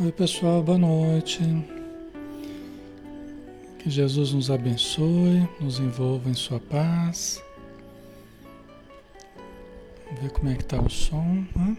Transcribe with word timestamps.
Oi, 0.00 0.12
pessoal, 0.12 0.62
boa 0.62 0.78
noite. 0.78 1.40
Que 3.80 3.90
Jesus 3.90 4.32
nos 4.32 4.48
abençoe, 4.48 5.48
nos 5.60 5.80
envolva 5.80 6.30
em 6.30 6.34
Sua 6.34 6.60
paz. 6.60 7.42
Vamos 10.06 10.22
ver 10.22 10.30
como 10.30 10.50
é 10.50 10.54
que 10.54 10.62
está 10.62 10.80
o 10.80 10.88
som. 10.88 11.44
Né? 11.56 11.76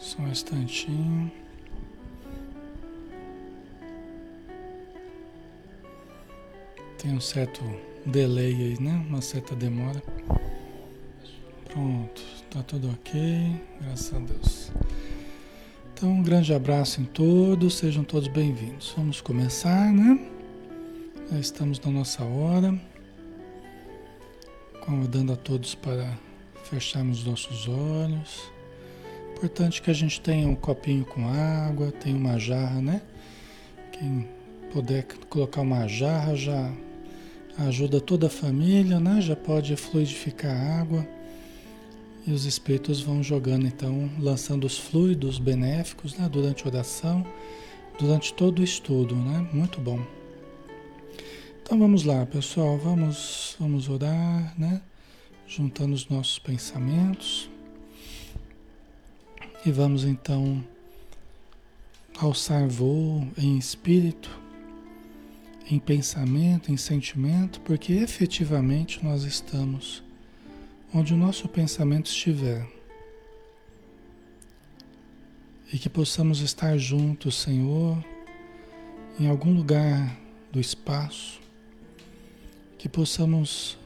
Só 0.00 0.20
um 0.20 0.28
instantinho. 0.28 1.30
Tem 7.00 7.12
um 7.12 7.20
certo 7.20 7.62
delay 8.04 8.54
aí, 8.54 8.82
né? 8.82 9.06
Uma 9.08 9.22
certa 9.22 9.54
demora. 9.54 10.02
Pronto, 11.66 12.37
tá 12.50 12.62
tudo 12.62 12.88
ok, 12.90 13.60
graças 13.82 14.14
a 14.14 14.18
Deus. 14.18 14.72
Então, 15.92 16.10
um 16.10 16.22
grande 16.22 16.54
abraço 16.54 17.00
em 17.00 17.04
todos, 17.04 17.76
sejam 17.76 18.02
todos 18.02 18.28
bem-vindos. 18.28 18.94
Vamos 18.96 19.20
começar, 19.20 19.92
né? 19.92 20.18
Já 21.30 21.38
estamos 21.38 21.78
na 21.80 21.90
nossa 21.90 22.24
hora. 22.24 22.74
Convidando 24.80 25.34
a 25.34 25.36
todos 25.36 25.74
para 25.74 26.16
fecharmos 26.64 27.22
nossos 27.22 27.68
olhos. 27.68 28.50
Importante 29.36 29.82
que 29.82 29.90
a 29.90 29.94
gente 29.94 30.18
tenha 30.18 30.48
um 30.48 30.56
copinho 30.56 31.04
com 31.04 31.28
água, 31.28 31.92
tenha 31.92 32.16
uma 32.16 32.38
jarra, 32.38 32.80
né? 32.80 33.02
Quem 33.92 34.26
puder 34.72 35.04
colocar 35.28 35.60
uma 35.60 35.86
jarra 35.86 36.34
já 36.34 36.72
ajuda 37.58 38.00
toda 38.00 38.28
a 38.28 38.30
família, 38.30 38.98
né? 38.98 39.20
Já 39.20 39.36
pode 39.36 39.76
fluidificar 39.76 40.56
a 40.56 40.80
água 40.80 41.17
e 42.28 42.32
os 42.32 42.44
espíritos 42.44 43.00
vão 43.00 43.22
jogando 43.22 43.66
então, 43.66 44.10
lançando 44.18 44.66
os 44.66 44.76
fluidos 44.76 45.38
benéficos, 45.38 46.14
né? 46.14 46.28
Durante 46.28 46.62
a 46.62 46.66
oração, 46.66 47.26
durante 47.98 48.34
todo 48.34 48.58
o 48.58 48.62
estudo, 48.62 49.16
né? 49.16 49.48
Muito 49.50 49.80
bom. 49.80 49.98
Então 51.62 51.78
vamos 51.78 52.04
lá, 52.04 52.26
pessoal, 52.26 52.76
vamos 52.76 53.56
vamos 53.58 53.88
orar, 53.88 54.52
né? 54.58 54.82
Juntando 55.46 55.94
os 55.94 56.06
nossos 56.06 56.38
pensamentos 56.38 57.48
e 59.64 59.72
vamos 59.72 60.04
então 60.04 60.62
alçar 62.18 62.68
voo 62.68 63.26
em 63.38 63.56
espírito 63.56 64.30
em 65.70 65.78
pensamento, 65.78 66.72
em 66.72 66.76
sentimento, 66.76 67.60
porque 67.60 67.92
efetivamente 67.92 69.04
nós 69.04 69.24
estamos 69.24 70.02
onde 70.92 71.12
o 71.12 71.16
nosso 71.16 71.48
pensamento 71.48 72.06
estiver. 72.06 72.66
E 75.72 75.78
que 75.78 75.88
possamos 75.88 76.40
estar 76.40 76.78
juntos, 76.78 77.34
Senhor, 77.36 78.02
em 79.20 79.28
algum 79.28 79.54
lugar 79.54 80.18
do 80.50 80.58
espaço, 80.58 81.40
que 82.78 82.88
possamos 82.88 83.76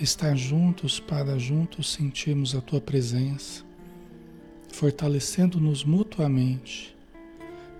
estar 0.00 0.34
juntos 0.34 0.98
para 0.98 1.38
juntos 1.38 1.92
sentirmos 1.92 2.54
a 2.54 2.60
Tua 2.60 2.80
presença, 2.80 3.62
fortalecendo-nos 4.72 5.84
mutuamente, 5.84 6.96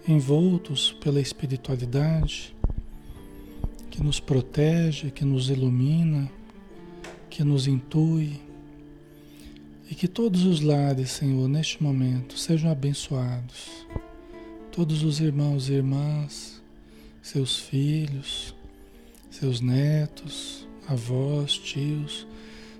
envoltos 0.06 0.92
pela 1.00 1.20
espiritualidade 1.20 2.54
que 3.90 4.02
nos 4.02 4.20
protege, 4.20 5.10
que 5.10 5.24
nos 5.24 5.50
ilumina, 5.50 6.30
que 7.30 7.44
nos 7.44 7.66
intui. 7.66 8.40
E 9.88 9.94
que 9.94 10.06
todos 10.06 10.44
os 10.44 10.60
lares, 10.60 11.10
Senhor, 11.10 11.48
neste 11.48 11.82
momento, 11.82 12.38
sejam 12.38 12.70
abençoados. 12.70 13.86
Todos 14.70 15.02
os 15.02 15.20
irmãos 15.20 15.68
e 15.68 15.74
irmãs, 15.74 16.62
seus 17.22 17.58
filhos, 17.58 18.54
seus 19.30 19.60
netos, 19.60 20.66
avós, 20.86 21.56
tios, 21.56 22.26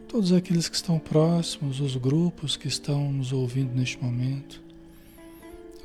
todos 0.09 0.33
aqueles 0.33 0.69
que 0.69 0.77
estão 0.77 0.99
próximos, 0.99 1.81
os 1.81 1.97
grupos 1.97 2.57
que 2.57 2.69
estão 2.69 3.13
nos 3.13 3.33
ouvindo 3.33 3.75
neste 3.75 4.03
momento, 4.03 4.63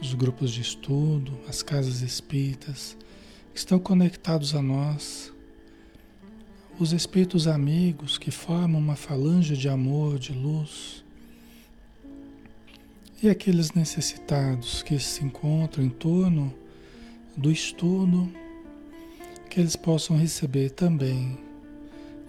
os 0.02 0.14
grupos 0.14 0.52
de 0.52 0.62
estudo, 0.62 1.32
as 1.48 1.64
casas 1.64 2.02
espíritas, 2.02 2.98
estão 3.54 3.80
conectados 3.80 4.54
a 4.54 4.62
nós, 4.62 5.32
os 6.78 6.92
espíritos 6.92 7.48
amigos 7.48 8.18
que 8.18 8.32
formam 8.32 8.80
uma 8.80 8.96
falange 8.96 9.56
de 9.56 9.70
amor, 9.70 10.20
de 10.20 10.34
luz, 10.34 11.04
e 13.24 13.30
aqueles 13.30 13.72
necessitados 13.72 14.84
que 14.84 15.00
se 15.00 15.24
encontram 15.24 15.86
em 15.86 15.90
torno 15.90 16.54
do 17.36 17.50
estudo, 17.50 18.30
que 19.50 19.62
eles 19.62 19.76
possam 19.76 20.18
receber 20.18 20.70
também 20.72 21.38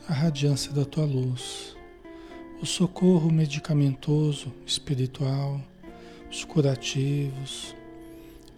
a 0.09 0.13
radiância 0.13 0.73
da 0.73 0.85
tua 0.85 1.05
luz, 1.05 1.77
o 2.63 2.67
socorro 2.67 3.31
medicamentoso, 3.33 4.53
espiritual, 4.65 5.61
os 6.31 6.45
curativos, 6.45 7.75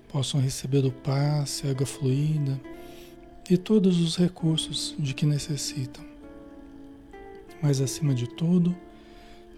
possam 0.07 0.39
receber 0.39 0.85
o 0.85 0.93
passe, 0.93 1.67
a 1.67 1.71
água 1.71 1.87
fluida 1.87 2.61
e 3.49 3.57
todos 3.57 4.01
os 4.01 4.17
recursos 4.17 4.95
de 4.99 5.15
que 5.15 5.25
necessitam. 5.25 6.05
Mas 7.63 7.81
acima 7.81 8.15
de 8.15 8.29
tudo, 8.29 8.77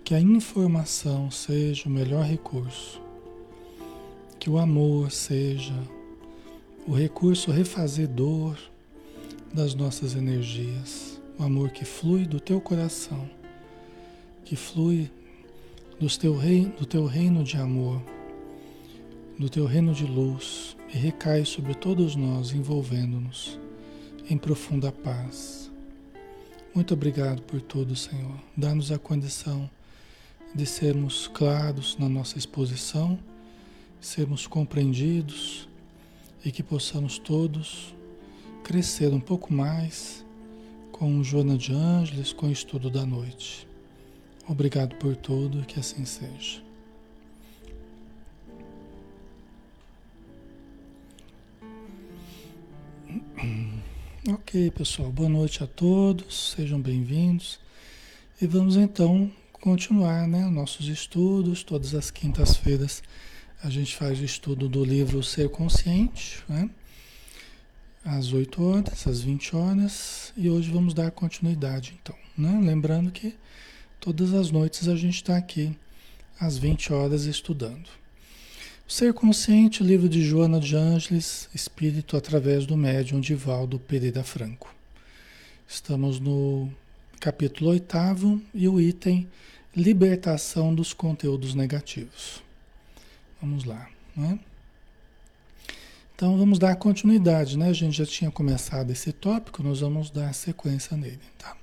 que 0.05 0.15
a 0.15 0.21
informação 0.21 1.31
seja 1.31 1.89
o 1.89 1.93
melhor 1.93 2.25
recurso, 2.25 3.01
que 4.39 4.49
o 4.49 4.59
amor 4.59 5.11
seja 5.11 5.75
o 6.87 6.93
recurso 6.95 7.51
refazedor 7.51 8.57
das 9.53 9.75
nossas 9.75 10.15
energias, 10.15 11.21
o 11.39 11.43
amor 11.43 11.71
que 11.71 11.85
flui 11.85 12.27
do 12.27 12.41
teu 12.41 12.61
coração, 12.61 13.29
que 14.45 14.57
flui 14.57 15.11
do 15.99 16.09
teu 16.09 16.37
reino, 16.37 16.73
do 16.79 16.87
teu 16.87 17.05
reino 17.05 17.45
de 17.45 17.57
amor 17.57 18.01
do 19.41 19.49
teu 19.49 19.65
reino 19.65 19.95
de 19.95 20.05
luz 20.05 20.77
e 20.93 20.99
recai 20.99 21.47
sobre 21.47 21.73
todos 21.73 22.15
nós, 22.15 22.53
envolvendo-nos 22.53 23.59
em 24.31 24.39
profunda 24.39 24.93
paz. 24.93 25.69
Muito 26.73 26.95
obrigado 26.95 27.43
por 27.43 27.61
tudo, 27.61 27.97
Senhor. 27.97 28.39
Dá-nos 28.57 28.93
a 28.93 28.99
condição 28.99 29.69
de 30.55 30.65
sermos 30.65 31.27
claros 31.27 31.99
na 31.99 32.09
nossa 32.09 32.39
exposição, 32.39 33.19
sermos 34.01 34.47
compreendidos 34.47 35.69
e 36.45 36.53
que 36.53 36.63
possamos 36.63 37.19
todos 37.19 37.93
crescer 38.63 39.13
um 39.13 39.19
pouco 39.19 39.53
mais 39.53 40.25
com 40.93 41.19
o 41.19 41.25
Joana 41.25 41.59
de 41.59 41.73
Ângeles, 41.73 42.33
com 42.33 42.47
o 42.47 42.53
estudo 42.53 42.89
da 42.89 43.05
noite. 43.05 43.67
Obrigado 44.49 44.95
por 44.95 45.17
tudo 45.17 45.67
que 45.67 45.81
assim 45.81 46.05
seja. 46.05 46.63
Ok, 54.29 54.71
pessoal, 54.73 55.11
boa 55.11 55.31
noite 55.31 55.65
a 55.65 55.67
todos, 55.67 56.53
sejam 56.55 56.79
bem-vindos. 56.79 57.59
E 58.39 58.47
vamos 58.47 58.77
então 58.77 59.33
continuar 59.51 60.29
né, 60.29 60.45
nossos 60.45 60.89
estudos. 60.89 61.65
Todas 61.65 61.95
as 61.95 62.11
quintas-feiras 62.11 63.03
a 63.65 63.71
gente 63.71 63.97
faz 63.97 64.21
o 64.21 64.25
estudo 64.25 64.69
do 64.69 64.85
livro 64.85 65.23
Ser 65.23 65.49
Consciente, 65.49 66.45
né, 66.47 66.69
às 68.05 68.35
8 68.35 68.63
horas, 68.63 69.07
às 69.07 69.23
20 69.23 69.57
horas. 69.57 70.35
E 70.37 70.51
hoje 70.51 70.71
vamos 70.71 70.93
dar 70.93 71.11
continuidade, 71.13 71.99
então. 72.03 72.15
Né? 72.37 72.61
Lembrando 72.63 73.11
que 73.11 73.35
todas 73.99 74.35
as 74.35 74.51
noites 74.51 74.87
a 74.87 74.97
gente 74.97 75.17
está 75.17 75.39
aqui 75.39 75.75
às 76.39 76.59
20 76.59 76.93
horas 76.93 77.25
estudando. 77.25 77.89
Ser 78.91 79.15
Consciente, 79.15 79.85
livro 79.85 80.09
de 80.09 80.21
Joana 80.21 80.59
de 80.59 80.75
Ângeles, 80.75 81.49
Espírito 81.55 82.17
através 82.17 82.67
do 82.67 82.77
médium 82.77 83.21
Divaldo 83.21 83.79
Pereira 83.79 84.25
Franco. 84.25 84.75
Estamos 85.67 86.19
no 86.19 86.69
capítulo 87.21 87.71
oitavo 87.71 88.43
e 88.53 88.67
o 88.67 88.81
item 88.81 89.29
Libertação 89.77 90.75
dos 90.75 90.93
conteúdos 90.93 91.55
negativos. 91.55 92.43
Vamos 93.41 93.63
lá, 93.63 93.89
né? 94.17 94.41
Então 96.17 96.37
vamos 96.37 96.59
dar 96.59 96.75
continuidade, 96.75 97.57
né? 97.57 97.69
A 97.69 97.73
gente 97.73 97.97
já 97.97 98.07
tinha 98.07 98.31
começado 98.33 98.91
esse 98.91 99.13
tópico, 99.13 99.63
nós 99.63 99.79
vamos 99.79 100.11
dar 100.11 100.35
sequência 100.35 100.97
nele, 100.97 101.21
tá? 101.39 101.57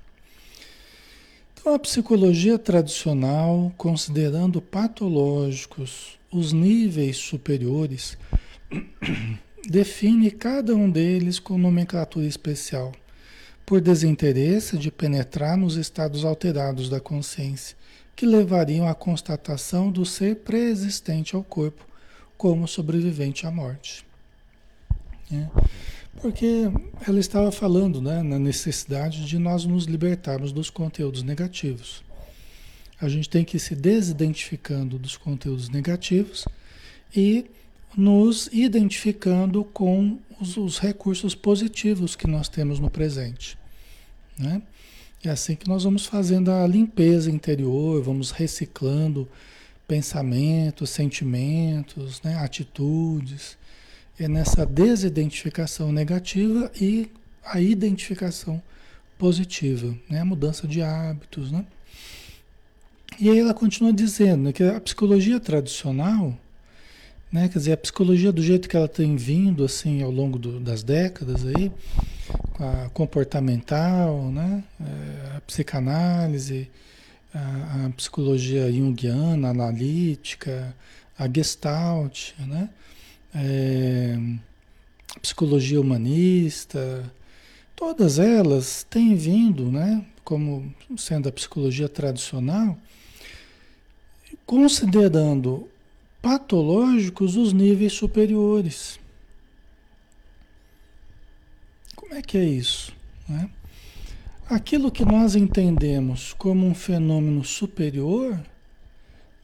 Então 1.53 1.73
a 1.73 1.79
psicologia 1.79 2.57
tradicional, 2.57 3.69
considerando 3.75 4.61
patológicos 4.61 6.16
os 6.31 6.51
níveis 6.51 7.17
superiores, 7.17 8.17
define 9.67 10.31
cada 10.31 10.75
um 10.75 10.89
deles 10.89 11.39
com 11.39 11.57
nomenclatura 11.57 12.25
especial, 12.25 12.91
por 13.65 13.81
desinteresse 13.81 14.77
de 14.77 14.89
penetrar 14.89 15.57
nos 15.57 15.75
estados 15.75 16.23
alterados 16.23 16.89
da 16.89 16.99
consciência 16.99 17.75
que 18.17 18.25
levariam 18.25 18.87
à 18.87 18.95
constatação 18.95 19.91
do 19.91 20.03
ser 20.03 20.37
pré-existente 20.37 21.35
ao 21.35 21.43
corpo 21.43 21.85
como 22.35 22.67
sobrevivente 22.67 23.45
à 23.45 23.51
morte. 23.51 24.03
É. 25.31 25.47
Porque 26.19 26.63
ela 27.07 27.19
estava 27.19 27.51
falando 27.51 28.01
né, 28.01 28.23
na 28.23 28.39
necessidade 28.39 29.23
de 29.27 29.37
nós 29.37 29.65
nos 29.65 29.85
libertarmos 29.85 30.51
dos 30.51 30.71
conteúdos 30.71 31.21
negativos. 31.21 32.03
A 32.99 33.07
gente 33.07 33.29
tem 33.29 33.45
que 33.45 33.57
ir 33.57 33.59
se 33.59 33.75
desidentificando 33.75 34.97
dos 34.97 35.15
conteúdos 35.15 35.69
negativos 35.69 36.45
e 37.15 37.45
nos 37.95 38.49
identificando 38.51 39.63
com 39.63 40.19
os, 40.39 40.57
os 40.57 40.79
recursos 40.79 41.35
positivos 41.35 42.15
que 42.15 42.27
nós 42.27 42.47
temos 42.49 42.79
no 42.79 42.89
presente. 42.89 43.57
Né? 44.37 44.61
É 45.23 45.29
assim 45.29 45.55
que 45.55 45.67
nós 45.67 45.83
vamos 45.83 46.05
fazendo 46.05 46.51
a 46.51 46.65
limpeza 46.67 47.29
interior, 47.31 48.01
vamos 48.03 48.31
reciclando 48.31 49.27
pensamentos, 49.87 50.89
sentimentos, 50.89 52.21
né, 52.21 52.35
atitudes. 52.37 53.57
É 54.19 54.27
nessa 54.27 54.65
desidentificação 54.65 55.91
negativa 55.91 56.71
e 56.79 57.09
a 57.43 57.61
identificação 57.61 58.61
positiva, 59.17 59.95
né, 60.09 60.19
a 60.19 60.25
mudança 60.25 60.67
de 60.67 60.81
hábitos. 60.81 61.51
Né? 61.51 61.65
E 63.19 63.31
aí 63.31 63.39
ela 63.39 63.53
continua 63.53 63.91
dizendo 63.91 64.53
que 64.53 64.63
a 64.63 64.79
psicologia 64.79 65.39
tradicional, 65.39 66.37
né, 67.31 67.49
quer 67.49 67.57
dizer, 67.57 67.71
a 67.71 67.77
psicologia 67.77 68.31
do 68.31 68.43
jeito 68.43 68.69
que 68.69 68.77
ela 68.77 68.87
tem 68.87 69.15
vindo 69.15 69.65
assim 69.65 70.03
ao 70.03 70.11
longo 70.11 70.37
do, 70.37 70.59
das 70.59 70.83
décadas 70.83 71.43
aí, 71.45 71.71
a 72.59 72.89
comportamental, 72.89 74.31
né? 74.31 74.63
É, 74.79 75.37
a 75.37 75.41
psicanálise, 75.41 76.69
a, 77.33 77.85
a, 77.85 77.89
psicologia 77.91 78.71
junguiana, 78.71 79.49
analítica, 79.49 80.75
a 81.17 81.27
gestalt, 81.27 82.33
né? 82.39 82.69
É, 83.33 84.17
psicologia 85.21 85.81
humanista, 85.81 87.11
todas 87.75 88.19
elas 88.19 88.85
têm 88.87 89.15
vindo, 89.15 89.71
né? 89.71 90.05
como 90.27 90.75
sendo 90.97 91.29
a 91.29 91.31
psicologia 91.31 91.87
tradicional, 91.87 92.77
considerando 94.47 95.67
patológicos 96.21 97.35
os 97.35 97.51
níveis 97.51 97.91
superiores. 97.91 98.97
Como 101.95 102.15
é 102.15 102.21
que 102.21 102.37
é 102.37 102.45
isso? 102.45 102.93
Né? 103.27 103.49
Aquilo 104.49 104.89
que 104.89 105.03
nós 105.03 105.35
entendemos 105.35 106.31
como 106.31 106.65
um 106.65 106.73
fenômeno 106.73 107.43
superior 107.43 108.39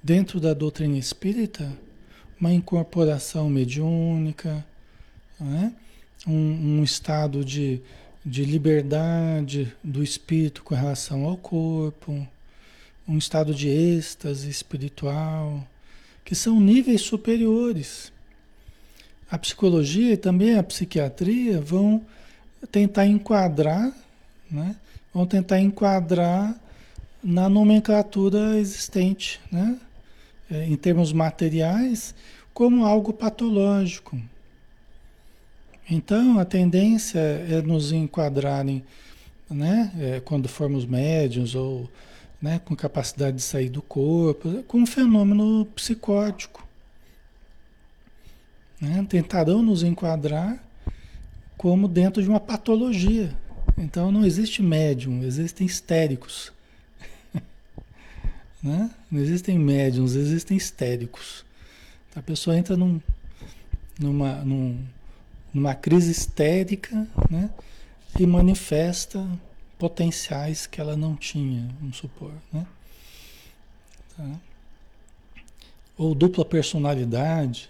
dentro 0.01 0.39
da 0.39 0.53
doutrina 0.53 0.97
espírita, 0.97 1.77
uma 2.39 2.53
incorporação 2.53 3.49
mediúnica, 3.49 4.65
né? 5.37 5.73
um, 6.25 6.79
um 6.79 6.83
estado 6.83 7.43
de, 7.43 7.81
de 8.25 8.45
liberdade 8.45 9.75
do 9.83 10.01
espírito 10.01 10.63
com 10.63 10.73
relação 10.73 11.25
ao 11.25 11.35
corpo, 11.35 12.25
um 13.07 13.17
estado 13.17 13.53
de 13.53 13.67
êxtase 13.67 14.49
espiritual, 14.49 15.65
que 16.23 16.35
são 16.35 16.59
níveis 16.59 17.01
superiores. 17.01 18.11
A 19.29 19.37
psicologia 19.37 20.13
e 20.13 20.17
também 20.17 20.57
a 20.57 20.63
psiquiatria 20.63 21.59
vão 21.59 22.05
tentar 22.71 23.05
enquadrar, 23.05 23.91
né? 24.49 24.75
vão 25.13 25.25
tentar 25.25 25.59
enquadrar 25.59 26.55
na 27.23 27.47
nomenclatura 27.47 28.57
existente, 28.57 29.39
né? 29.51 29.77
É, 30.51 30.65
em 30.65 30.75
termos 30.75 31.13
materiais, 31.13 32.13
como 32.53 32.85
algo 32.85 33.13
patológico. 33.13 34.19
Então, 35.89 36.37
a 36.37 36.45
tendência 36.45 37.19
é 37.19 37.61
nos 37.61 37.91
enquadrarem, 37.91 38.83
né? 39.49 39.91
É, 39.99 40.19
quando 40.19 40.47
formos 40.49 40.85
médiums 40.85 41.55
ou 41.55 41.89
né? 42.43 42.59
com 42.59 42.75
capacidade 42.75 43.37
de 43.37 43.41
sair 43.41 43.69
do 43.69 43.81
corpo, 43.81 44.61
com 44.63 44.79
um 44.79 44.85
fenômeno 44.85 45.65
psicótico. 45.67 46.67
Né? 48.81 49.05
Tentarão 49.07 49.63
nos 49.63 49.81
enquadrar 49.81 50.61
como 51.57 51.87
dentro 51.87 52.21
de 52.21 52.27
uma 52.27 52.41
patologia. 52.41 53.33
Então 53.77 54.11
não 54.11 54.25
existe 54.25 54.61
médium, 54.61 55.23
existem 55.23 55.65
histéricos. 55.65 56.51
né? 58.61 58.91
Não 59.09 59.21
existem 59.21 59.57
médiums, 59.57 60.15
existem 60.15 60.57
histéricos. 60.57 61.45
A 62.13 62.21
pessoa 62.21 62.57
entra 62.57 62.75
num, 62.75 62.99
numa, 63.97 64.43
num, 64.43 64.77
numa 65.53 65.73
crise 65.73 66.11
histérica 66.11 67.07
né? 67.29 67.49
e 68.19 68.27
manifesta 68.27 69.25
potenciais 69.83 70.65
que 70.65 70.79
ela 70.79 70.95
não 70.95 71.13
tinha, 71.13 71.67
vamos 71.81 71.97
supor. 71.97 72.31
Né? 72.53 72.65
Tá? 74.15 74.39
Ou 75.97 76.15
dupla 76.15 76.45
personalidade. 76.45 77.69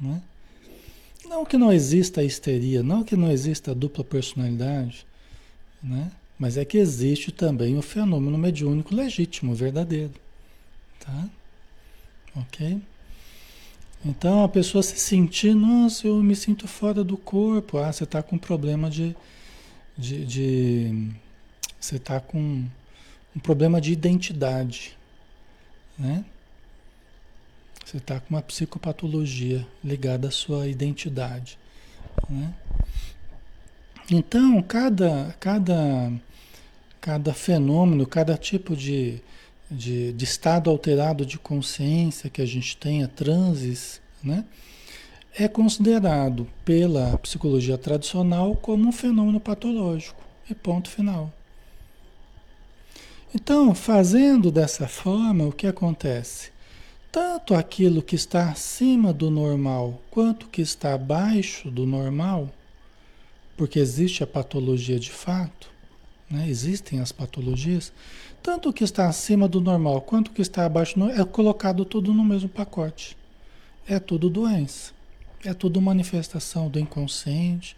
Né? 0.00 0.22
Não 1.26 1.44
que 1.44 1.58
não 1.58 1.72
exista 1.72 2.20
a 2.20 2.24
histeria, 2.24 2.80
não 2.84 3.02
que 3.02 3.16
não 3.16 3.28
exista 3.28 3.72
a 3.72 3.74
dupla 3.74 4.04
personalidade, 4.04 5.04
né? 5.82 6.12
mas 6.38 6.56
é 6.56 6.64
que 6.64 6.78
existe 6.78 7.32
também 7.32 7.76
o 7.76 7.82
fenômeno 7.82 8.38
mediúnico 8.38 8.94
legítimo, 8.94 9.52
verdadeiro. 9.52 10.14
Tá? 11.00 11.28
Ok? 12.36 12.80
Então 14.04 14.44
a 14.44 14.48
pessoa 14.48 14.80
se 14.80 14.96
sentir, 14.96 15.56
nossa, 15.56 16.06
eu 16.06 16.22
me 16.22 16.36
sinto 16.36 16.68
fora 16.68 17.02
do 17.02 17.16
corpo. 17.16 17.78
Ah, 17.78 17.92
você 17.92 18.04
está 18.04 18.22
com 18.22 18.38
problema 18.38 18.88
de, 18.88 19.16
de, 20.00 20.24
de 20.24 21.10
você 21.78 21.96
está 21.96 22.18
com 22.18 22.64
um 23.36 23.40
problema 23.40 23.80
de 23.80 23.92
identidade, 23.92 24.96
né? 25.98 26.24
Você 27.84 27.96
está 27.96 28.20
com 28.20 28.34
uma 28.34 28.42
psicopatologia 28.42 29.66
ligada 29.82 30.28
à 30.28 30.30
sua 30.30 30.68
identidade. 30.68 31.58
Né? 32.28 32.54
Então, 34.08 34.62
cada, 34.62 35.34
cada, 35.40 36.12
cada 37.00 37.34
fenômeno, 37.34 38.06
cada 38.06 38.36
tipo 38.36 38.76
de, 38.76 39.20
de, 39.68 40.12
de, 40.12 40.24
estado 40.24 40.70
alterado 40.70 41.26
de 41.26 41.36
consciência 41.36 42.30
que 42.30 42.40
a 42.40 42.46
gente 42.46 42.76
tenha, 42.76 43.08
transes, 43.08 44.00
né? 44.22 44.44
É 45.38 45.48
considerado 45.48 46.46
pela 46.64 47.16
psicologia 47.18 47.78
tradicional 47.78 48.54
como 48.56 48.88
um 48.88 48.92
fenômeno 48.92 49.40
patológico. 49.40 50.20
E 50.48 50.54
ponto 50.54 50.88
final. 50.88 51.32
Então, 53.32 53.72
fazendo 53.74 54.50
dessa 54.50 54.88
forma, 54.88 55.44
o 55.44 55.52
que 55.52 55.66
acontece? 55.66 56.50
tanto 57.12 57.54
aquilo 57.54 58.02
que 58.02 58.14
está 58.14 58.50
acima 58.50 59.12
do 59.12 59.30
normal 59.30 60.00
quanto 60.10 60.46
que 60.46 60.62
está 60.62 60.94
abaixo 60.94 61.70
do 61.70 61.84
normal, 61.84 62.48
porque 63.56 63.78
existe 63.78 64.22
a 64.22 64.26
patologia 64.26 64.98
de 64.98 65.10
fato, 65.10 65.68
né? 66.30 66.48
existem 66.48 67.00
as 67.00 67.10
patologias, 67.10 67.92
tanto 68.42 68.68
o 68.68 68.72
que 68.72 68.84
está 68.84 69.08
acima 69.08 69.48
do 69.48 69.60
normal 69.60 70.00
quanto 70.00 70.28
o 70.28 70.30
que 70.30 70.40
está 70.40 70.64
abaixo 70.64 70.94
do 70.94 71.00
normal, 71.00 71.20
é 71.20 71.24
colocado 71.24 71.84
tudo 71.84 72.14
no 72.14 72.24
mesmo 72.24 72.48
pacote. 72.48 73.16
É 73.88 73.98
tudo 73.98 74.30
doença. 74.30 74.92
É 75.44 75.54
tudo 75.54 75.80
manifestação 75.80 76.68
do 76.68 76.78
inconsciente, 76.78 77.74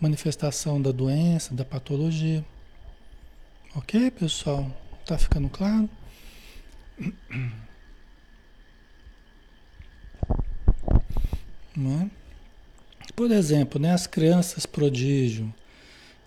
manifestação 0.00 0.80
da 0.80 0.92
doença, 0.92 1.52
da 1.52 1.64
patologia. 1.64 2.44
Ok, 3.74 4.10
pessoal? 4.12 4.70
Tá 5.04 5.18
ficando 5.18 5.48
claro? 5.48 5.90
Não 11.76 12.02
é? 12.02 12.10
Por 13.16 13.30
exemplo, 13.32 13.80
né, 13.80 13.92
as 13.92 14.06
crianças 14.06 14.64
prodígio. 14.64 15.52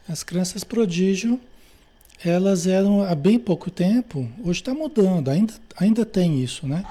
As 0.08 0.22
crianças 0.22 0.64
prodígio, 0.66 1.40
elas 2.24 2.68
eram 2.68 3.04
há 3.04 3.16
bem 3.16 3.40
pouco 3.40 3.72
tempo, 3.72 4.30
hoje 4.44 4.60
está 4.60 4.74
mudando, 4.74 5.30
ainda, 5.30 5.54
ainda 5.78 6.06
tem 6.06 6.44
isso, 6.44 6.68
né? 6.68 6.84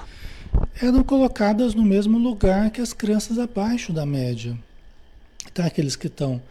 Eram 0.81 1.03
colocadas 1.03 1.73
no 1.73 1.83
mesmo 1.83 2.17
lugar 2.17 2.71
que 2.71 2.81
as 2.81 2.93
crianças 2.93 3.37
abaixo 3.39 3.93
da 3.93 4.05
média. 4.05 4.57
Tá, 5.53 5.65
aqueles 5.65 5.95
que 5.95 6.07
estão 6.07 6.41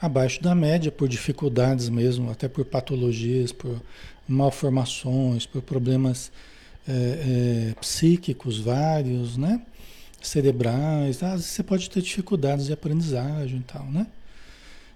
abaixo 0.00 0.42
da 0.42 0.54
média 0.54 0.90
por 0.90 1.08
dificuldades 1.08 1.88
mesmo, 1.88 2.30
até 2.30 2.48
por 2.48 2.64
patologias, 2.64 3.52
por 3.52 3.80
malformações, 4.28 5.46
por 5.46 5.62
problemas 5.62 6.30
é, 6.88 6.92
é, 6.92 7.74
psíquicos 7.80 8.58
vários, 8.58 9.36
né? 9.36 9.60
cerebrais, 10.22 11.20
vezes 11.20 11.46
você 11.46 11.62
pode 11.62 11.88
ter 11.88 12.02
dificuldades 12.02 12.66
de 12.66 12.72
aprendizagem 12.72 13.58
e 13.58 13.62
tal, 13.62 13.84
né? 13.86 14.06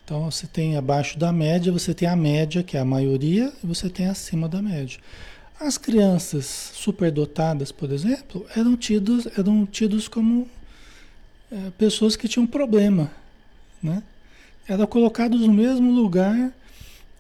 Então 0.05 0.31
você 0.31 0.47
tem 0.47 0.77
abaixo 0.77 1.19
da 1.19 1.33
média, 1.33 1.73
você 1.73 1.95
tem 1.95 2.07
a 2.07 2.15
média, 2.15 2.63
que 2.63 2.77
é 2.77 2.81
a 2.81 2.85
maioria, 2.85 3.51
e 3.63 3.67
você 3.67 3.89
tem 3.89 4.07
acima 4.07 4.49
da 4.49 4.61
média. 4.61 4.99
As 5.59 5.79
crianças 5.79 6.45
superdotadas, 6.75 7.71
por 7.71 7.93
exemplo, 7.93 8.45
eram 8.57 8.77
tidos, 8.77 9.27
eram 9.39 9.65
tidos 9.65 10.09
como 10.09 10.49
é, 11.51 11.71
pessoas 11.79 12.17
que 12.17 12.27
tinham 12.27 12.47
problema, 12.47 13.11
né? 13.83 14.03
Eram 14.67 14.87
colocados 14.87 15.43
no 15.43 15.53
mesmo 15.53 15.93
lugar, 15.93 16.53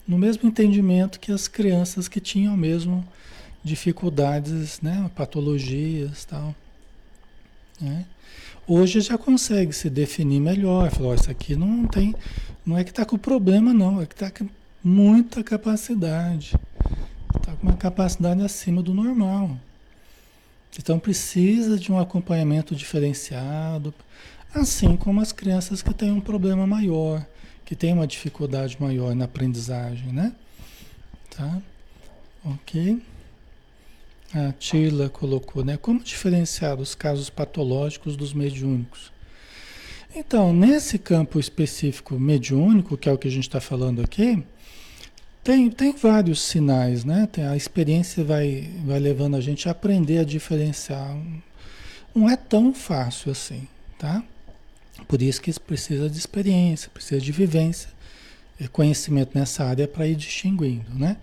no 0.07 0.19
mesmo 0.19 0.49
entendimento 0.49 1.21
que 1.21 1.31
as 1.31 1.47
crianças 1.47 2.09
que 2.09 2.21
tinham 2.21 2.57
mesmo 2.57 3.07
dificuldades, 3.63 4.81
né? 4.81 5.11
Patologias, 5.15 6.25
tal. 6.25 6.55
Né? 7.81 8.05
Hoje 8.67 9.01
já 9.01 9.17
consegue 9.17 9.73
se 9.73 9.89
definir 9.89 10.41
melhor. 10.41 10.91
Falou, 10.91 11.15
isso 11.15 11.31
aqui 11.31 11.55
não 11.55 11.87
tem, 11.87 12.15
não 12.65 12.77
é 12.77 12.85
que 12.85 12.91
está 12.91 13.05
com 13.05 13.17
problema 13.17 13.73
não, 13.73 14.01
é 14.01 14.07
que 14.07 14.15
está 14.15 14.31
com 14.31 14.49
muita 14.83 15.43
capacidade, 15.43 16.55
uma 17.65 17.77
capacidade 17.77 18.43
acima 18.43 18.83
do 18.83 18.93
normal. 18.93 19.59
Então 20.79 20.99
precisa 20.99 21.79
de 21.79 21.91
um 21.91 21.99
acompanhamento 21.99 22.75
diferenciado, 22.77 23.95
assim 24.55 24.97
como 24.97 25.21
as 25.21 25.33
crianças 25.33 25.81
que 25.81 25.95
têm 25.95 26.13
um 26.13 26.21
problema 26.21 26.67
maior, 26.67 27.25
que 27.65 27.75
têm 27.75 27.95
uma 27.95 28.07
dificuldade 28.07 28.77
maior 28.79 29.15
na 29.15 29.25
aprendizagem, 29.25 30.13
né? 30.13 30.35
Tá? 31.35 31.63
Ok? 32.45 33.01
A 34.35 34.53
Tila 34.53 35.09
colocou, 35.09 35.65
né? 35.65 35.79
Como 35.79 36.03
diferenciar 36.03 36.79
os 36.79 36.95
casos 36.95 37.31
patológicos 37.31 38.15
dos 38.15 38.35
mediúnicos? 38.35 39.11
Então, 40.15 40.53
nesse 40.53 40.99
campo 40.99 41.41
específico 41.41 42.19
mediúnico, 42.19 42.97
que 42.99 43.09
é 43.09 43.13
o 43.13 43.19
que 43.19 43.29
a 43.29 43.31
gente 43.31 43.49
está 43.49 43.61
falando 43.61 44.03
aqui, 44.03 44.45
tem, 45.45 45.71
tem 45.71 45.93
vários 45.93 46.41
sinais, 46.41 47.05
né? 47.05 47.29
Tem, 47.31 47.47
a 47.47 47.55
experiência 47.55 48.25
vai, 48.25 48.71
vai 48.85 48.99
levando 48.99 49.37
a 49.37 49.41
gente 49.41 49.69
a 49.69 49.73
aprender 49.73 50.19
a 50.19 50.25
diferenciar. 50.25 51.15
Não 52.15 52.31
é 52.31 52.37
tão 52.37 52.73
fácil 52.73 53.31
assim, 53.31 53.69
tá? 53.99 54.23
Por 55.07 55.21
isso 55.21 55.43
que 55.43 55.53
precisa 55.61 56.09
de 56.09 56.19
experiência, 56.19 56.89
precisa 56.89 57.21
de 57.21 57.31
vivência, 57.31 57.91
e 58.59 58.67
conhecimento 58.67 59.37
nessa 59.39 59.65
área 59.65 59.87
para 59.87 60.07
ir 60.07 60.17
distinguindo, 60.17 60.95
né? 60.95 61.19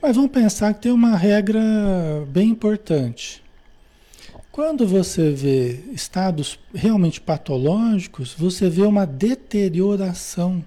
Mas 0.00 0.16
vamos 0.16 0.30
pensar 0.30 0.72
que 0.72 0.80
tem 0.80 0.92
uma 0.92 1.16
regra 1.16 1.60
bem 2.28 2.48
importante. 2.48 3.42
Quando 4.50 4.86
você 4.86 5.30
vê 5.30 5.80
estados 5.92 6.58
realmente 6.74 7.20
patológicos, 7.20 8.34
você 8.36 8.68
vê 8.70 8.82
uma 8.82 9.06
deterioração 9.06 10.64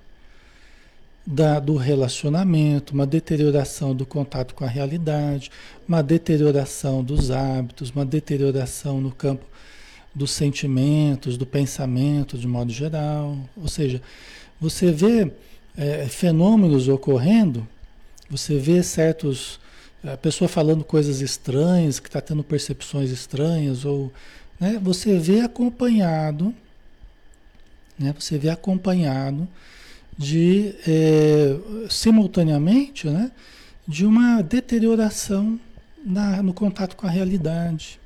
da, 1.26 1.60
do 1.60 1.76
relacionamento, 1.76 2.94
uma 2.94 3.06
deterioração 3.06 3.96
do 3.96 4.06
contato 4.06 4.54
com 4.54 4.64
a 4.64 4.68
realidade, 4.68 5.52
uma 5.88 6.04
deterioração 6.04 7.04
dos 7.04 7.32
hábitos, 7.32 7.90
uma 7.90 8.06
deterioração 8.06 9.02
no 9.02 9.12
campo 9.12 9.46
dos 10.14 10.32
sentimentos, 10.32 11.38
do 11.38 11.46
pensamento 11.46 12.38
de 12.38 12.48
modo 12.48 12.72
geral. 12.72 13.38
Ou 13.58 13.68
seja, 13.68 14.02
você 14.62 14.92
vê 14.92 15.32
é, 15.76 16.06
fenômenos 16.08 16.88
ocorrendo 16.88 17.68
você 18.30 18.58
vê 18.58 18.82
certos. 18.82 19.60
A 20.04 20.18
pessoa 20.18 20.48
falando 20.48 20.84
coisas 20.84 21.22
estranhas, 21.22 22.00
que 22.00 22.08
está 22.08 22.22
tendo 22.22 22.44
percepções 22.44 23.10
estranhas, 23.12 23.86
ou. 23.86 24.12
Né, 24.60 24.80
você 24.82 25.18
vê 25.18 25.42
acompanhado. 25.42 26.54
Né, 27.98 28.14
você 28.18 28.38
vê 28.38 28.50
acompanhado 28.50 29.48
de. 30.18 30.76
É, 30.88 31.58
simultaneamente, 31.90 33.08
né, 33.08 33.32
de 33.88 34.06
uma 34.06 34.42
deterioração 34.42 35.60
na, 36.04 36.42
no 36.42 36.54
contato 36.54 36.96
com 36.96 37.08
a 37.08 37.10
realidade. 37.10 38.00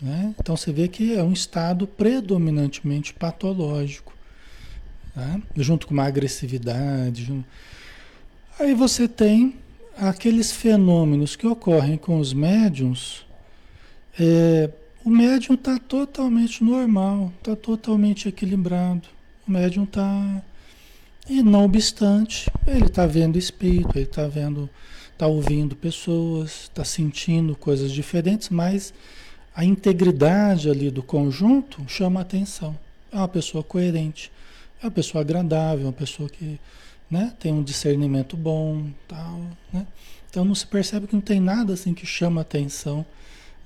Né? 0.00 0.34
Então 0.38 0.56
você 0.56 0.72
vê 0.72 0.88
que 0.88 1.14
é 1.14 1.22
um 1.22 1.32
estado 1.32 1.86
predominantemente 1.86 3.14
patológico, 3.14 4.14
tá? 5.14 5.40
junto 5.56 5.86
com 5.86 5.94
uma 5.94 6.04
agressividade. 6.04 7.44
Aí 8.58 8.74
você 8.74 9.08
tem 9.08 9.56
aqueles 9.96 10.52
fenômenos 10.52 11.34
que 11.34 11.46
ocorrem 11.46 11.96
com 11.96 12.18
os 12.18 12.32
médiums. 12.32 13.24
É, 14.18 14.70
o 15.04 15.10
médium 15.10 15.54
está 15.54 15.78
totalmente 15.78 16.62
normal, 16.62 17.32
está 17.38 17.56
totalmente 17.56 18.28
equilibrado. 18.28 19.08
O 19.46 19.50
médium 19.50 19.84
está. 19.84 20.42
E 21.28 21.42
não 21.42 21.64
obstante, 21.64 22.50
ele 22.66 22.86
está 22.86 23.06
vendo 23.06 23.38
espírito, 23.38 23.96
ele 23.96 24.04
está 24.04 24.26
vendo, 24.28 24.70
está 25.12 25.26
ouvindo 25.26 25.74
pessoas, 25.74 26.62
está 26.62 26.84
sentindo 26.84 27.56
coisas 27.56 27.90
diferentes, 27.90 28.48
mas 28.48 28.94
a 29.54 29.64
integridade 29.64 30.70
ali 30.70 30.90
do 30.90 31.02
conjunto 31.02 31.82
chama 31.88 32.20
atenção. 32.20 32.78
É 33.10 33.16
uma 33.16 33.28
pessoa 33.28 33.64
coerente, 33.64 34.30
é 34.80 34.86
uma 34.86 34.92
pessoa 34.92 35.22
agradável, 35.22 35.86
uma 35.86 35.92
pessoa 35.92 36.28
que 36.28 36.60
né? 37.10 37.32
Tem 37.38 37.52
um 37.52 37.62
discernimento 37.62 38.36
bom, 38.36 38.90
tal, 39.06 39.40
né? 39.72 39.86
Então 40.28 40.44
não 40.44 40.54
se 40.54 40.66
percebe 40.66 41.06
que 41.06 41.14
não 41.14 41.22
tem 41.22 41.40
nada 41.40 41.72
assim 41.72 41.94
que 41.94 42.04
chama 42.04 42.40
atenção 42.40 43.06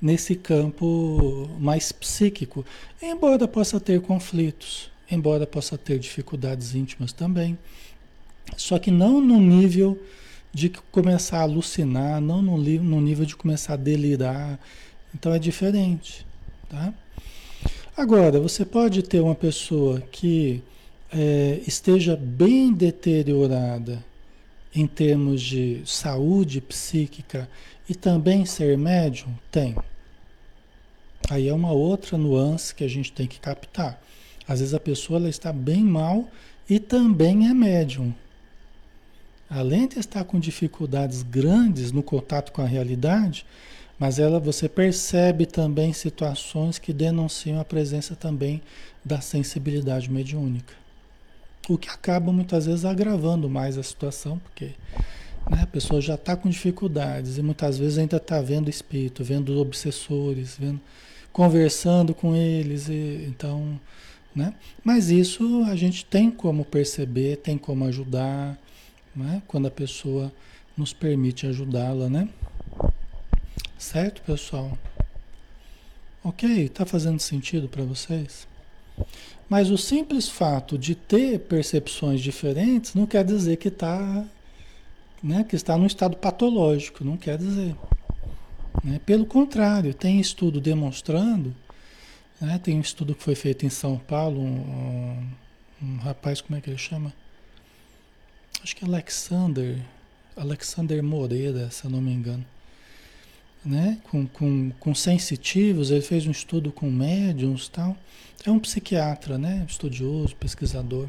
nesse 0.00 0.34
campo 0.34 1.50
mais 1.58 1.92
psíquico, 1.92 2.64
embora 3.02 3.46
possa 3.48 3.78
ter 3.80 4.00
conflitos, 4.00 4.89
embora 5.10 5.46
possa 5.46 5.76
ter 5.76 5.98
dificuldades 5.98 6.74
íntimas 6.74 7.12
também, 7.12 7.58
só 8.56 8.78
que 8.78 8.90
não 8.90 9.20
no 9.20 9.38
nível 9.40 10.00
de 10.52 10.68
começar 10.90 11.38
a 11.38 11.42
alucinar, 11.42 12.20
não 12.20 12.42
no, 12.42 12.56
no 12.56 13.00
nível 13.00 13.24
de 13.24 13.36
começar 13.36 13.74
a 13.74 13.76
delirar, 13.76 14.58
então 15.14 15.32
é 15.32 15.38
diferente, 15.38 16.26
tá? 16.68 16.92
Agora, 17.96 18.40
você 18.40 18.64
pode 18.64 19.02
ter 19.02 19.20
uma 19.20 19.34
pessoa 19.34 20.00
que 20.00 20.62
é, 21.12 21.60
esteja 21.66 22.16
bem 22.16 22.72
deteriorada 22.72 24.02
em 24.74 24.86
termos 24.86 25.42
de 25.42 25.82
saúde 25.84 26.60
psíquica 26.60 27.48
e 27.88 27.94
também 27.94 28.46
ser 28.46 28.78
médium? 28.78 29.34
Tem. 29.50 29.76
Aí 31.28 31.48
é 31.48 31.52
uma 31.52 31.72
outra 31.72 32.16
nuance 32.16 32.74
que 32.74 32.84
a 32.84 32.88
gente 32.88 33.12
tem 33.12 33.26
que 33.26 33.38
captar. 33.38 34.00
Às 34.50 34.58
vezes 34.58 34.74
a 34.74 34.80
pessoa 34.80 35.20
ela 35.20 35.28
está 35.28 35.52
bem 35.52 35.84
mal 35.84 36.28
e 36.68 36.80
também 36.80 37.48
é 37.48 37.54
médium. 37.54 38.12
Além 39.48 39.86
de 39.86 40.00
estar 40.00 40.24
com 40.24 40.40
dificuldades 40.40 41.22
grandes 41.22 41.92
no 41.92 42.02
contato 42.02 42.50
com 42.50 42.60
a 42.60 42.66
realidade, 42.66 43.46
mas 43.96 44.18
ela 44.18 44.40
você 44.40 44.68
percebe 44.68 45.46
também 45.46 45.92
situações 45.92 46.80
que 46.80 46.92
denunciam 46.92 47.60
a 47.60 47.64
presença 47.64 48.16
também 48.16 48.60
da 49.04 49.20
sensibilidade 49.20 50.10
mediúnica. 50.10 50.74
O 51.68 51.78
que 51.78 51.88
acaba 51.88 52.32
muitas 52.32 52.66
vezes 52.66 52.84
agravando 52.84 53.48
mais 53.48 53.78
a 53.78 53.84
situação, 53.84 54.40
porque 54.40 54.72
né, 55.48 55.60
a 55.62 55.66
pessoa 55.68 56.00
já 56.00 56.16
está 56.16 56.36
com 56.36 56.48
dificuldades 56.48 57.38
e 57.38 57.42
muitas 57.42 57.78
vezes 57.78 57.98
ainda 57.98 58.16
está 58.16 58.40
vendo 58.40 58.68
espírito, 58.68 59.22
vendo 59.22 59.60
obsessores, 59.60 60.56
vendo, 60.58 60.80
conversando 61.32 62.12
com 62.12 62.34
eles, 62.34 62.88
e, 62.88 63.26
então, 63.28 63.78
né? 64.34 64.54
Mas 64.84 65.10
isso 65.10 65.64
a 65.64 65.76
gente 65.76 66.04
tem 66.04 66.30
como 66.30 66.64
perceber, 66.64 67.36
tem 67.38 67.58
como 67.58 67.84
ajudar, 67.86 68.58
né? 69.14 69.42
Quando 69.46 69.66
a 69.68 69.70
pessoa 69.70 70.32
nos 70.76 70.92
permite 70.92 71.46
ajudá-la, 71.46 72.08
né? 72.08 72.28
Certo, 73.78 74.22
pessoal? 74.22 74.76
Ok, 76.22 76.66
está 76.66 76.84
fazendo 76.84 77.18
sentido 77.18 77.68
para 77.68 77.82
vocês? 77.82 78.46
Mas 79.48 79.70
o 79.70 79.78
simples 79.78 80.28
fato 80.28 80.78
de 80.78 80.94
ter 80.94 81.40
percepções 81.40 82.20
diferentes 82.20 82.94
não 82.94 83.06
quer 83.06 83.24
dizer 83.24 83.56
que, 83.56 83.70
tá, 83.70 84.24
né, 85.22 85.44
que 85.44 85.56
está 85.56 85.76
num 85.76 85.86
estado 85.86 86.16
patológico, 86.16 87.04
não 87.04 87.16
quer 87.16 87.36
dizer. 87.36 87.74
Né? 88.84 89.00
Pelo 89.04 89.26
contrário, 89.26 89.92
tem 89.92 90.20
estudo 90.20 90.60
demonstrando, 90.60 91.54
né, 92.40 92.58
tem 92.58 92.76
um 92.76 92.80
estudo 92.80 93.14
que 93.14 93.22
foi 93.22 93.34
feito 93.34 93.66
em 93.66 93.70
São 93.70 93.98
Paulo, 93.98 94.40
um, 94.40 95.28
um, 95.82 95.96
rapaz, 95.98 96.40
como 96.40 96.58
é 96.58 96.60
que 96.60 96.70
ele 96.70 96.78
chama? 96.78 97.12
Acho 98.62 98.74
que 98.74 98.84
é 98.84 98.88
Alexander, 98.88 99.78
Alexander 100.36 101.02
Moreira, 101.02 101.70
se 101.70 101.84
eu 101.84 101.90
não 101.90 102.00
me 102.00 102.12
engano 102.12 102.44
né? 103.64 103.98
com, 104.04 104.26
com, 104.26 104.70
com 104.78 104.94
sensitivos, 104.94 105.90
ele 105.90 106.00
fez 106.00 106.26
um 106.26 106.30
estudo 106.30 106.72
com 106.72 106.90
médiums 106.90 107.68
tal. 107.68 107.96
É 108.44 108.50
um 108.50 108.58
psiquiatra, 108.58 109.36
né? 109.36 109.64
estudioso, 109.68 110.34
pesquisador. 110.36 111.08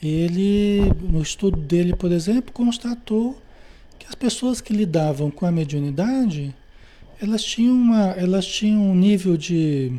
Ele, 0.00 0.80
no 1.00 1.22
estudo 1.22 1.56
dele, 1.56 1.94
por 1.94 2.10
exemplo, 2.10 2.52
constatou 2.52 3.40
que 3.98 4.06
as 4.06 4.14
pessoas 4.14 4.60
que 4.60 4.72
lidavam 4.72 5.30
com 5.30 5.46
a 5.46 5.52
mediunidade, 5.52 6.54
elas 7.22 7.44
tinham, 7.44 7.72
uma, 7.72 8.10
elas 8.10 8.44
tinham 8.44 8.90
um 8.90 8.96
nível 8.96 9.36
de 9.36 9.92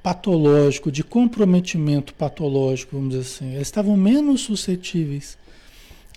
patológico, 0.00 0.92
de 0.92 1.02
comprometimento 1.02 2.14
patológico, 2.14 2.94
vamos 2.94 3.10
dizer 3.10 3.22
assim. 3.22 3.54
Eles 3.54 3.66
estavam 3.66 3.96
menos 3.96 4.42
suscetíveis 4.42 5.36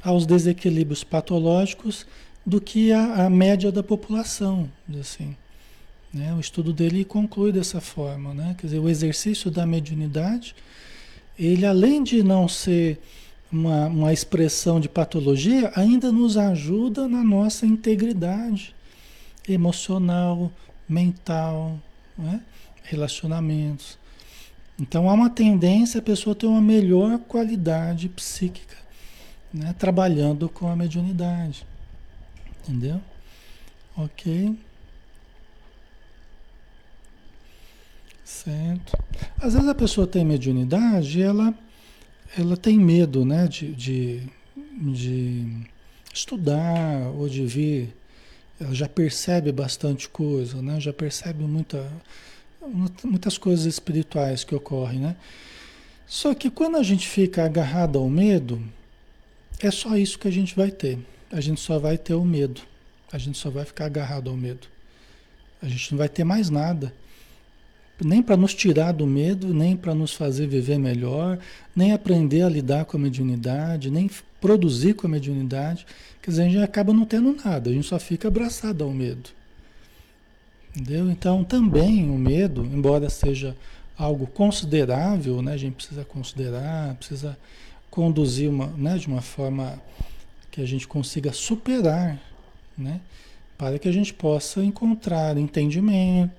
aos 0.03 0.27
desequilíbrios 0.27 1.03
patológicos 1.03 2.05
do 2.45 2.61
que 2.61 2.91
a, 2.91 3.25
a 3.25 3.29
média 3.31 3.71
da 3.71 3.81
população, 3.81 4.69
assim. 4.99 5.35
Né? 6.13 6.31
O 6.35 6.39
estudo 6.39 6.71
dele 6.71 7.03
conclui 7.03 7.51
dessa 7.51 7.81
forma, 7.81 8.31
né? 8.31 8.55
Quer 8.59 8.67
dizer, 8.67 8.79
o 8.79 8.87
exercício 8.87 9.49
da 9.49 9.65
mediunidade, 9.65 10.55
ele 11.37 11.65
além 11.65 12.03
de 12.03 12.21
não 12.21 12.47
ser 12.47 12.99
uma, 13.51 13.87
uma 13.87 14.13
expressão 14.13 14.79
de 14.79 14.87
patologia, 14.87 15.71
ainda 15.75 16.11
nos 16.11 16.37
ajuda 16.37 17.07
na 17.07 17.23
nossa 17.23 17.65
integridade 17.65 18.76
emocional, 19.47 20.51
mental, 20.87 21.79
né? 22.17 22.41
relacionamentos. 22.83 23.97
Então 24.79 25.09
há 25.09 25.13
uma 25.13 25.29
tendência 25.29 25.99
a 25.99 26.03
pessoa 26.03 26.35
ter 26.35 26.45
uma 26.45 26.61
melhor 26.61 27.17
qualidade 27.19 28.09
psíquica, 28.09 28.75
né? 29.53 29.73
trabalhando 29.77 30.47
com 30.49 30.67
a 30.67 30.75
mediunidade. 30.75 31.65
Entendeu? 32.61 33.01
Ok. 33.95 34.55
Certo. 38.23 38.97
Às 39.39 39.53
vezes 39.53 39.67
a 39.69 39.73
pessoa 39.73 40.05
tem 40.05 40.25
mediunidade 40.25 41.19
e 41.19 41.23
ela, 41.23 41.53
ela 42.37 42.57
tem 42.57 42.77
medo 42.77 43.23
né, 43.23 43.47
de, 43.47 43.73
de, 43.73 44.21
de 44.93 45.65
estudar 46.13 47.07
ou 47.15 47.27
de 47.29 47.45
vir. 47.45 47.95
Ela 48.59 48.73
já 48.73 48.89
percebe 48.89 49.51
bastante 49.51 50.09
coisa, 50.09 50.61
né? 50.61 50.79
já 50.79 50.91
percebe 50.91 51.43
muita, 51.43 51.91
muitas 53.03 53.37
coisas 53.37 53.65
espirituais 53.65 54.43
que 54.43 54.55
ocorrem. 54.55 54.99
Né? 54.99 55.15
Só 56.07 56.33
que 56.33 56.49
quando 56.49 56.77
a 56.77 56.83
gente 56.83 57.07
fica 57.07 57.45
agarrado 57.45 57.99
ao 57.99 58.09
medo, 58.09 58.61
é 59.59 59.69
só 59.69 59.95
isso 59.95 60.17
que 60.17 60.27
a 60.27 60.31
gente 60.31 60.55
vai 60.55 60.71
ter. 60.71 60.97
A 61.31 61.41
gente 61.41 61.61
só 61.61 61.77
vai 61.77 61.97
ter 61.97 62.13
o 62.13 62.25
medo. 62.25 62.61
A 63.11 63.17
gente 63.17 63.37
só 63.37 63.49
vai 63.49 63.65
ficar 63.65 63.85
agarrado 63.85 64.29
ao 64.29 64.35
medo. 64.35 64.67
A 65.61 65.67
gente 65.67 65.91
não 65.91 65.97
vai 65.97 66.09
ter 66.09 66.23
mais 66.23 66.49
nada 66.49 66.93
nem 68.03 68.21
para 68.21 68.37
nos 68.37 68.53
tirar 68.53 68.91
do 68.91 69.07
medo, 69.07 69.53
nem 69.53 69.75
para 69.75 69.93
nos 69.95 70.13
fazer 70.13 70.47
viver 70.47 70.77
melhor, 70.77 71.39
nem 71.75 71.93
aprender 71.93 72.43
a 72.43 72.49
lidar 72.49 72.85
com 72.85 72.97
a 72.97 72.99
mediunidade, 72.99 73.89
nem 73.89 74.09
produzir 74.39 74.93
com 74.93 75.07
a 75.07 75.09
mediunidade. 75.09 75.85
Quer 76.21 76.31
dizer, 76.31 76.43
a 76.43 76.45
gente 76.49 76.63
acaba 76.63 76.93
não 76.93 77.05
tendo 77.05 77.35
nada, 77.43 77.69
a 77.69 77.73
gente 77.73 77.87
só 77.87 77.97
fica 77.97 78.27
abraçado 78.27 78.83
ao 78.83 78.91
medo. 78.91 79.29
Entendeu? 80.75 81.09
Então, 81.09 81.43
também 81.43 82.09
o 82.09 82.17
medo, 82.17 82.63
embora 82.63 83.09
seja 83.09 83.55
algo 83.97 84.27
considerável, 84.27 85.41
né, 85.41 85.53
a 85.53 85.57
gente 85.57 85.73
precisa 85.73 86.05
considerar, 86.05 86.93
precisa 86.95 87.35
conduzir 87.89 88.47
uma, 88.47 88.67
né, 88.77 88.95
de 88.97 89.07
uma 89.07 89.21
forma 89.21 89.81
que 90.51 90.61
a 90.61 90.65
gente 90.67 90.87
consiga 90.87 91.33
superar, 91.33 92.21
né, 92.77 93.01
para 93.57 93.79
que 93.79 93.89
a 93.89 93.91
gente 93.91 94.13
possa 94.13 94.63
encontrar 94.63 95.35
entendimento 95.35 96.31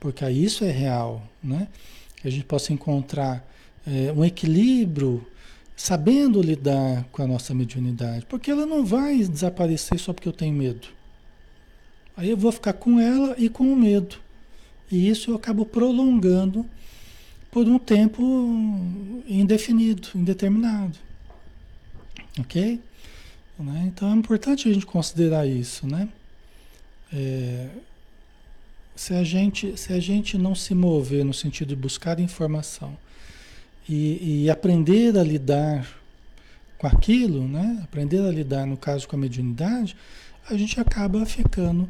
porque 0.00 0.28
isso 0.30 0.64
é 0.64 0.70
real, 0.70 1.22
né? 1.42 1.68
Que 2.16 2.26
a 2.26 2.30
gente 2.30 2.44
possa 2.44 2.72
encontrar 2.72 3.46
é, 3.86 4.12
um 4.12 4.24
equilíbrio, 4.24 5.24
sabendo 5.76 6.42
lidar 6.42 7.04
com 7.12 7.22
a 7.22 7.26
nossa 7.26 7.54
mediunidade, 7.54 8.26
porque 8.26 8.50
ela 8.50 8.66
não 8.66 8.84
vai 8.84 9.18
desaparecer 9.18 9.98
só 9.98 10.12
porque 10.12 10.28
eu 10.28 10.32
tenho 10.32 10.54
medo. 10.54 10.88
Aí 12.16 12.30
eu 12.30 12.36
vou 12.36 12.50
ficar 12.50 12.72
com 12.72 12.98
ela 12.98 13.34
e 13.38 13.48
com 13.48 13.70
o 13.72 13.76
medo. 13.76 14.16
E 14.90 15.08
isso 15.08 15.30
eu 15.30 15.36
acabo 15.36 15.64
prolongando 15.64 16.66
por 17.50 17.66
um 17.66 17.78
tempo 17.78 18.22
indefinido, 19.26 20.08
indeterminado. 20.14 20.98
Ok? 22.38 22.80
Né? 23.58 23.84
Então 23.86 24.10
é 24.12 24.16
importante 24.16 24.68
a 24.68 24.72
gente 24.72 24.86
considerar 24.86 25.46
isso, 25.46 25.86
né? 25.86 26.08
É, 27.12 27.68
se 28.94 29.14
a 29.14 29.24
gente, 29.24 29.76
se 29.76 29.92
a 29.92 30.00
gente 30.00 30.36
não 30.36 30.54
se 30.54 30.74
mover 30.74 31.24
no 31.24 31.32
sentido 31.32 31.68
de 31.68 31.76
buscar 31.76 32.20
informação 32.20 32.96
e, 33.88 34.44
e 34.44 34.50
aprender 34.50 35.16
a 35.16 35.22
lidar 35.22 35.88
com 36.78 36.86
aquilo, 36.86 37.46
né? 37.46 37.80
aprender 37.82 38.20
a 38.20 38.30
lidar, 38.30 38.66
no 38.66 38.76
caso, 38.76 39.08
com 39.08 39.16
a 39.16 39.18
mediunidade, 39.18 39.96
a 40.48 40.56
gente 40.56 40.80
acaba 40.80 41.24
ficando. 41.26 41.88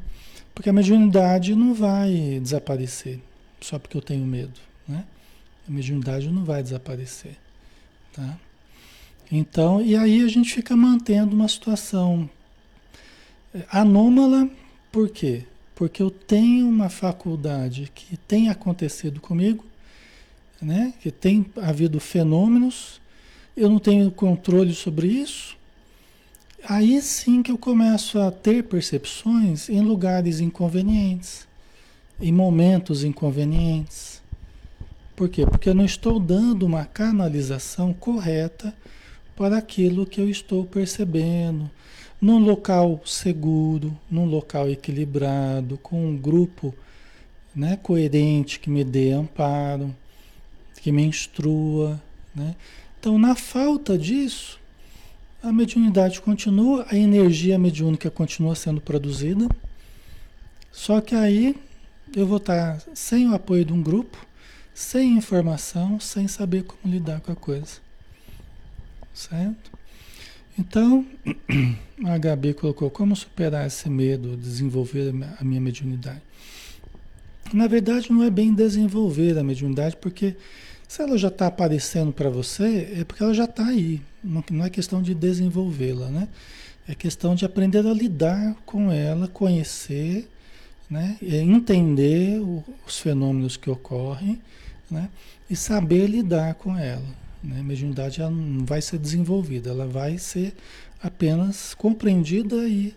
Porque 0.54 0.68
a 0.68 0.72
mediunidade 0.72 1.54
não 1.54 1.72
vai 1.72 2.40
desaparecer 2.42 3.20
só 3.60 3.78
porque 3.78 3.96
eu 3.96 4.02
tenho 4.02 4.26
medo. 4.26 4.58
Né? 4.88 5.04
A 5.68 5.70
mediunidade 5.70 6.30
não 6.30 6.44
vai 6.44 6.62
desaparecer. 6.62 7.36
Tá? 8.12 8.38
Então, 9.30 9.80
e 9.80 9.96
aí 9.96 10.24
a 10.24 10.28
gente 10.28 10.52
fica 10.52 10.76
mantendo 10.76 11.34
uma 11.34 11.46
situação 11.46 12.28
é, 13.54 13.64
anômala, 13.70 14.48
por 14.90 15.08
quê? 15.08 15.44
Porque 15.80 16.02
eu 16.02 16.10
tenho 16.10 16.68
uma 16.68 16.90
faculdade 16.90 17.90
que 17.94 18.14
tem 18.14 18.50
acontecido 18.50 19.18
comigo, 19.18 19.64
né? 20.60 20.92
que 21.00 21.10
tem 21.10 21.46
havido 21.56 21.98
fenômenos, 21.98 23.00
eu 23.56 23.66
não 23.66 23.78
tenho 23.78 24.10
controle 24.10 24.74
sobre 24.74 25.06
isso, 25.06 25.56
aí 26.68 27.00
sim 27.00 27.42
que 27.42 27.50
eu 27.50 27.56
começo 27.56 28.18
a 28.18 28.30
ter 28.30 28.64
percepções 28.64 29.70
em 29.70 29.80
lugares 29.80 30.38
inconvenientes, 30.38 31.48
em 32.20 32.30
momentos 32.30 33.02
inconvenientes. 33.02 34.20
Por 35.16 35.30
quê? 35.30 35.46
Porque 35.46 35.70
eu 35.70 35.74
não 35.74 35.86
estou 35.86 36.20
dando 36.20 36.66
uma 36.66 36.84
canalização 36.84 37.94
correta 37.94 38.76
para 39.34 39.56
aquilo 39.56 40.04
que 40.04 40.20
eu 40.20 40.28
estou 40.28 40.66
percebendo, 40.66 41.70
num 42.20 42.38
local 42.38 43.00
seguro, 43.04 43.96
num 44.10 44.26
local 44.26 44.68
equilibrado, 44.68 45.78
com 45.78 46.08
um 46.08 46.16
grupo 46.16 46.74
né, 47.54 47.78
coerente 47.82 48.60
que 48.60 48.68
me 48.68 48.84
dê 48.84 49.12
amparo, 49.12 49.94
que 50.80 50.92
me 50.92 51.02
instrua. 51.02 52.00
Né? 52.34 52.54
Então, 52.98 53.18
na 53.18 53.34
falta 53.34 53.96
disso, 53.96 54.60
a 55.42 55.50
mediunidade 55.50 56.20
continua, 56.20 56.86
a 56.90 56.96
energia 56.96 57.58
mediúnica 57.58 58.10
continua 58.10 58.54
sendo 58.54 58.80
produzida, 58.80 59.48
só 60.70 61.00
que 61.00 61.14
aí 61.14 61.56
eu 62.14 62.26
vou 62.26 62.36
estar 62.36 62.82
sem 62.94 63.28
o 63.28 63.34
apoio 63.34 63.64
de 63.64 63.72
um 63.72 63.82
grupo, 63.82 64.18
sem 64.74 65.16
informação, 65.16 65.98
sem 65.98 66.28
saber 66.28 66.64
como 66.64 66.92
lidar 66.92 67.20
com 67.20 67.32
a 67.32 67.36
coisa. 67.36 67.78
Certo? 69.14 69.79
Então, 70.60 71.06
a 72.04 72.18
Gabi 72.18 72.52
colocou 72.52 72.90
como 72.90 73.16
superar 73.16 73.66
esse 73.66 73.88
medo, 73.88 74.36
desenvolver 74.36 75.10
a 75.38 75.42
minha 75.42 75.60
mediunidade. 75.60 76.20
Na 77.50 77.66
verdade, 77.66 78.12
não 78.12 78.22
é 78.22 78.30
bem 78.30 78.52
desenvolver 78.52 79.38
a 79.38 79.42
mediunidade, 79.42 79.96
porque 79.96 80.36
se 80.86 81.00
ela 81.00 81.16
já 81.16 81.28
está 81.28 81.46
aparecendo 81.46 82.12
para 82.12 82.28
você, 82.28 82.92
é 82.94 83.04
porque 83.04 83.22
ela 83.22 83.32
já 83.32 83.44
está 83.44 83.66
aí. 83.66 84.02
Não, 84.22 84.44
é 84.62 84.68
questão 84.68 85.00
de 85.00 85.14
desenvolvê-la, 85.14 86.10
né? 86.10 86.28
É 86.86 86.94
questão 86.94 87.34
de 87.34 87.46
aprender 87.46 87.86
a 87.86 87.94
lidar 87.94 88.54
com 88.66 88.92
ela, 88.92 89.28
conhecer, 89.28 90.28
né? 90.90 91.16
entender 91.22 92.38
o, 92.38 92.62
os 92.86 92.98
fenômenos 92.98 93.56
que 93.56 93.70
ocorrem, 93.70 94.38
né? 94.90 95.08
E 95.48 95.56
saber 95.56 96.06
lidar 96.06 96.54
com 96.54 96.76
ela. 96.76 97.29
Né? 97.42 97.60
A 97.60 97.62
mediunidade 97.62 98.20
ela 98.20 98.30
não 98.30 98.64
vai 98.64 98.82
ser 98.82 98.98
desenvolvida, 98.98 99.70
ela 99.70 99.86
vai 99.86 100.18
ser 100.18 100.54
apenas 101.02 101.74
compreendida 101.74 102.68
e 102.68 102.94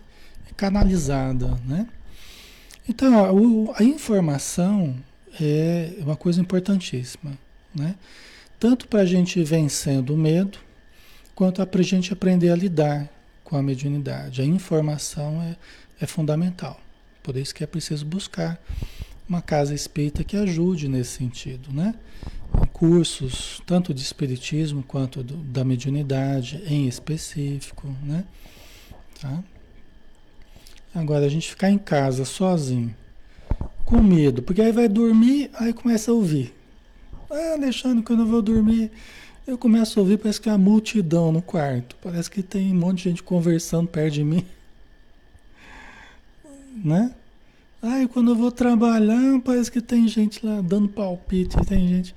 canalizada. 0.56 1.58
Né? 1.66 1.88
Então, 2.88 3.72
a, 3.74 3.80
a 3.80 3.84
informação 3.84 4.94
é 5.40 5.94
uma 5.98 6.16
coisa 6.16 6.40
importantíssima. 6.40 7.36
Né? 7.74 7.94
Tanto 8.58 8.86
para 8.86 9.00
a 9.00 9.06
gente 9.06 9.42
vencendo 9.42 10.14
o 10.14 10.16
medo, 10.16 10.58
quanto 11.34 11.64
para 11.66 11.80
a 11.80 11.84
gente 11.84 12.12
aprender 12.12 12.50
a 12.50 12.56
lidar 12.56 13.08
com 13.42 13.56
a 13.56 13.62
mediunidade. 13.62 14.40
A 14.40 14.44
informação 14.44 15.42
é, 15.42 15.56
é 16.00 16.06
fundamental. 16.06 16.80
Por 17.22 17.36
isso 17.36 17.54
que 17.54 17.64
é 17.64 17.66
preciso 17.66 18.04
buscar 18.04 18.60
uma 19.28 19.42
casa 19.42 19.74
espírita 19.74 20.22
que 20.22 20.36
ajude 20.36 20.88
nesse 20.88 21.12
sentido, 21.12 21.72
né? 21.72 21.94
Cursos, 22.74 23.62
tanto 23.64 23.94
de 23.94 24.02
espiritismo 24.02 24.82
quanto 24.82 25.22
do, 25.22 25.36
da 25.36 25.64
mediunidade 25.64 26.60
em 26.66 26.88
específico, 26.88 27.88
né? 28.02 28.24
Tá? 29.20 29.42
Agora, 30.92 31.24
a 31.24 31.28
gente 31.28 31.48
ficar 31.48 31.70
em 31.70 31.78
casa 31.78 32.24
sozinho, 32.24 32.94
com 33.84 34.02
medo, 34.02 34.42
porque 34.42 34.60
aí 34.60 34.72
vai 34.72 34.88
dormir, 34.88 35.50
aí 35.54 35.72
começa 35.72 36.10
a 36.10 36.14
ouvir. 36.14 36.52
Ah, 37.30 37.52
Alexandre, 37.54 38.04
quando 38.04 38.20
eu 38.20 38.26
vou 38.26 38.42
dormir, 38.42 38.90
eu 39.46 39.56
começo 39.56 39.98
a 39.98 40.02
ouvir, 40.02 40.18
parece 40.18 40.40
que 40.40 40.48
é 40.48 40.52
a 40.52 40.58
multidão 40.58 41.30
no 41.30 41.40
quarto. 41.40 41.96
Parece 42.02 42.28
que 42.28 42.42
tem 42.42 42.72
um 42.72 42.78
monte 42.78 42.98
de 42.98 43.10
gente 43.10 43.22
conversando 43.22 43.88
perto 43.88 44.14
de 44.14 44.24
mim. 44.24 44.44
Né? 46.84 47.14
Aí 47.80 48.08
quando 48.08 48.32
eu 48.32 48.34
vou 48.34 48.50
trabalhar, 48.50 49.40
parece 49.44 49.70
que 49.70 49.80
tem 49.80 50.08
gente 50.08 50.44
lá 50.44 50.60
dando 50.60 50.88
palpite, 50.88 51.56
tem 51.64 51.86
gente 51.86 52.14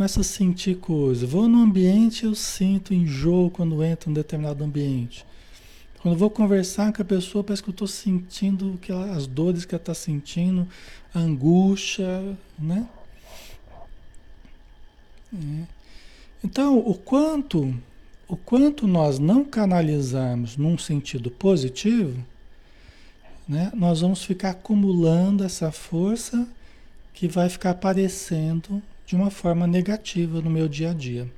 começa 0.00 0.22
a 0.22 0.24
sentir 0.24 0.78
coisas. 0.78 1.28
Vou 1.28 1.46
no 1.46 1.62
ambiente, 1.62 2.24
eu 2.24 2.34
sinto 2.34 2.94
enjoo 2.94 3.50
quando 3.50 3.84
entro 3.84 4.08
em 4.08 4.12
um 4.12 4.14
determinado 4.14 4.64
ambiente. 4.64 5.26
Quando 6.00 6.16
vou 6.16 6.30
conversar 6.30 6.90
com 6.90 7.02
a 7.02 7.04
pessoa, 7.04 7.44
parece 7.44 7.62
que 7.62 7.68
eu 7.68 7.72
estou 7.72 7.86
sentindo 7.86 8.78
que 8.80 8.90
ela, 8.90 9.14
as 9.14 9.26
dores 9.26 9.66
que 9.66 9.74
ela 9.74 9.82
está 9.82 9.92
sentindo, 9.92 10.66
a 11.14 11.18
angústia, 11.18 12.34
né? 12.58 12.88
É. 15.34 15.64
Então, 16.42 16.78
o 16.78 16.94
quanto, 16.94 17.78
o 18.26 18.38
quanto 18.38 18.86
nós 18.88 19.18
não 19.18 19.44
canalizarmos 19.44 20.56
num 20.56 20.78
sentido 20.78 21.30
positivo, 21.30 22.24
né, 23.46 23.70
nós 23.74 24.00
vamos 24.00 24.24
ficar 24.24 24.52
acumulando 24.52 25.44
essa 25.44 25.70
força 25.70 26.48
que 27.12 27.28
vai 27.28 27.50
ficar 27.50 27.72
aparecendo 27.72 28.82
de 29.10 29.16
uma 29.16 29.28
forma 29.28 29.66
negativa 29.66 30.40
no 30.40 30.48
meu 30.48 30.68
dia 30.68 30.92
a 30.92 30.94
dia, 30.94 31.28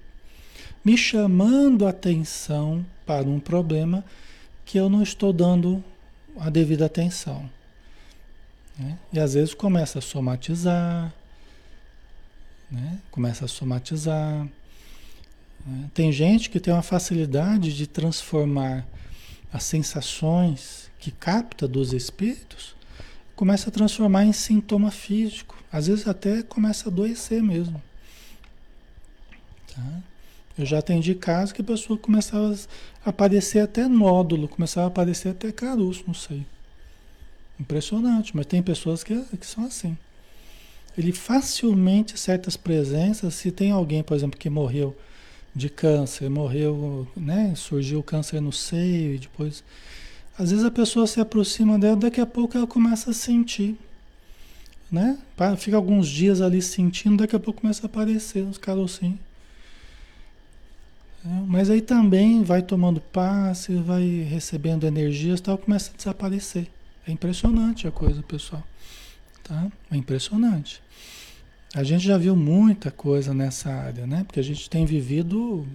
me 0.85 0.94
chamando 0.94 1.87
atenção 1.87 2.85
para 3.06 3.26
um 3.26 3.40
problema 3.40 4.04
que 4.62 4.78
eu 4.78 4.90
não 4.90 5.02
estou 5.02 5.32
dando 5.32 5.82
a 6.37 6.50
devida 6.50 6.85
atenção. 6.85 7.48
Né? 8.78 8.98
E 9.11 9.18
às 9.18 9.32
vezes 9.32 9.54
começa 9.54 10.00
a 10.00 10.02
somatizar, 10.02 11.14
né? 12.70 12.98
começa 13.11 13.46
a 13.46 13.48
somatizar. 13.48 14.46
Né? 15.64 15.90
Tem 15.94 16.12
gente 16.12 16.50
que 16.50 16.61
tem 16.61 16.74
uma 16.74 16.82
facilidade 16.82 17.74
de 17.74 17.87
transformar 17.87 18.87
as 19.50 19.62
sensações 19.62 20.90
que 20.98 21.11
capta 21.11 21.66
dos 21.66 21.94
espíritos, 21.94 22.76
começa 23.42 23.70
a 23.70 23.72
transformar 23.72 24.24
em 24.24 24.33
sintoma 24.33 24.92
físico. 24.92 25.57
Às 25.72 25.88
vezes 25.88 26.07
até 26.07 26.44
começa 26.44 26.88
a 26.88 26.92
adoecer 26.92 27.42
mesmo. 27.42 27.83
Tá? 29.66 29.83
Eu 30.57 30.64
já 30.64 30.78
atendi 30.78 31.12
casos 31.16 31.50
que 31.50 31.61
a 31.61 31.64
pessoa 31.64 31.98
começava 31.98 32.55
a 33.05 33.11
aparecer 33.11 33.59
até 33.59 33.88
nódulo, 33.88 34.46
começava 34.46 34.87
a 34.87 34.90
aparecer 34.90 35.31
até 35.31 35.50
caroço, 35.50 36.05
não 36.07 36.14
sei. 36.14 36.46
Impressionante, 37.59 38.31
mas 38.33 38.46
tem 38.46 38.62
pessoas 38.62 39.02
que, 39.02 39.20
que 39.37 39.44
são 39.44 39.64
assim. 39.64 39.98
Ele 40.96 41.11
facilmente, 41.11 42.16
certas 42.16 42.57
presenças, 42.57 43.35
se 43.35 43.50
tem 43.50 43.72
alguém, 43.72 44.05
por 44.05 44.16
exemplo, 44.16 44.38
que 44.38 44.48
morreu 44.48 44.96
de 45.52 45.68
câncer, 45.68 46.31
morreu, 46.31 47.09
né, 47.16 47.55
surgiu 47.57 48.05
câncer 48.05 48.40
no 48.40 48.52
seio 48.52 49.16
e 49.16 49.18
depois... 49.18 49.64
Às 50.38 50.50
vezes 50.50 50.64
a 50.64 50.70
pessoa 50.70 51.06
se 51.06 51.20
aproxima 51.20 51.78
dela, 51.78 51.96
daqui 51.96 52.20
a 52.20 52.26
pouco 52.26 52.56
ela 52.56 52.66
começa 52.66 53.10
a 53.10 53.14
sentir, 53.14 53.76
né? 54.90 55.18
Fica 55.58 55.76
alguns 55.76 56.08
dias 56.08 56.40
ali 56.40 56.62
sentindo, 56.62 57.18
daqui 57.18 57.36
a 57.36 57.40
pouco 57.40 57.60
começa 57.60 57.84
a 57.84 57.86
aparecer 57.86 58.40
os 58.40 58.58
carocinhos. 58.58 59.18
É, 61.24 61.28
mas 61.46 61.70
aí 61.70 61.80
também 61.80 62.42
vai 62.42 62.62
tomando 62.62 63.00
passe, 63.00 63.74
vai 63.76 64.26
recebendo 64.28 64.86
energias 64.86 65.40
tal, 65.40 65.56
começa 65.56 65.92
a 65.92 65.96
desaparecer. 65.96 66.66
É 67.06 67.12
impressionante 67.12 67.86
a 67.86 67.90
coisa, 67.90 68.22
pessoal. 68.22 68.62
Tá? 69.44 69.70
É 69.90 69.96
impressionante. 69.96 70.82
A 71.74 71.82
gente 71.82 72.04
já 72.04 72.18
viu 72.18 72.36
muita 72.36 72.90
coisa 72.90 73.32
nessa 73.32 73.70
área, 73.70 74.06
né? 74.06 74.24
Porque 74.24 74.40
a 74.40 74.42
gente 74.42 74.68
tem 74.68 74.84
vivido. 74.84 75.66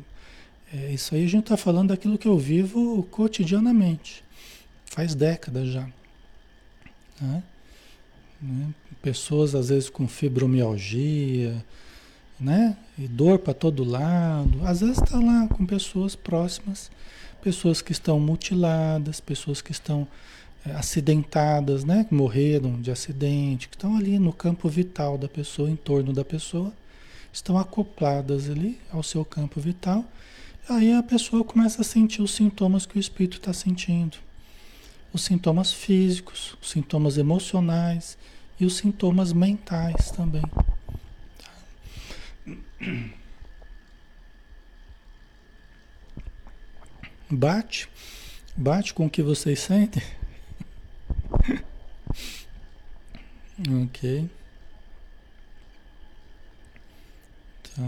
É, 0.73 0.91
isso 0.91 1.15
aí 1.15 1.23
a 1.23 1.27
gente 1.27 1.43
está 1.43 1.57
falando 1.57 1.89
daquilo 1.89 2.17
que 2.17 2.27
eu 2.27 2.37
vivo 2.37 3.03
cotidianamente. 3.09 4.23
Faz 4.97 5.13
décadas 5.13 5.67
já. 5.67 5.87
Né? 7.21 7.43
Né? 8.41 8.73
Pessoas 8.99 9.53
às 9.53 9.69
vezes 9.69 9.91
com 9.91 10.07
fibromialgia, 10.07 11.63
né? 12.39 12.75
E 12.97 13.07
dor 13.07 13.37
para 13.37 13.53
todo 13.53 13.83
lado. 13.83 14.65
Às 14.65 14.81
vezes 14.81 14.97
está 14.97 15.19
lá 15.19 15.47
com 15.49 15.67
pessoas 15.67 16.15
próximas, 16.15 16.89
pessoas 17.43 17.79
que 17.79 17.91
estão 17.91 18.19
mutiladas, 18.19 19.19
pessoas 19.19 19.61
que 19.61 19.71
estão 19.71 20.07
é, 20.65 20.71
acidentadas, 20.71 21.83
né? 21.83 22.03
Que 22.03 22.15
morreram 22.15 22.81
de 22.81 22.89
acidente, 22.89 23.69
que 23.69 23.75
estão 23.75 23.95
ali 23.95 24.17
no 24.17 24.33
campo 24.33 24.67
vital 24.67 25.15
da 25.15 25.27
pessoa, 25.27 25.69
em 25.69 25.75
torno 25.75 26.11
da 26.11 26.25
pessoa, 26.25 26.73
estão 27.31 27.55
acopladas 27.59 28.49
ali 28.49 28.79
ao 28.91 29.03
seu 29.03 29.23
campo 29.23 29.59
vital. 29.59 30.03
Aí 30.67 30.91
a 30.91 31.03
pessoa 31.03 31.43
começa 31.43 31.83
a 31.83 31.85
sentir 31.85 32.23
os 32.23 32.31
sintomas 32.31 32.87
que 32.87 32.97
o 32.97 32.99
espírito 32.99 33.37
está 33.37 33.53
sentindo. 33.53 34.25
Os 35.17 35.23
sintomas 35.23 35.73
físicos, 35.73 36.55
os 36.61 36.69
sintomas 36.69 37.17
emocionais 37.17 38.15
e 38.59 38.65
os 38.67 38.77
sintomas 38.77 39.33
mentais 39.33 40.11
também. 40.11 40.43
Bate, 47.31 47.89
bate 48.55 48.93
com 48.93 49.07
o 49.07 49.09
que 49.09 49.23
vocês 49.23 49.59
sentem. 49.59 50.03
ok. 53.85 54.29
Tá. 57.63 57.81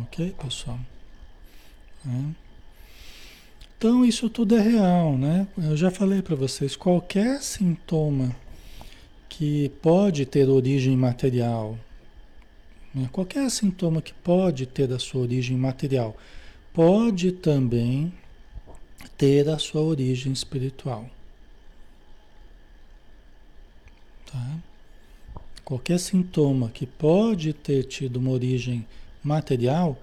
Ok, 0.00 0.34
pessoal. 0.36 0.80
É. 2.06 2.42
Então, 3.76 4.04
isso 4.04 4.30
tudo 4.30 4.56
é 4.56 4.60
real, 4.60 5.18
né? 5.18 5.46
Eu 5.58 5.76
já 5.76 5.90
falei 5.90 6.22
para 6.22 6.36
vocês: 6.36 6.76
qualquer 6.76 7.42
sintoma 7.42 8.34
que 9.28 9.70
pode 9.80 10.26
ter 10.26 10.48
origem 10.48 10.96
material, 10.96 11.78
né? 12.94 13.08
qualquer 13.10 13.50
sintoma 13.50 14.02
que 14.02 14.12
pode 14.12 14.66
ter 14.66 14.92
a 14.92 14.98
sua 14.98 15.22
origem 15.22 15.56
material, 15.56 16.16
pode 16.72 17.32
também 17.32 18.12
ter 19.16 19.48
a 19.48 19.58
sua 19.58 19.80
origem 19.80 20.32
espiritual. 20.32 21.08
Tá? 24.30 24.58
Qualquer 25.64 25.98
sintoma 25.98 26.68
que 26.68 26.86
pode 26.86 27.52
ter 27.52 27.84
tido 27.84 28.16
uma 28.16 28.30
origem 28.30 28.86
material, 29.24 29.98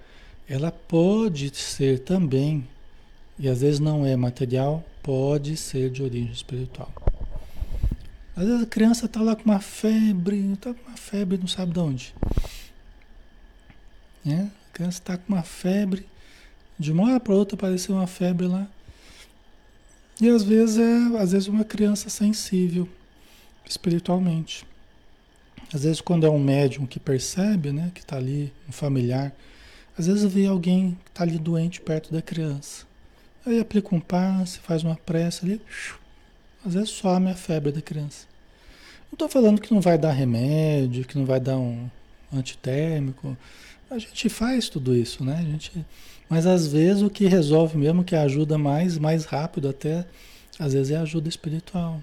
ela 0.49 0.71
pode 0.71 1.55
ser 1.55 1.99
também, 1.99 2.67
e 3.37 3.47
às 3.47 3.61
vezes 3.61 3.79
não 3.79 4.03
é 4.03 4.15
material, 4.15 4.83
pode 5.03 5.55
ser 5.55 5.91
de 5.91 6.01
origem 6.01 6.31
espiritual. 6.31 6.91
Às 8.35 8.45
vezes 8.45 8.63
a 8.63 8.65
criança 8.65 9.05
está 9.05 9.21
lá 9.21 9.35
com 9.35 9.43
uma 9.43 9.59
febre, 9.59 10.37
está 10.53 10.73
com 10.73 10.87
uma 10.87 10.97
febre, 10.97 11.37
não 11.37 11.47
sabe 11.47 11.73
de 11.73 11.79
onde. 11.79 12.15
Né? 14.25 14.49
A 14.69 14.73
criança 14.73 14.97
está 14.97 15.17
com 15.17 15.33
uma 15.33 15.43
febre, 15.43 16.07
de 16.79 16.91
uma 16.91 17.03
hora 17.03 17.19
para 17.19 17.35
outra 17.35 17.55
apareceu 17.55 17.93
uma 17.93 18.07
febre 18.07 18.47
lá. 18.47 18.67
E 20.19 20.27
às 20.29 20.41
vezes 20.41 20.77
é 20.79 21.21
às 21.21 21.31
vezes 21.31 21.47
uma 21.47 21.63
criança 21.63 22.09
sensível 22.09 22.89
espiritualmente. 23.67 24.65
Às 25.71 25.83
vezes 25.83 26.01
quando 26.01 26.25
é 26.25 26.29
um 26.29 26.39
médium 26.39 26.87
que 26.87 26.99
percebe, 26.99 27.71
né, 27.71 27.91
que 27.93 28.01
está 28.01 28.17
ali, 28.17 28.51
um 28.67 28.71
familiar, 28.71 29.31
às 29.99 30.07
vezes 30.07 30.31
vê 30.31 30.45
alguém 30.45 30.97
que 31.03 31.11
está 31.11 31.23
ali 31.23 31.37
doente 31.37 31.81
perto 31.81 32.13
da 32.13 32.21
criança. 32.21 32.85
Aí 33.45 33.59
aplica 33.59 33.93
um 33.93 33.99
passe, 33.99 34.59
faz 34.59 34.81
uma 34.81 34.95
pressa 34.95 35.45
ali, 35.45 35.61
às 36.65 36.73
vezes 36.73 36.91
some 36.91 37.29
a 37.29 37.35
febre 37.35 37.73
da 37.73 37.81
criança. 37.81 38.25
Não 39.07 39.15
estou 39.15 39.27
falando 39.27 39.59
que 39.59 39.73
não 39.73 39.81
vai 39.81 39.97
dar 39.97 40.11
remédio, 40.11 41.03
que 41.03 41.17
não 41.17 41.25
vai 41.25 41.41
dar 41.41 41.57
um 41.57 41.89
antitérmico. 42.31 43.37
A 43.89 43.99
gente 43.99 44.29
faz 44.29 44.69
tudo 44.69 44.95
isso, 44.95 45.21
né? 45.21 45.35
A 45.37 45.41
gente, 45.41 45.85
mas 46.29 46.45
às 46.45 46.67
vezes 46.67 47.03
o 47.03 47.09
que 47.09 47.25
resolve 47.25 47.77
mesmo, 47.77 48.01
que 48.01 48.15
ajuda 48.15 48.57
mais, 48.57 48.97
mais 48.97 49.25
rápido 49.25 49.67
até, 49.67 50.05
às 50.57 50.71
vezes 50.71 50.91
é 50.91 50.97
ajuda 50.97 51.27
espiritual. 51.27 52.01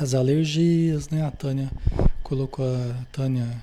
As 0.00 0.14
alergias, 0.14 1.10
né? 1.10 1.26
A 1.26 1.30
Tânia 1.30 1.70
colocou 2.22 2.64
a 2.64 3.04
Tânia 3.12 3.62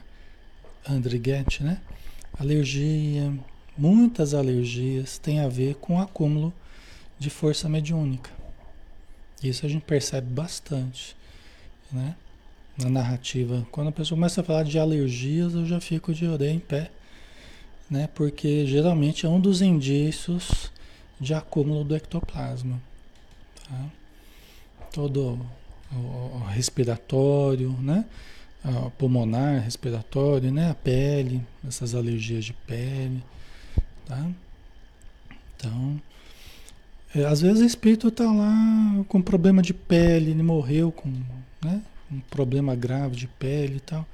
Andrighetti, 0.88 1.64
né? 1.64 1.82
Alergia, 2.38 3.34
muitas 3.78 4.34
alergias 4.34 5.18
têm 5.18 5.40
a 5.40 5.48
ver 5.48 5.76
com 5.76 5.98
o 5.98 6.02
acúmulo 6.02 6.54
de 7.18 7.30
força 7.30 7.70
mediúnica. 7.70 8.32
Isso 9.44 9.66
a 9.66 9.70
gente 9.70 9.84
percebe 9.84 10.28
bastante 10.28 11.16
né? 11.92 12.16
Na 12.78 12.90
narrativa. 12.90 13.66
Quando 13.72 13.88
a 13.88 13.92
pessoa 13.92 14.18
começa 14.18 14.42
a 14.42 14.44
falar 14.44 14.64
de 14.64 14.78
alergias, 14.78 15.54
eu 15.54 15.66
já 15.66 15.80
fico 15.80 16.14
de 16.14 16.28
orelha 16.28 16.52
em 16.52 16.60
pé, 16.60 16.92
né? 17.90 18.10
Porque 18.14 18.66
geralmente 18.66 19.26
é 19.26 19.30
um 19.30 19.40
dos 19.40 19.62
indícios 19.62 20.72
de 21.20 21.34
acúmulo 21.34 21.84
do 21.84 21.96
ectoplasma, 21.96 22.82
tá? 23.68 23.86
Todo 24.92 25.40
o, 25.92 25.96
o 25.96 26.44
respiratório, 26.50 27.72
né? 27.82 28.06
A 28.66 28.90
pulmonar, 28.90 29.62
respiratório, 29.62 30.52
né? 30.52 30.72
A 30.72 30.76
pele, 30.76 31.42
essas 31.68 31.94
alergias 31.94 32.46
de 32.46 32.54
pele, 32.54 33.24
tá? 34.06 34.28
Então, 35.56 36.02
é, 37.14 37.26
às 37.26 37.42
vezes 37.42 37.62
o 37.62 37.66
espírito 37.66 38.08
está 38.08 38.26
lá 38.32 39.06
com 39.08 39.22
problema 39.22 39.62
de 39.62 39.74
pele, 39.74 40.32
ele 40.32 40.44
morreu 40.44 40.92
com 40.92 41.10
né? 41.64 41.82
Um 42.12 42.20
problema 42.20 42.76
grave 42.76 43.16
de 43.16 43.28
pele 43.28 43.78
e 43.78 43.80
tal. 43.80 44.06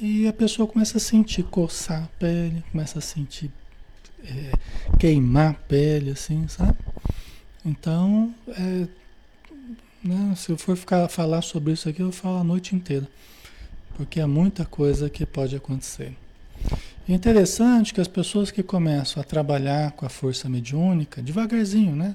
E 0.00 0.26
a 0.26 0.32
pessoa 0.32 0.66
começa 0.66 0.98
a 0.98 1.00
sentir 1.00 1.44
coçar 1.44 2.04
a 2.04 2.08
pele, 2.18 2.64
começa 2.72 2.98
a 2.98 3.02
sentir 3.02 3.50
é, 4.24 4.52
queimar 4.98 5.50
a 5.50 5.54
pele, 5.54 6.10
assim, 6.10 6.46
sabe? 6.48 6.76
Então, 7.64 8.34
é, 8.48 8.86
né, 10.02 10.34
se 10.36 10.50
eu 10.50 10.56
for 10.56 10.76
ficar 10.76 11.08
falar 11.08 11.42
sobre 11.42 11.72
isso 11.72 11.88
aqui, 11.88 12.00
eu 12.00 12.10
falo 12.10 12.38
a 12.38 12.44
noite 12.44 12.74
inteira, 12.74 13.08
porque 13.96 14.20
é 14.20 14.26
muita 14.26 14.64
coisa 14.64 15.08
que 15.10 15.24
pode 15.26 15.56
acontecer. 15.56 16.16
É 17.08 17.12
interessante 17.12 17.92
que 17.92 18.00
as 18.00 18.08
pessoas 18.08 18.50
que 18.50 18.62
começam 18.62 19.20
a 19.20 19.24
trabalhar 19.24 19.92
com 19.92 20.06
a 20.06 20.08
força 20.08 20.48
mediúnica, 20.48 21.20
devagarzinho, 21.20 21.96
né? 21.96 22.14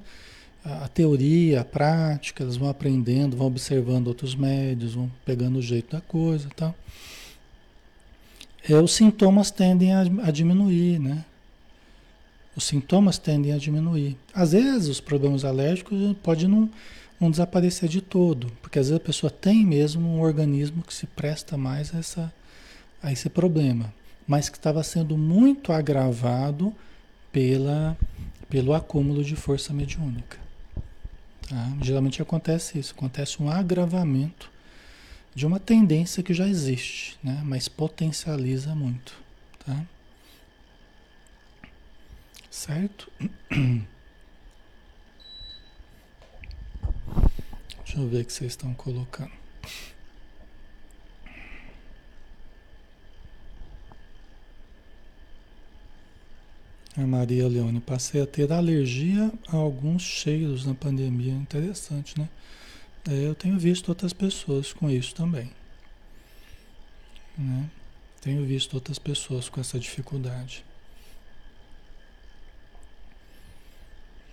A 0.63 0.88
teoria, 0.88 1.62
a 1.62 1.66
prática, 1.66 2.44
elas 2.44 2.58
vão 2.58 2.70
aprendendo, 2.70 3.38
vão 3.38 3.48
observando 3.48 4.08
outros 4.08 4.36
médios, 4.36 4.96
vão 4.96 5.12
pegando 5.26 5.60
o 5.60 5.62
jeito 5.62 5.96
da 5.96 6.02
coisa 6.02 6.48
e 6.48 6.56
tal. 6.56 6.76
É, 8.70 8.76
os 8.76 8.94
sintomas 8.94 9.50
tendem 9.50 9.94
a, 9.94 10.02
a 10.24 10.32
diminuir, 10.32 11.00
né? 11.00 11.24
Os 12.56 12.63
sintomas 12.63 13.18
tendem 13.18 13.54
a 13.54 13.58
diminuir. 13.58 14.18
Às 14.34 14.52
vezes 14.52 14.88
os 14.88 15.00
problemas 15.00 15.46
alérgicos 15.46 16.16
podem 16.24 16.48
não, 16.48 16.70
não 17.20 17.32
desaparecer 17.32 17.90
de 17.90 18.02
todo, 18.02 18.52
porque 18.62 18.80
às 18.80 18.90
vezes 18.90 19.02
a 19.02 19.06
pessoa 19.06 19.30
tem 19.30 19.66
mesmo 19.66 20.08
um 20.08 20.22
organismo 20.22 20.84
que 20.84 20.94
se 20.94 21.08
presta 21.08 21.58
mais 21.58 21.94
a, 21.94 22.00
essa, 22.00 22.34
a 23.02 23.12
esse 23.12 23.30
problema 23.30 23.94
mas 24.28 24.50
que 24.50 24.58
estava 24.58 24.84
sendo 24.84 25.18
muito 25.18 25.72
agravado 25.72 26.76
pela, 27.32 27.98
pelo 28.50 28.74
acúmulo 28.74 29.24
de 29.24 29.36
força 29.36 29.74
mediúnica. 29.74 30.38
Tá? 31.48 31.72
Geralmente 31.82 32.22
acontece 32.22 32.78
isso, 32.78 32.94
acontece 32.94 33.42
um 33.42 33.50
agravamento 33.50 34.52
de 35.34 35.48
uma 35.48 35.60
tendência 35.60 36.22
que 36.22 36.34
já 36.34 36.48
existe, 36.48 37.18
né? 37.24 37.42
mas 37.46 37.70
potencializa 37.70 38.76
muito. 38.76 39.18
Tá? 39.66 39.82
Certo? 42.52 43.10
Deixa 47.88 48.02
eu 48.02 48.10
ver 48.10 48.21
o 48.21 48.26
que 48.26 48.34
vocês 48.34 48.52
estão 48.52 48.73
colocando. 48.73 49.32
A 56.97 57.08
Maria 57.08 57.47
Leone, 57.47 57.80
passei 57.80 58.21
a 58.21 58.28
ter 58.28 58.52
alergia 58.52 59.32
a 59.47 59.56
alguns 59.56 60.02
cheiros 60.02 60.65
na 60.65 60.76
pandemia. 60.76 61.32
Interessante, 61.32 62.19
né? 62.19 62.28
É, 63.10 63.26
eu 63.26 63.34
tenho 63.34 63.58
visto 63.58 63.88
outras 63.88 64.12
pessoas 64.12 64.73
com 64.73 64.89
isso 64.89 65.15
também. 65.15 65.50
Né? 67.38 67.69
Tenho 68.19 68.45
visto 68.45 68.73
outras 68.73 69.00
pessoas 69.00 69.47
com 69.47 69.62
essa 69.62 69.80
dificuldade. 69.80 70.65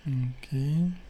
Ok. 0.05 1.04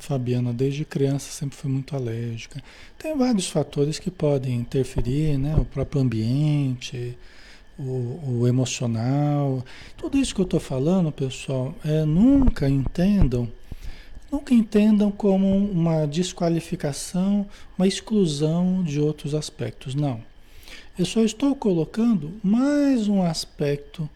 Fabiana, 0.00 0.52
desde 0.52 0.84
criança, 0.84 1.30
sempre 1.30 1.56
foi 1.56 1.70
muito 1.70 1.94
alérgica. 1.94 2.62
Tem 2.98 3.16
vários 3.16 3.48
fatores 3.48 3.98
que 3.98 4.10
podem 4.10 4.56
interferir, 4.56 5.38
né? 5.38 5.54
O 5.56 5.64
próprio 5.64 6.02
ambiente 6.02 7.16
o, 7.78 8.40
o 8.40 8.48
emocional. 8.48 9.64
Tudo 9.96 10.18
isso 10.18 10.34
que 10.34 10.40
eu 10.40 10.44
estou 10.44 10.60
falando, 10.60 11.12
pessoal, 11.12 11.74
é, 11.84 12.04
nunca 12.04 12.68
entendam, 12.68 13.48
nunca 14.30 14.54
entendam 14.54 15.10
como 15.10 15.56
uma 15.56 16.06
desqualificação, 16.06 17.46
uma 17.78 17.86
exclusão 17.86 18.82
de 18.82 19.00
outros 19.00 19.34
aspectos. 19.34 19.94
Não. 19.94 20.20
Eu 20.98 21.04
só 21.04 21.20
estou 21.22 21.54
colocando 21.54 22.32
mais 22.42 23.06
um 23.08 23.22
aspecto 23.22 24.08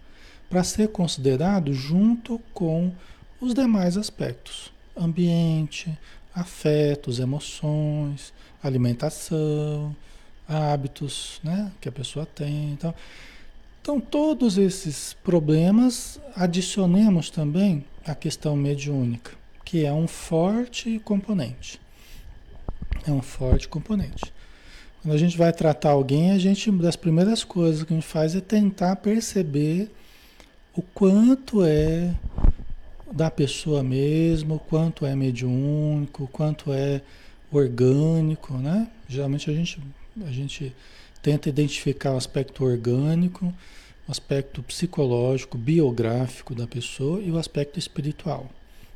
para 0.48 0.64
ser 0.64 0.88
considerado 0.88 1.72
junto 1.72 2.40
com 2.54 2.92
os 3.40 3.52
demais 3.52 3.96
aspectos: 3.96 4.72
ambiente, 4.96 5.96
afetos, 6.34 7.18
emoções, 7.18 8.32
alimentação, 8.62 9.94
hábitos, 10.48 11.40
né, 11.42 11.72
que 11.80 11.88
a 11.88 11.92
pessoa 11.92 12.26
tem, 12.26 12.72
então 12.72 12.94
então, 13.82 13.98
todos 13.98 14.58
esses 14.58 15.14
problemas, 15.24 16.20
adicionemos 16.36 17.30
também 17.30 17.84
a 18.04 18.14
questão 18.14 18.54
mediúnica, 18.54 19.32
que 19.64 19.86
é 19.86 19.92
um 19.92 20.06
forte 20.06 21.00
componente. 21.02 21.80
É 23.06 23.10
um 23.10 23.22
forte 23.22 23.66
componente. 23.66 24.32
Quando 25.00 25.14
a 25.14 25.18
gente 25.18 25.36
vai 25.36 25.50
tratar 25.50 25.92
alguém, 25.92 26.30
a 26.30 26.38
gente, 26.38 26.68
uma 26.68 26.82
das 26.82 26.94
primeiras 26.94 27.42
coisas 27.42 27.82
que 27.82 27.94
a 27.94 27.96
gente 27.96 28.06
faz 28.06 28.36
é 28.36 28.40
tentar 28.40 28.96
perceber 28.96 29.90
o 30.76 30.82
quanto 30.82 31.64
é 31.64 32.14
da 33.12 33.30
pessoa 33.30 33.82
mesmo, 33.82 34.58
quanto 34.58 35.04
é 35.04 35.14
mediúnico, 35.16 36.28
quanto 36.32 36.72
é 36.72 37.02
orgânico, 37.50 38.54
né? 38.54 38.88
Geralmente 39.08 39.50
a 39.50 39.54
gente, 39.54 39.80
a 40.24 40.30
gente 40.30 40.74
tenta 41.22 41.48
identificar 41.48 42.12
o 42.12 42.16
aspecto 42.16 42.64
orgânico, 42.64 43.46
o 44.06 44.10
aspecto 44.10 44.62
psicológico, 44.62 45.58
biográfico 45.58 46.54
da 46.54 46.66
pessoa 46.66 47.20
e 47.20 47.30
o 47.30 47.38
aspecto 47.38 47.78
espiritual. 47.78 48.48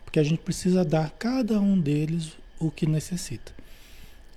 Porque 0.05 0.21
a 0.21 0.25
gente 0.25 0.39
precisa 0.39 0.85
dar 0.85 1.07
a 1.07 1.11
cada 1.11 1.61
um 1.61 1.79
deles 1.79 2.33
o 2.59 2.71
que 2.71 2.87
necessita. 2.87 3.53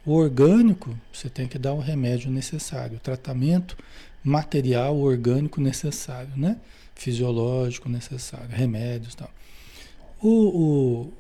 O 0.06 0.14
orgânico, 0.14 0.98
você 1.12 1.30
tem 1.30 1.48
que 1.48 1.60
dar 1.60 1.74
o 1.74 1.80
remédio 1.80 2.32
necessário, 2.32 2.98
o 2.98 3.00
tratamento 3.00 3.78
material 4.24 4.98
orgânico 4.98 5.62
necessário, 5.62 6.32
né? 6.36 6.58
Fisiológico 6.96 7.90
necessário, 7.90 8.50
remédios 8.50 9.14
e 9.14 9.18
tal. 9.18 9.32
O, 10.22 10.30
o, 10.30 11.14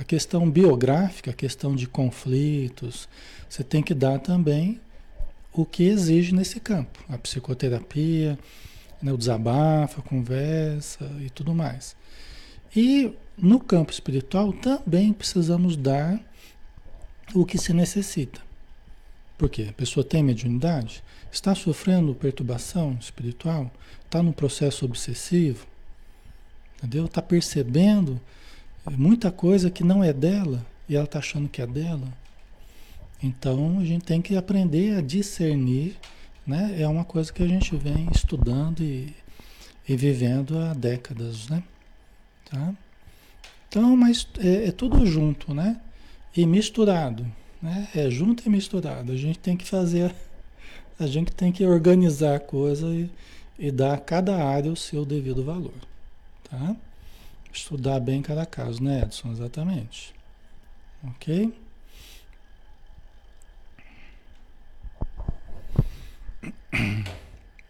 a 0.00 0.04
questão 0.04 0.48
biográfica, 0.50 1.30
a 1.30 1.34
questão 1.34 1.74
de 1.74 1.86
conflitos, 1.86 3.08
você 3.48 3.64
tem 3.64 3.82
que 3.82 3.94
dar 3.94 4.18
também 4.18 4.80
o 5.52 5.64
que 5.64 5.84
exige 5.84 6.34
nesse 6.34 6.60
campo. 6.60 7.02
A 7.08 7.18
psicoterapia, 7.18 8.38
né, 9.02 9.12
o 9.12 9.18
desabafo, 9.18 10.00
a 10.00 10.02
conversa 10.02 11.10
e 11.20 11.30
tudo 11.30 11.54
mais. 11.54 11.96
E 12.74 13.12
no 13.36 13.58
campo 13.58 13.92
espiritual 13.92 14.52
também 14.52 15.12
precisamos 15.12 15.76
dar 15.76 16.20
o 17.34 17.44
que 17.44 17.58
se 17.58 17.72
necessita. 17.72 18.40
Por 19.36 19.48
quê? 19.48 19.66
A 19.68 19.72
pessoa 19.72 20.04
tem 20.04 20.22
mediunidade? 20.22 21.02
Está 21.30 21.54
sofrendo 21.54 22.14
perturbação 22.14 22.96
espiritual? 23.00 23.70
Está 24.04 24.22
num 24.22 24.32
processo 24.32 24.84
obsessivo? 24.84 25.66
Entendeu? 26.78 27.04
Está 27.04 27.20
percebendo 27.20 28.20
muita 28.90 29.30
coisa 29.30 29.70
que 29.70 29.82
não 29.82 30.02
é 30.02 30.12
dela 30.12 30.64
e 30.88 30.94
ela 30.94 31.04
está 31.04 31.18
achando 31.18 31.48
que 31.48 31.60
é 31.60 31.66
dela. 31.66 32.06
Então 33.22 33.78
a 33.80 33.84
gente 33.84 34.04
tem 34.04 34.20
que 34.20 34.36
aprender 34.36 34.96
a 34.96 35.00
discernir, 35.00 35.96
né? 36.46 36.76
É 36.78 36.86
uma 36.86 37.04
coisa 37.04 37.32
que 37.32 37.42
a 37.42 37.48
gente 37.48 37.74
vem 37.76 38.08
estudando 38.14 38.82
e, 38.82 39.14
e 39.88 39.96
vivendo 39.96 40.58
há 40.58 40.74
décadas, 40.74 41.48
né? 41.48 41.62
Tá? 42.50 42.74
Então, 43.68 43.96
mas 43.96 44.28
é, 44.38 44.68
é, 44.68 44.72
tudo 44.72 45.04
junto, 45.04 45.52
né? 45.52 45.80
E 46.36 46.46
misturado, 46.46 47.26
né? 47.60 47.88
É 47.94 48.08
junto 48.10 48.46
e 48.46 48.50
misturado. 48.50 49.10
A 49.12 49.16
gente 49.16 49.38
tem 49.38 49.56
que 49.56 49.66
fazer, 49.66 50.14
a 51.00 51.06
gente 51.06 51.32
tem 51.32 51.50
que 51.50 51.64
organizar 51.66 52.36
a 52.36 52.40
coisa 52.40 52.86
e, 52.88 53.10
e 53.58 53.70
dar 53.70 53.94
a 53.94 53.98
cada 53.98 54.36
área 54.36 54.70
o 54.70 54.76
seu 54.76 55.04
devido 55.04 55.42
valor, 55.42 55.74
tá? 56.48 56.76
Estudar 57.56 57.98
bem 58.00 58.20
cada 58.20 58.44
caso, 58.44 58.82
né, 58.82 59.02
Edson? 59.02 59.32
Exatamente. 59.32 60.14
Ok? 61.02 61.54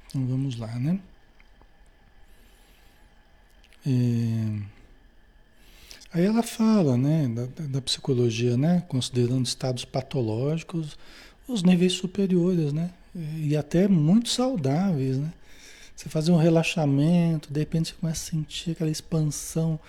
Então 0.09 0.27
vamos 0.27 0.57
lá, 0.59 0.75
né? 0.79 0.99
É... 3.87 4.61
Aí 6.13 6.25
ela 6.25 6.43
fala, 6.43 6.97
né, 6.97 7.29
da, 7.29 7.47
da, 7.67 7.81
psicologia, 7.83 8.57
né, 8.57 8.83
considerando 8.89 9.45
estados 9.45 9.85
patológicos, 9.85 10.99
os 11.47 11.63
níveis 11.63 11.93
superiores, 11.93 12.73
né, 12.73 12.91
e 13.15 13.57
até 13.57 13.87
muito 13.87 14.31
saudáveis, 14.31 15.19
né. 15.19 15.33
Você 15.97 16.09
fazer 16.09 16.31
um 16.31 16.37
relaxamento, 16.37 17.53
de 17.53 17.59
repente 17.59 17.89
você 17.89 17.95
começa 17.99 18.29
a 18.29 18.31
sentir 18.31 18.73
aquela 18.73 18.91
expansão, 18.91 19.81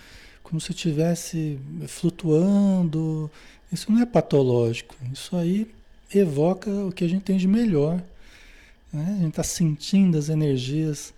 como 0.42 0.60
se 0.60 0.72
estivesse 0.72 1.60
flutuando. 1.88 3.30
Isso 3.72 3.92
não 3.92 4.02
é 4.02 4.06
patológico, 4.06 4.96
isso 5.12 5.36
aí 5.36 5.70
evoca 6.16 6.72
o 6.72 6.92
que 6.92 7.04
a 7.04 7.08
gente 7.08 7.24
tem 7.24 7.38
de 7.38 7.48
melhor 7.48 8.02
né? 8.92 9.16
A 9.18 9.22
gente 9.22 9.30
está 9.30 9.44
sentindo 9.44 10.18
as 10.18 10.30
energias 10.30 11.14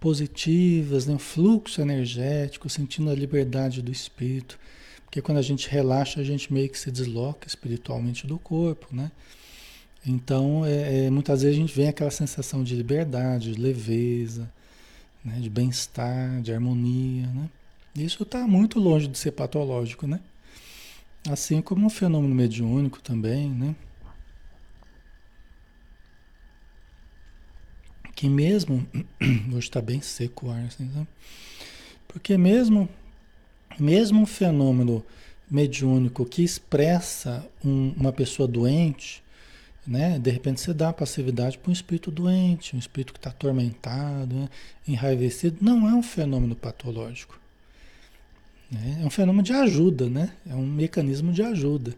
positivas, 0.00 1.06
né? 1.06 1.14
o 1.14 1.18
fluxo 1.18 1.80
energético, 1.80 2.68
sentindo 2.68 3.10
a 3.10 3.14
liberdade 3.14 3.80
do 3.80 3.92
espírito. 3.92 4.58
Porque 5.04 5.22
quando 5.22 5.38
a 5.38 5.42
gente 5.42 5.68
relaxa, 5.68 6.20
a 6.20 6.24
gente 6.24 6.52
meio 6.52 6.68
que 6.68 6.78
se 6.78 6.90
desloca 6.90 7.46
espiritualmente 7.46 8.26
do 8.26 8.38
corpo, 8.38 8.86
né? 8.90 9.10
Então, 10.04 10.64
é, 10.66 11.06
é, 11.06 11.10
muitas 11.10 11.42
vezes 11.42 11.56
a 11.56 11.60
gente 11.60 11.74
vem 11.74 11.88
aquela 11.88 12.10
sensação 12.10 12.64
de 12.64 12.74
liberdade, 12.74 13.52
de 13.52 13.60
leveza, 13.60 14.50
né? 15.24 15.38
de 15.40 15.48
bem-estar, 15.48 16.40
de 16.42 16.52
harmonia, 16.52 17.26
né? 17.28 17.48
Isso 17.94 18.22
está 18.22 18.46
muito 18.46 18.80
longe 18.80 19.06
de 19.06 19.18
ser 19.18 19.32
patológico, 19.32 20.06
né? 20.06 20.18
Assim 21.28 21.60
como 21.60 21.86
um 21.86 21.90
fenômeno 21.90 22.34
mediúnico 22.34 23.00
também, 23.00 23.48
né? 23.50 23.76
Que 28.14 28.28
mesmo, 28.28 28.86
hoje 29.54 29.68
está 29.68 29.80
bem 29.80 30.00
seco 30.00 30.46
o 30.46 30.50
ar, 30.50 30.64
assim, 30.64 30.84
né? 30.84 31.06
porque 32.08 32.36
mesmo, 32.36 32.88
mesmo 33.78 34.20
um 34.22 34.26
fenômeno 34.26 35.04
mediúnico 35.50 36.24
que 36.24 36.42
expressa 36.42 37.46
um, 37.64 37.92
uma 37.96 38.12
pessoa 38.12 38.46
doente, 38.46 39.21
né? 39.86 40.18
De 40.18 40.30
repente 40.30 40.60
você 40.60 40.72
dá 40.72 40.92
passividade 40.92 41.58
para 41.58 41.70
um 41.70 41.72
espírito 41.72 42.10
doente, 42.10 42.76
um 42.76 42.78
espírito 42.78 43.12
que 43.12 43.18
está 43.18 43.30
atormentado, 43.30 44.34
né? 44.34 44.48
enraivecido, 44.86 45.58
não 45.60 45.88
é 45.88 45.94
um 45.94 46.02
fenômeno 46.02 46.54
patológico. 46.54 47.38
Né? 48.70 49.00
É 49.02 49.06
um 49.06 49.10
fenômeno 49.10 49.42
de 49.42 49.52
ajuda, 49.52 50.08
né? 50.08 50.32
É 50.48 50.54
um 50.54 50.66
mecanismo 50.66 51.32
de 51.32 51.42
ajuda, 51.42 51.94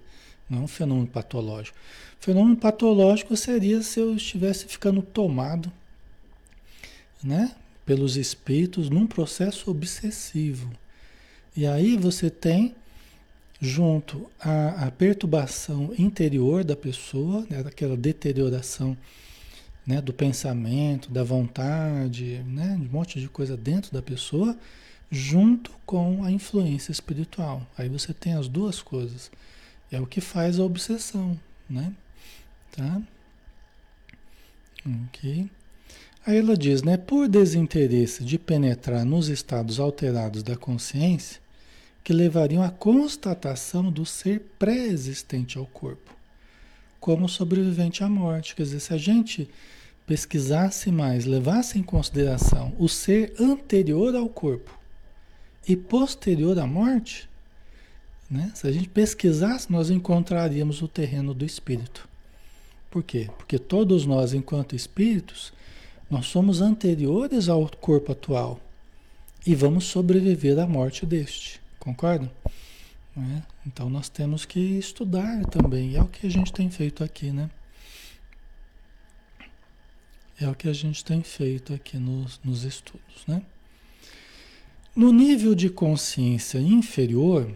não 0.49 0.61
é 0.61 0.62
um 0.62 0.68
fenômeno 0.68 1.07
patológico. 1.07 1.76
O 2.20 2.24
fenômeno 2.24 2.57
patológico 2.57 3.37
seria 3.37 3.82
se 3.82 4.01
eu 4.01 4.16
estivesse 4.16 4.66
ficando 4.66 5.03
tomado, 5.03 5.70
né? 7.22 7.55
Pelos 7.85 8.16
espíritos 8.16 8.89
num 8.89 9.07
processo 9.07 9.70
obsessivo. 9.70 10.70
E 11.55 11.66
aí 11.66 11.97
você 11.97 12.30
tem 12.30 12.74
junto 13.61 14.30
à, 14.40 14.86
à 14.86 14.90
perturbação 14.90 15.92
interior 15.98 16.64
da 16.64 16.76
pessoa, 16.76 17.46
né, 17.48 17.62
daquela 17.62 17.96
deterioração 17.96 18.96
né, 19.86 20.00
do 20.00 20.12
pensamento, 20.12 21.11
da 21.11 21.22
vontade, 21.22 22.42
né, 22.46 22.78
um 22.80 22.92
monte 22.92 23.20
de 23.20 23.28
coisa 23.28 23.57
dentro 23.57 23.92
da 23.92 24.02
pessoa, 24.02 24.57
junto 25.11 25.70
com 25.86 26.24
a 26.24 26.30
influência 26.30 26.90
espiritual. 26.90 27.66
Aí 27.76 27.88
você 27.88 28.12
tem 28.12 28.34
as 28.34 28.48
duas 28.48 28.82
coisas. 28.82 29.30
É 29.90 30.00
o 30.00 30.07
que 30.07 30.20
faz 30.20 30.59
a 30.59 30.64
obsessão, 30.64 31.38
né? 31.68 31.92
Tá? 32.72 33.00
Ok. 35.07 35.48
Aí 36.26 36.38
ela 36.38 36.57
diz, 36.57 36.82
né? 36.82 36.96
Por 36.96 37.28
desinteresse 37.28 38.24
de 38.24 38.38
penetrar 38.38 39.05
nos 39.05 39.28
estados 39.28 39.78
alterados 39.78 40.42
da 40.42 40.57
consciência, 40.57 41.40
que 42.05 42.12
levariam 42.12 42.62
à 42.62 42.70
constatação 42.70 43.90
do 43.90 44.05
ser 44.05 44.40
pré-existente 44.59 45.57
ao 45.57 45.64
corpo, 45.64 46.14
como 47.00 47.28
sobrevivente 47.28 48.05
à 48.05 48.09
morte. 48.09 48.55
Quer 48.55 48.64
dizer, 48.64 48.80
se 48.80 48.92
a 48.92 48.98
gente 48.98 49.48
pesquisasse 50.07 50.92
mais, 50.92 51.24
levasse 51.24 51.78
em 51.78 51.82
consideração 51.82 52.74
o 52.78 52.88
ser 52.90 53.32
anterior 53.40 54.14
ao 54.14 54.28
corpo, 54.28 54.78
e 55.66 55.74
posterior 55.74 56.59
à 56.59 56.66
morte, 56.66 57.26
né? 58.30 58.52
se 58.55 58.66
a 58.66 58.72
gente 58.72 58.88
pesquisasse, 58.88 59.72
nós 59.72 59.88
encontraríamos 59.88 60.82
o 60.82 60.88
terreno 60.88 61.32
do 61.32 61.44
espírito. 61.44 62.07
Por 62.90 63.02
quê? 63.02 63.30
Porque 63.38 63.59
todos 63.59 64.05
nós, 64.05 64.34
enquanto 64.34 64.76
espíritos, 64.76 65.52
nós 66.11 66.26
somos 66.26 66.61
anteriores 66.61 67.48
ao 67.48 67.66
corpo 67.80 68.12
atual 68.12 68.61
e 69.46 69.55
vamos 69.55 69.84
sobreviver 69.84 70.59
à 70.59 70.66
morte 70.66 71.07
deste. 71.07 71.64
Concordam? 71.85 72.30
Né? 73.14 73.43
Então 73.66 73.91
nós 73.91 74.09
temos 74.09 74.45
que 74.45 74.59
estudar 74.59 75.45
também. 75.47 75.95
É 75.95 76.03
o 76.03 76.09
que 76.09 76.26
a 76.26 76.30
gente 76.30 76.53
tem 76.53 76.70
feito 76.70 77.05
aqui, 77.05 77.30
né? 77.30 77.51
É 80.41 80.49
o 80.49 80.55
que 80.55 80.68
a 80.68 80.72
gente 80.72 81.05
tem 81.05 81.22
feito 81.22 81.72
aqui 81.72 81.97
nos, 81.97 82.41
nos 82.43 82.64
estudos, 82.64 83.24
né? 83.28 83.43
No 84.97 85.12
nível 85.12 85.55
de 85.55 85.68
consciência 85.68 86.59
inferior, 86.59 87.53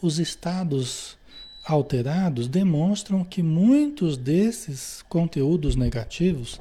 os 0.00 0.18
estados 0.18 1.18
alterados 1.64 2.48
demonstram 2.48 3.24
que 3.24 3.42
muitos 3.42 4.16
desses 4.16 5.02
conteúdos 5.08 5.76
negativos, 5.76 6.60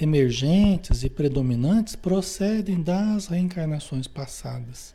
emergentes 0.00 1.04
e 1.04 1.10
predominantes, 1.10 1.94
procedem 1.94 2.82
das 2.82 3.26
reencarnações 3.26 4.06
passadas. 4.06 4.94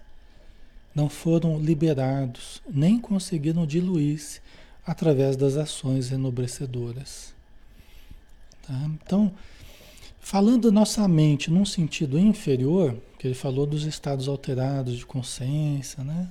Não 0.97 1.09
foram 1.09 1.59
liberados, 1.59 2.59
nem 2.67 2.99
conseguiram 2.99 3.67
diluir-se 3.67 4.41
através 4.83 5.37
das 5.37 5.55
ações 5.55 6.11
enobrecedoras. 6.11 7.35
Tá? 8.63 8.73
Então, 8.85 9.31
falando 10.19 10.71
nossa 10.71 11.07
mente 11.07 11.51
num 11.51 11.65
sentido 11.65 12.17
inferior, 12.17 12.97
que 13.19 13.27
ele 13.27 13.35
falou 13.35 13.67
dos 13.67 13.83
estados 13.83 14.27
alterados 14.27 14.97
de 14.97 15.05
consciência, 15.05 16.03
né? 16.03 16.27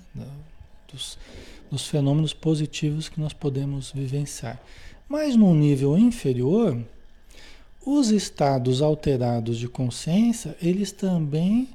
dos, 0.93 1.17
dos 1.71 1.87
fenômenos 1.87 2.35
positivos 2.35 3.09
que 3.09 3.21
nós 3.21 3.33
podemos 3.33 3.93
vivenciar. 3.93 4.61
Mas 5.09 5.37
num 5.37 5.55
nível 5.55 5.97
inferior, 5.97 6.77
os 7.87 8.11
estados 8.11 8.83
alterados 8.83 9.59
de 9.59 9.69
consciência, 9.69 10.57
eles 10.61 10.91
também 10.91 11.69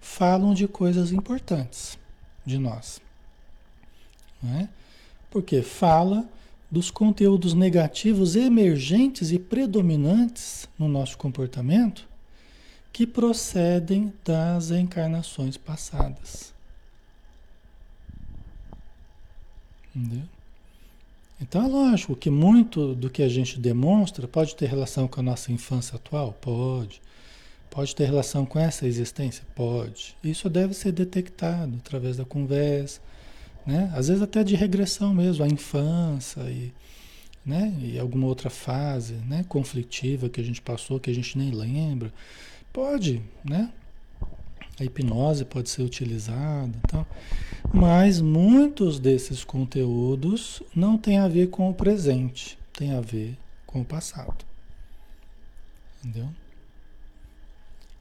falam 0.00 0.54
de 0.54 0.66
coisas 0.66 1.12
importantes 1.12 1.98
de 2.48 2.58
nós. 2.58 3.00
Né? 4.42 4.68
Porque 5.30 5.62
fala 5.62 6.26
dos 6.70 6.90
conteúdos 6.90 7.54
negativos 7.54 8.34
emergentes 8.34 9.30
e 9.30 9.38
predominantes 9.38 10.68
no 10.78 10.88
nosso 10.88 11.16
comportamento 11.16 12.06
que 12.92 13.06
procedem 13.06 14.12
das 14.24 14.70
encarnações 14.70 15.56
passadas. 15.56 16.52
Entendeu? 19.94 20.24
Então 21.40 21.64
é 21.64 21.68
lógico 21.68 22.16
que 22.16 22.30
muito 22.30 22.94
do 22.94 23.08
que 23.08 23.22
a 23.22 23.28
gente 23.28 23.58
demonstra 23.60 24.26
pode 24.26 24.56
ter 24.56 24.66
relação 24.66 25.06
com 25.06 25.20
a 25.20 25.22
nossa 25.22 25.52
infância 25.52 25.96
atual? 25.96 26.32
Pode. 26.32 27.00
Pode 27.70 27.94
ter 27.94 28.06
relação 28.06 28.46
com 28.46 28.58
essa 28.58 28.86
existência? 28.86 29.44
Pode. 29.54 30.16
Isso 30.24 30.48
deve 30.48 30.74
ser 30.74 30.92
detectado 30.92 31.76
através 31.76 32.16
da 32.16 32.24
conversa, 32.24 33.00
né? 33.66 33.92
Às 33.94 34.08
vezes 34.08 34.22
até 34.22 34.42
de 34.42 34.56
regressão 34.56 35.12
mesmo, 35.12 35.44
a 35.44 35.48
infância 35.48 36.40
e, 36.42 36.72
né? 37.44 37.74
e 37.80 37.98
alguma 37.98 38.26
outra 38.26 38.48
fase 38.48 39.14
né? 39.28 39.44
conflitiva 39.48 40.28
que 40.28 40.40
a 40.40 40.44
gente 40.44 40.62
passou, 40.62 40.98
que 40.98 41.10
a 41.10 41.14
gente 41.14 41.36
nem 41.36 41.50
lembra. 41.50 42.12
Pode, 42.72 43.22
né? 43.44 43.70
A 44.80 44.84
hipnose 44.84 45.44
pode 45.44 45.68
ser 45.68 45.82
utilizada, 45.82 46.72
então, 46.84 47.04
mas 47.72 48.20
muitos 48.20 49.00
desses 49.00 49.42
conteúdos 49.42 50.62
não 50.74 50.96
têm 50.96 51.18
a 51.18 51.26
ver 51.26 51.48
com 51.48 51.68
o 51.68 51.74
presente, 51.74 52.56
tem 52.72 52.92
a 52.92 53.00
ver 53.00 53.36
com 53.66 53.80
o 53.80 53.84
passado. 53.84 54.46
Entendeu? 55.98 56.28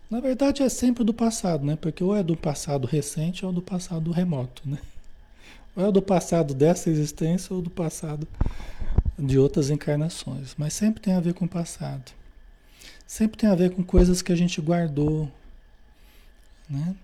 Na 0.09 0.21
verdade 0.21 0.63
é 0.63 0.69
sempre 0.69 1.03
do 1.03 1.13
passado, 1.13 1.65
né? 1.65 1.75
Porque 1.75 2.03
ou 2.03 2.15
é 2.15 2.23
do 2.23 2.35
passado 2.35 2.87
recente 2.87 3.45
ou 3.45 3.51
do 3.51 3.61
passado 3.61 4.11
remoto, 4.11 4.61
né? 4.65 4.79
Ou 5.75 5.87
é 5.87 5.91
do 5.91 6.01
passado 6.01 6.53
dessa 6.53 6.89
existência 6.89 7.53
ou 7.53 7.61
do 7.61 7.69
passado 7.69 8.27
de 9.19 9.37
outras 9.37 9.69
encarnações, 9.69 10.55
mas 10.57 10.73
sempre 10.73 11.01
tem 11.01 11.13
a 11.13 11.19
ver 11.19 11.33
com 11.33 11.45
o 11.45 11.49
passado. 11.49 12.11
Sempre 13.05 13.37
tem 13.37 13.49
a 13.49 13.55
ver 13.55 13.71
com 13.71 13.83
coisas 13.83 14.21
que 14.21 14.31
a 14.31 14.35
gente 14.35 14.61
guardou, 14.61 15.31
né? 16.69 16.95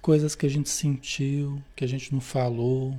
Coisas 0.00 0.34
que 0.34 0.46
a 0.46 0.48
gente 0.48 0.68
sentiu, 0.68 1.62
que 1.76 1.84
a 1.84 1.88
gente 1.88 2.12
não 2.12 2.20
falou, 2.20 2.96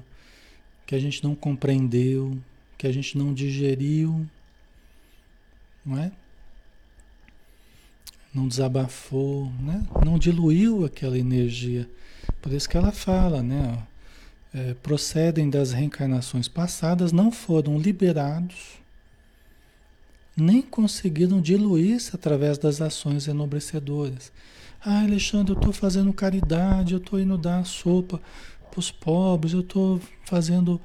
que 0.86 0.95
a 0.95 0.99
gente 0.99 1.24
não 1.24 1.36
compreendeu, 1.36 2.38
que 2.78 2.88
a 2.88 2.91
gente 2.91 3.17
não 3.17 3.34
digeriu, 3.34 4.26
não 5.86 5.97
é? 5.97 6.11
Não 8.34 8.47
desabafou, 8.47 9.51
né? 9.59 9.84
Não 10.05 10.19
diluiu 10.19 10.86
aquela 10.86 11.17
energia. 11.17 11.89
Por 12.41 12.51
isso 12.51 12.69
que 12.69 12.77
ela 12.77 12.91
fala, 12.91 13.41
né? 13.41 13.80
É, 14.53 14.73
procedem 14.75 15.49
das 15.49 15.71
reencarnações 15.71 16.47
passadas, 16.47 17.11
não 17.11 17.32
foram 17.32 17.77
liberados 17.77 18.80
nem 20.39 20.61
conseguiram 20.61 21.41
diluir-se 21.41 22.15
através 22.15 22.57
das 22.57 22.82
ações 22.82 23.27
enobrecedoras. 23.27 24.32
Ah, 24.84 25.01
Alexandre, 25.01 25.53
eu 25.53 25.57
estou 25.57 25.73
fazendo 25.73 26.11
caridade, 26.13 26.93
eu 26.93 26.99
estou 26.99 27.19
indo 27.19 27.38
dar 27.38 27.65
sopa 27.65 28.19
para 28.71 28.80
os 28.80 28.89
pobres, 28.89 29.53
eu 29.53 29.59
estou 29.59 29.99
fazendo 30.25 30.80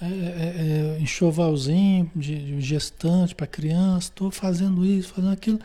é, 0.00 0.06
é, 0.06 0.08
é, 0.08 0.98
enxovalzinho 1.00 2.10
de, 2.14 2.56
de 2.56 2.60
gestante 2.60 3.34
para 3.34 3.46
criança, 3.46 4.08
estou 4.08 4.30
fazendo 4.30 4.84
isso, 4.84 5.14
fazendo 5.14 5.32
aquilo, 5.32 5.60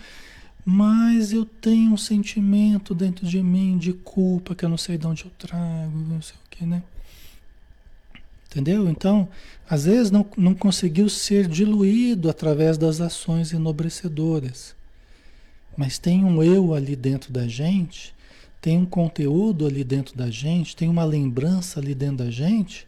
mas 0.70 1.32
eu 1.32 1.46
tenho 1.46 1.94
um 1.94 1.98
sentimento 1.98 2.94
dentro 2.94 3.26
de 3.26 3.42
mim 3.42 3.78
de 3.78 3.94
culpa 3.94 4.54
que 4.54 4.66
eu 4.66 4.70
não 4.70 4.76
sei 4.76 4.98
de 4.98 5.08
onde 5.08 5.24
eu 5.24 5.32
trago, 5.38 5.98
não 5.98 6.22
sei 6.22 6.36
o 6.36 6.50
que, 6.50 6.66
né? 6.66 6.84
Entendeu? 8.48 8.90
Então, 8.90 9.30
às 9.70 9.86
vezes 9.86 10.12
não, 10.12 10.26
não 10.36 10.54
conseguiu 10.54 11.08
ser 11.08 11.48
diluído 11.48 12.30
através 12.30 12.78
das 12.78 13.00
ações 13.00 13.54
enobrecedoras. 13.54 14.76
Mas 15.78 15.98
tem 15.98 16.26
um 16.26 16.44
eu 16.44 16.74
ali 16.74 16.98
dentro 16.98 17.32
da 17.32 17.48
gente, 17.48 18.14
tem 18.60 18.78
um 18.78 18.86
conteúdo 18.86 19.66
ali 19.66 19.86
dentro 19.86 20.18
da 20.18 20.30
gente, 20.30 20.76
tem 20.76 20.90
uma 20.90 21.06
lembrança 21.06 21.80
ali 21.80 21.96
dentro 21.96 22.26
da 22.26 22.30
gente 22.30 22.86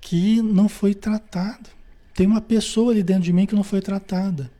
que 0.00 0.40
não 0.40 0.66
foi 0.66 0.94
tratado. 0.94 1.68
Tem 2.14 2.26
uma 2.26 2.40
pessoa 2.40 2.92
ali 2.92 3.02
dentro 3.02 3.24
de 3.24 3.34
mim 3.34 3.44
que 3.44 3.54
não 3.54 3.62
foi 3.62 3.82
tratada, 3.82 4.50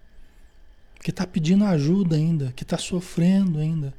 que 1.00 1.10
está 1.10 1.26
pedindo 1.26 1.64
ajuda 1.64 2.16
ainda, 2.16 2.52
que 2.56 2.62
está 2.62 2.76
sofrendo 2.76 3.58
ainda, 3.58 3.94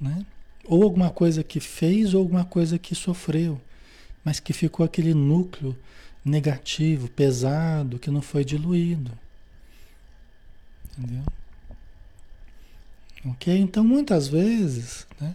né? 0.00 0.24
Ou 0.64 0.82
alguma 0.82 1.10
coisa 1.10 1.44
que 1.44 1.60
fez 1.60 2.14
ou 2.14 2.20
alguma 2.20 2.44
coisa 2.44 2.78
que 2.78 2.94
sofreu, 2.94 3.60
mas 4.24 4.40
que 4.40 4.52
ficou 4.52 4.84
aquele 4.84 5.14
núcleo 5.14 5.76
negativo, 6.24 7.08
pesado, 7.08 7.98
que 7.98 8.10
não 8.10 8.20
foi 8.20 8.44
diluído. 8.44 9.12
Entendeu? 10.98 11.22
Ok? 13.26 13.56
Então, 13.56 13.84
muitas 13.84 14.26
vezes, 14.26 15.06
né? 15.20 15.34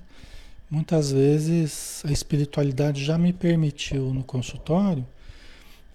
Muitas 0.69 1.11
vezes 1.11 2.01
a 2.05 2.11
espiritualidade 2.11 3.03
já 3.03 3.17
me 3.17 3.33
permitiu 3.33 4.13
no 4.13 4.23
consultório, 4.23 5.05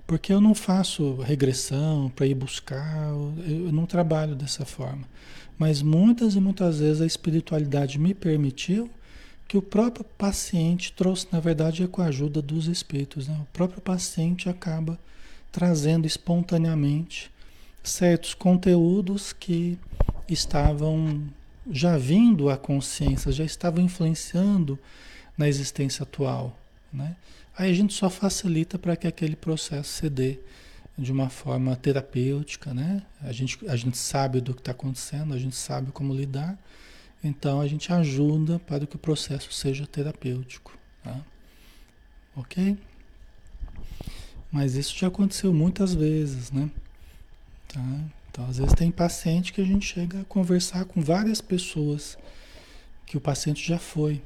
porque 0.07 0.33
eu 0.33 0.41
não 0.41 0.55
faço 0.55 1.17
regressão 1.17 2.11
para 2.15 2.27
ir 2.27 2.35
buscar, 2.35 3.09
eu 3.47 3.73
não 3.73 3.87
trabalho 3.87 4.35
dessa 4.35 4.65
forma. 4.65 5.03
Mas 5.59 5.83
muitas 5.83 6.35
e 6.35 6.41
muitas 6.41 6.79
vezes 6.79 7.01
a 7.01 7.07
espiritualidade 7.07 7.99
me 7.99 8.15
permitiu 8.15 8.91
que 9.49 9.57
o 9.57 9.63
próprio 9.63 10.05
paciente 10.05 10.93
trouxe, 10.93 11.27
na 11.33 11.41
verdade, 11.41 11.83
é 11.83 11.87
com 11.87 12.03
a 12.03 12.07
ajuda 12.07 12.43
dos 12.43 12.67
espíritos. 12.67 13.27
Né? 13.27 13.37
O 13.41 13.47
próprio 13.53 13.81
paciente 13.81 14.49
acaba 14.49 14.99
trazendo 15.51 16.07
espontaneamente 16.07 17.31
certos 17.83 18.35
conteúdos 18.35 19.33
que 19.33 19.79
estavam 20.29 21.23
já 21.71 21.97
vindo 21.97 22.51
à 22.51 22.57
consciência, 22.57 23.33
já 23.33 23.45
estavam 23.45 23.83
influenciando 23.83 24.79
na 25.39 25.49
existência 25.49 26.03
atual. 26.03 26.57
Né? 26.93 27.17
Aí 27.57 27.71
a 27.71 27.75
gente 27.75 27.95
só 27.95 28.11
facilita 28.11 28.79
para 28.79 28.97
que 28.97 29.07
aquele 29.07 29.35
processo 29.35 29.91
se 29.91 30.11
dê 30.11 30.39
de 30.99 31.11
uma 31.11 31.29
forma 31.29 31.75
terapêutica, 31.77 32.75
né? 32.75 33.03
A 33.23 33.33
gente, 33.33 33.59
a 33.69 33.77
gente 33.77 33.97
sabe 33.97 34.41
do 34.41 34.55
que 34.55 34.61
está 34.61 34.73
acontecendo, 34.73 35.35
a 35.35 35.39
gente 35.39 35.57
sabe 35.57 35.91
como 35.93 36.15
lidar, 36.15 36.59
então 37.25 37.61
a 37.61 37.67
gente 37.67 37.93
ajuda 37.93 38.59
para 38.59 38.87
que 38.87 38.97
o 38.97 38.99
processo 38.99 39.53
seja 39.53 39.87
terapêutico. 39.87 40.77
Tá? 41.03 41.21
Ok? 42.37 42.77
Mas 44.51 44.75
isso 44.75 44.97
já 44.97 45.09
aconteceu 45.09 45.53
muitas 45.53 45.95
vezes, 45.95 46.51
né? 46.51 46.71
Tá? 47.69 47.81
Então, 48.31 48.47
às 48.47 48.59
vezes 48.59 48.75
tem 48.75 48.91
paciente 48.91 49.53
que 49.53 49.61
a 49.61 49.65
gente 49.65 49.87
chega 49.87 50.21
a 50.21 50.25
conversar 50.25 50.85
com 50.85 51.01
várias 51.01 51.41
pessoas 51.41 52.19
que 53.07 53.17
o 53.17 53.21
paciente 53.21 53.67
já 53.67 53.79
foi. 53.79 54.23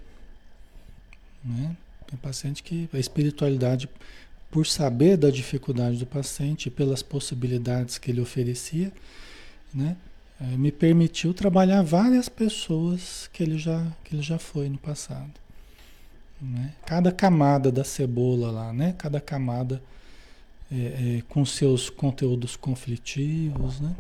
Né? 1.45 1.77
Tem 2.11 2.19
paciente 2.19 2.63
que 2.63 2.89
a 2.93 2.99
espiritualidade, 2.99 3.89
por 4.51 4.67
saber 4.67 5.17
da 5.17 5.31
dificuldade 5.31 5.97
do 5.97 6.07
paciente 6.07 6.69
pelas 6.69 7.03
possibilidades 7.03 7.97
que 7.99 8.11
ele 8.11 8.21
oferecia, 8.21 8.93
né? 9.73 9.97
é, 10.41 10.57
me 10.57 10.73
permitiu 10.73 11.35
trabalhar 11.35 11.83
várias 11.83 12.29
pessoas 12.29 13.29
que 13.33 13.43
ele 13.43 13.59
já, 13.59 13.87
que 14.03 14.15
ele 14.15 14.23
já 14.23 14.39
foi 14.39 14.69
no 14.69 14.79
passado. 14.79 15.33
Né? 16.41 16.73
Cada 16.87 17.13
camada 17.13 17.71
da 17.71 17.85
cebola 17.85 18.51
lá, 18.51 18.73
né? 18.73 18.95
Cada 18.97 19.21
camada 19.21 19.83
é, 20.73 21.19
é, 21.19 21.23
com 21.29 21.45
seus 21.45 21.91
conteúdos 21.91 22.57
conflitivos, 22.57 23.79
né? 23.81 23.95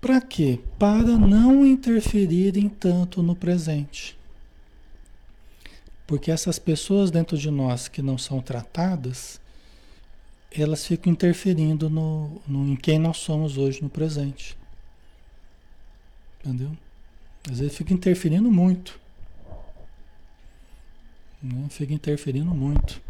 Para 0.00 0.20
quê? 0.20 0.58
Para 0.78 1.16
não 1.16 1.64
interferirem 1.64 2.68
tanto 2.68 3.22
no 3.22 3.36
presente. 3.36 4.18
Porque 6.06 6.30
essas 6.30 6.58
pessoas 6.58 7.10
dentro 7.10 7.36
de 7.36 7.50
nós 7.50 7.88
que 7.88 8.02
não 8.02 8.18
são 8.18 8.40
tratadas, 8.40 9.40
elas 10.50 10.86
ficam 10.86 11.12
interferindo 11.12 11.88
no, 11.90 12.40
no, 12.46 12.68
em 12.68 12.76
quem 12.76 12.98
nós 12.98 13.16
somos 13.18 13.56
hoje 13.56 13.82
no 13.82 13.88
presente. 13.88 14.56
Entendeu? 16.40 16.70
Às 17.50 17.58
vezes 17.58 17.76
fica 17.76 17.92
interferindo 17.92 18.50
muito. 18.50 18.98
Né? 21.42 21.66
Fica 21.70 21.92
interferindo 21.92 22.54
muito. 22.54 23.00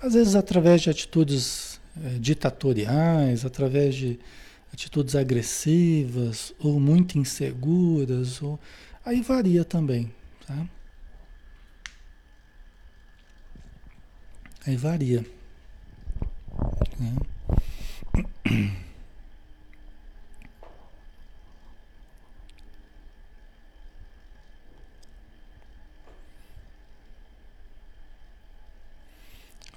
Às 0.00 0.14
vezes 0.14 0.34
através 0.34 0.82
de 0.82 0.90
atitudes 0.90 1.80
é, 2.02 2.18
ditatoriais, 2.18 3.44
através 3.44 3.94
de 3.94 4.18
atitudes 4.72 5.16
agressivas 5.16 6.54
ou 6.58 6.78
muito 6.78 7.18
inseguras, 7.18 8.42
ou... 8.42 8.58
aí 9.04 9.22
varia 9.22 9.64
também. 9.64 10.12
Tá? 10.46 10.66
Aí 14.66 14.76
varia. 14.76 15.24
Né? 16.98 17.16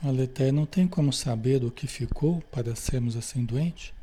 Aleté, 0.02 0.52
não 0.52 0.66
tem 0.66 0.88
como 0.88 1.12
saber 1.12 1.64
o 1.64 1.70
que 1.70 1.86
ficou 1.86 2.42
para 2.52 2.74
sermos 2.74 3.16
assim 3.16 3.44
doentes? 3.44 3.94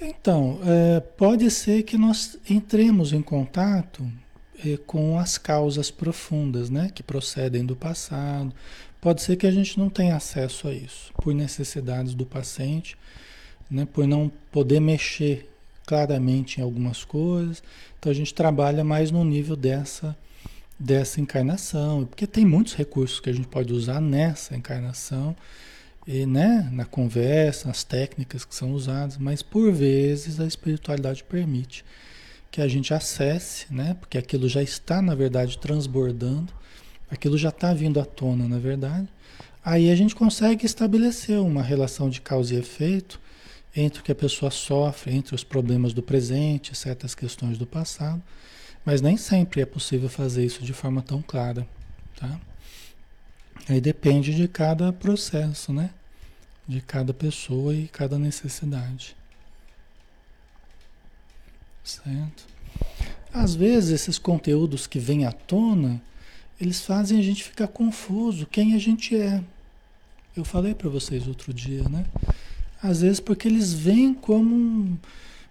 Então, 0.00 0.58
é, 0.64 1.00
pode 1.00 1.50
ser 1.50 1.82
que 1.82 1.98
nós 1.98 2.38
entremos 2.48 3.12
em 3.12 3.20
contato 3.20 4.10
é, 4.64 4.78
com 4.78 5.18
as 5.18 5.36
causas 5.36 5.90
profundas, 5.90 6.70
né, 6.70 6.90
que 6.94 7.02
procedem 7.02 7.64
do 7.64 7.76
passado. 7.76 8.54
Pode 9.00 9.22
ser 9.22 9.36
que 9.36 9.46
a 9.46 9.50
gente 9.50 9.78
não 9.78 9.88
tenha 9.88 10.16
acesso 10.16 10.68
a 10.68 10.74
isso, 10.74 11.12
por 11.14 11.34
necessidades 11.34 12.14
do 12.14 12.26
paciente, 12.26 12.96
né, 13.70 13.86
por 13.90 14.06
não 14.06 14.30
poder 14.52 14.80
mexer 14.80 15.48
claramente 15.86 16.60
em 16.60 16.62
algumas 16.62 17.04
coisas. 17.04 17.62
Então 17.98 18.12
a 18.12 18.14
gente 18.14 18.34
trabalha 18.34 18.84
mais 18.84 19.10
no 19.10 19.24
nível 19.24 19.56
dessa 19.56 20.16
dessa 20.78 21.20
encarnação, 21.20 22.06
porque 22.06 22.26
tem 22.26 22.46
muitos 22.46 22.74
recursos 22.74 23.20
que 23.20 23.28
a 23.28 23.34
gente 23.34 23.48
pode 23.48 23.70
usar 23.70 24.00
nessa 24.00 24.56
encarnação 24.56 25.36
e 26.06 26.24
né, 26.24 26.70
na 26.72 26.86
conversa, 26.86 27.68
nas 27.68 27.84
técnicas 27.84 28.46
que 28.46 28.54
são 28.54 28.72
usadas, 28.72 29.18
mas 29.18 29.42
por 29.42 29.70
vezes 29.70 30.40
a 30.40 30.46
espiritualidade 30.46 31.22
permite 31.22 31.84
que 32.50 32.62
a 32.62 32.66
gente 32.66 32.94
acesse, 32.94 33.66
né, 33.70 33.94
porque 34.00 34.16
aquilo 34.16 34.48
já 34.48 34.62
está 34.62 35.02
na 35.02 35.14
verdade 35.14 35.58
transbordando, 35.58 36.50
aquilo 37.10 37.36
já 37.36 37.48
está 37.48 37.72
vindo 37.74 38.00
à 38.00 38.04
tona, 38.04 38.48
na 38.48 38.58
verdade. 38.58 39.08
Aí 39.64 39.90
a 39.90 39.94
gente 39.94 40.14
consegue 40.14 40.64
estabelecer 40.64 41.38
uma 41.38 41.62
relação 41.62 42.08
de 42.08 42.20
causa 42.20 42.54
e 42.54 42.58
efeito 42.58 43.20
entre 43.76 44.00
o 44.00 44.02
que 44.02 44.12
a 44.12 44.14
pessoa 44.14 44.50
sofre, 44.50 45.14
entre 45.14 45.34
os 45.34 45.44
problemas 45.44 45.92
do 45.92 46.02
presente, 46.02 46.76
certas 46.76 47.14
questões 47.14 47.58
do 47.58 47.66
passado 47.66 48.22
mas 48.84 49.00
nem 49.00 49.16
sempre 49.16 49.60
é 49.60 49.66
possível 49.66 50.08
fazer 50.08 50.44
isso 50.44 50.62
de 50.62 50.72
forma 50.72 51.02
tão 51.02 51.22
clara, 51.22 51.66
tá? 52.16 52.40
Aí 53.68 53.80
depende 53.80 54.34
de 54.34 54.48
cada 54.48 54.92
processo, 54.92 55.72
né? 55.72 55.90
De 56.66 56.80
cada 56.80 57.12
pessoa 57.12 57.74
e 57.74 57.88
cada 57.88 58.18
necessidade. 58.18 59.16
Certo? 61.84 62.46
Às 63.32 63.54
vezes 63.54 63.90
esses 63.90 64.18
conteúdos 64.18 64.86
que 64.86 64.98
vêm 64.98 65.24
à 65.24 65.32
tona, 65.32 66.00
eles 66.60 66.84
fazem 66.84 67.18
a 67.18 67.22
gente 67.22 67.42
ficar 67.42 67.68
confuso 67.68 68.46
quem 68.46 68.74
a 68.74 68.78
gente 68.78 69.16
é. 69.16 69.42
Eu 70.36 70.44
falei 70.44 70.74
para 70.74 70.88
vocês 70.88 71.26
outro 71.26 71.54
dia, 71.54 71.88
né? 71.88 72.04
Às 72.82 73.00
vezes 73.00 73.18
porque 73.18 73.48
eles 73.48 73.72
vêm 73.72 74.12
como 74.12 74.54
um, 74.54 74.98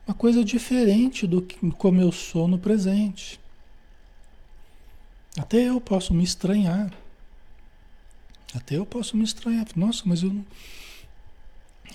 uma 0.07 0.13
coisa 0.13 0.43
diferente 0.43 1.25
do 1.25 1.41
que 1.41 1.57
como 1.71 1.99
eu 1.99 2.11
sou 2.11 2.47
no 2.47 2.59
presente. 2.59 3.39
Até 5.37 5.69
eu 5.69 5.81
posso 5.81 6.13
me 6.13 6.23
estranhar. 6.23 6.91
Até 8.53 8.77
eu 8.77 8.85
posso 8.85 9.17
me 9.17 9.23
estranhar. 9.23 9.65
Nossa, 9.75 10.03
mas 10.05 10.23
eu 10.23 10.33
não, 10.33 10.45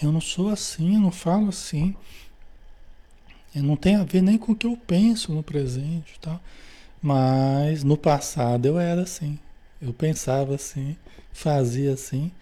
eu 0.02 0.12
não 0.12 0.20
sou 0.20 0.50
assim, 0.50 0.94
eu 0.94 1.00
não 1.00 1.10
falo 1.10 1.48
assim. 1.48 1.94
Eu 3.54 3.62
não 3.62 3.76
tem 3.76 3.96
a 3.96 4.04
ver 4.04 4.22
nem 4.22 4.38
com 4.38 4.52
o 4.52 4.56
que 4.56 4.66
eu 4.66 4.76
penso 4.76 5.32
no 5.32 5.42
presente, 5.42 6.18
tá? 6.20 6.40
Mas 7.04 7.84
no 7.84 7.98
passado 7.98 8.64
eu 8.64 8.78
era 8.78 9.02
assim. 9.02 9.38
Eu 9.78 9.92
pensava 9.92 10.54
assim, 10.54 10.96
fazia 11.34 11.92
assim. 11.92 12.32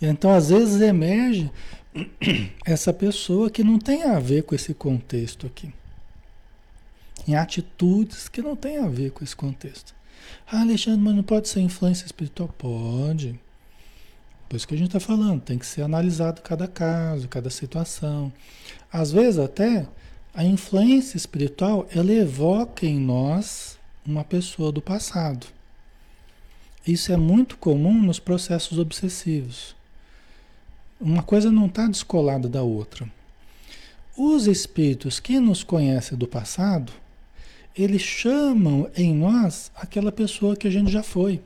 Então 0.00 0.30
às 0.32 0.48
vezes 0.48 0.80
emerge 0.80 1.50
essa 2.64 2.92
pessoa 2.92 3.50
que 3.50 3.64
não 3.64 3.80
tem 3.80 4.04
a 4.04 4.20
ver 4.20 4.44
com 4.44 4.54
esse 4.54 4.72
contexto 4.74 5.48
aqui. 5.48 5.74
Em 7.26 7.34
atitudes 7.34 8.28
que 8.28 8.40
não 8.40 8.54
tem 8.54 8.78
a 8.78 8.86
ver 8.86 9.10
com 9.10 9.24
esse 9.24 9.34
contexto. 9.34 9.92
Ah, 10.46 10.60
Alexandre, 10.60 11.00
mas 11.00 11.16
não 11.16 11.24
pode 11.24 11.48
ser 11.48 11.58
influência 11.58 12.06
espiritual? 12.06 12.48
Pode. 12.56 13.40
Por 14.48 14.54
isso 14.54 14.68
que 14.68 14.74
a 14.74 14.78
gente 14.78 14.86
está 14.86 15.00
falando, 15.00 15.40
tem 15.40 15.58
que 15.58 15.66
ser 15.66 15.82
analisado 15.82 16.42
cada 16.42 16.68
caso, 16.68 17.26
cada 17.26 17.50
situação. 17.50 18.32
Às 18.92 19.10
vezes 19.10 19.40
até 19.40 19.88
a 20.32 20.44
influência 20.44 21.16
espiritual 21.16 21.88
ela 21.92 22.12
evoca 22.12 22.86
em 22.86 23.00
nós 23.00 23.81
uma 24.06 24.24
pessoa 24.24 24.72
do 24.72 24.82
passado. 24.82 25.46
Isso 26.86 27.12
é 27.12 27.16
muito 27.16 27.56
comum 27.56 28.02
nos 28.02 28.18
processos 28.18 28.78
obsessivos. 28.78 29.76
Uma 31.00 31.22
coisa 31.22 31.50
não 31.50 31.66
está 31.66 31.86
descolada 31.86 32.48
da 32.48 32.62
outra. 32.62 33.08
Os 34.16 34.46
espíritos 34.46 35.20
que 35.20 35.38
nos 35.38 35.62
conhecem 35.62 36.18
do 36.18 36.26
passado, 36.26 36.92
eles 37.76 38.02
chamam 38.02 38.90
em 38.96 39.14
nós 39.14 39.70
aquela 39.74 40.12
pessoa 40.12 40.56
que 40.56 40.68
a 40.68 40.70
gente 40.70 40.90
já 40.90 41.02
foi 41.02 41.40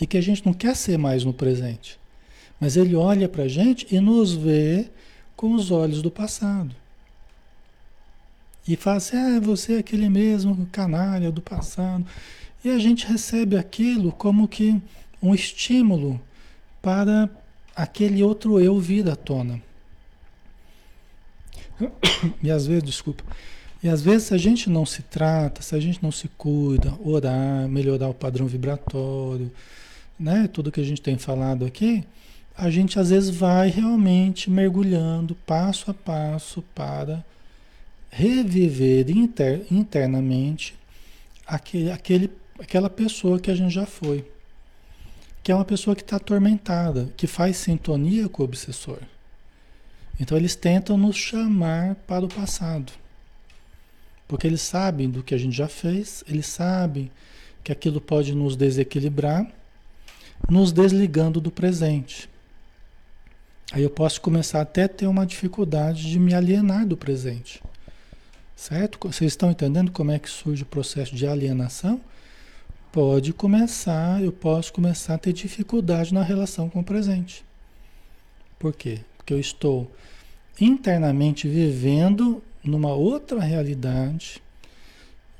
e 0.00 0.06
que 0.06 0.18
a 0.18 0.20
gente 0.20 0.44
não 0.44 0.52
quer 0.52 0.76
ser 0.76 0.98
mais 0.98 1.24
no 1.24 1.32
presente. 1.32 1.98
Mas 2.60 2.76
ele 2.76 2.94
olha 2.94 3.28
para 3.28 3.44
a 3.44 3.48
gente 3.48 3.86
e 3.94 4.00
nos 4.00 4.32
vê 4.32 4.90
com 5.36 5.54
os 5.54 5.70
olhos 5.70 6.02
do 6.02 6.10
passado. 6.10 6.74
E 8.66 8.76
fala 8.76 8.96
assim: 8.96 9.16
ah, 9.16 9.40
você 9.40 9.74
é 9.74 9.78
aquele 9.78 10.08
mesmo 10.08 10.66
canalha 10.72 11.30
do 11.30 11.42
passado. 11.42 12.04
E 12.64 12.70
a 12.70 12.78
gente 12.78 13.06
recebe 13.06 13.56
aquilo 13.56 14.10
como 14.10 14.48
que 14.48 14.80
um 15.22 15.34
estímulo 15.34 16.20
para 16.80 17.28
aquele 17.76 18.22
outro 18.22 18.60
eu 18.60 18.78
vir 18.78 19.08
à 19.08 19.16
tona. 19.16 19.60
E 22.42 22.50
às 22.50 22.66
vezes, 22.66 22.84
desculpa, 22.84 23.24
e 23.82 23.88
às 23.88 24.00
vezes 24.00 24.28
se 24.28 24.34
a 24.34 24.38
gente 24.38 24.70
não 24.70 24.86
se 24.86 25.02
trata, 25.02 25.60
se 25.60 25.74
a 25.74 25.80
gente 25.80 26.02
não 26.02 26.12
se 26.12 26.28
cuida, 26.38 26.94
orar, 27.04 27.68
melhorar 27.68 28.08
o 28.08 28.14
padrão 28.14 28.46
vibratório, 28.46 29.50
né, 30.18 30.48
tudo 30.50 30.72
que 30.72 30.80
a 30.80 30.84
gente 30.84 31.02
tem 31.02 31.18
falado 31.18 31.66
aqui, 31.66 32.04
a 32.56 32.70
gente 32.70 32.98
às 32.98 33.10
vezes 33.10 33.28
vai 33.28 33.68
realmente 33.68 34.48
mergulhando 34.48 35.34
passo 35.46 35.90
a 35.90 35.94
passo 35.94 36.62
para 36.74 37.24
reviver 38.16 39.10
inter, 39.10 39.66
internamente 39.70 40.74
aquele, 41.46 41.90
aquele 41.90 42.30
aquela 42.58 42.88
pessoa 42.88 43.40
que 43.40 43.50
a 43.50 43.54
gente 43.54 43.74
já 43.74 43.86
foi. 43.86 44.24
Que 45.42 45.52
é 45.52 45.54
uma 45.54 45.64
pessoa 45.64 45.94
que 45.94 46.02
está 46.02 46.16
atormentada, 46.16 47.10
que 47.16 47.26
faz 47.26 47.56
sintonia 47.56 48.28
com 48.28 48.42
o 48.42 48.44
obsessor. 48.44 48.98
Então 50.18 50.38
eles 50.38 50.54
tentam 50.54 50.96
nos 50.96 51.16
chamar 51.16 51.96
para 52.06 52.24
o 52.24 52.28
passado. 52.28 52.92
Porque 54.26 54.46
eles 54.46 54.62
sabem 54.62 55.10
do 55.10 55.22
que 55.22 55.34
a 55.34 55.38
gente 55.38 55.56
já 55.56 55.68
fez, 55.68 56.24
eles 56.26 56.46
sabem 56.46 57.10
que 57.62 57.72
aquilo 57.72 58.00
pode 58.00 58.34
nos 58.34 58.56
desequilibrar, 58.56 59.46
nos 60.48 60.72
desligando 60.72 61.40
do 61.40 61.50
presente. 61.50 62.28
Aí 63.72 63.82
eu 63.82 63.90
posso 63.90 64.20
começar 64.20 64.60
até 64.60 64.84
a 64.84 64.88
ter 64.88 65.06
uma 65.06 65.26
dificuldade 65.26 66.08
de 66.08 66.18
me 66.18 66.32
alienar 66.32 66.86
do 66.86 66.96
presente. 66.96 67.60
Certo? 68.56 68.98
Vocês 69.00 69.32
estão 69.32 69.50
entendendo 69.50 69.90
como 69.90 70.10
é 70.10 70.18
que 70.18 70.30
surge 70.30 70.62
o 70.62 70.66
processo 70.66 71.14
de 71.14 71.26
alienação? 71.26 72.00
pode 72.94 73.32
começar, 73.32 74.22
eu 74.22 74.30
posso 74.30 74.72
começar 74.72 75.14
a 75.14 75.18
ter 75.18 75.32
dificuldade 75.32 76.14
na 76.14 76.22
relação 76.22 76.70
com 76.70 76.78
o 76.78 76.84
presente. 76.84 77.44
Por 78.56 78.72
quê? 78.72 79.00
Porque 79.16 79.34
eu 79.34 79.40
estou 79.40 79.90
internamente 80.60 81.48
vivendo 81.48 82.40
numa 82.62 82.94
outra 82.94 83.40
realidade, 83.40 84.40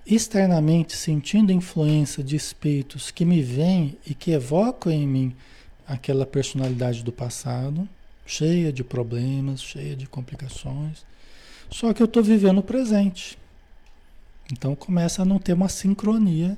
externamente 0.05 0.97
sentindo 0.97 1.53
influência 1.53 2.25
de 2.25 2.35
espíritos 2.35 3.13
que 3.13 3.25
me 3.25 3.41
vêm 3.41 3.97
e 4.05 4.17
que 4.17 4.33
evocam 4.33 4.91
em 4.91 5.07
mim 5.07 5.37
aquela 5.87 6.27
personalidade 6.27 7.05
do 7.05 7.13
passado, 7.13 7.89
cheia 8.27 8.73
de 8.73 8.83
problemas, 8.83 9.63
cheia 9.63 9.95
de 9.95 10.09
complicações. 10.09 11.07
Só 11.71 11.93
que 11.93 12.03
eu 12.03 12.07
estou 12.07 12.23
vivendo 12.23 12.59
o 12.59 12.63
presente. 12.63 13.39
Então 14.53 14.75
começa 14.75 15.23
a 15.23 15.25
não 15.25 15.39
ter 15.39 15.53
uma 15.53 15.69
sincronia 15.69 16.57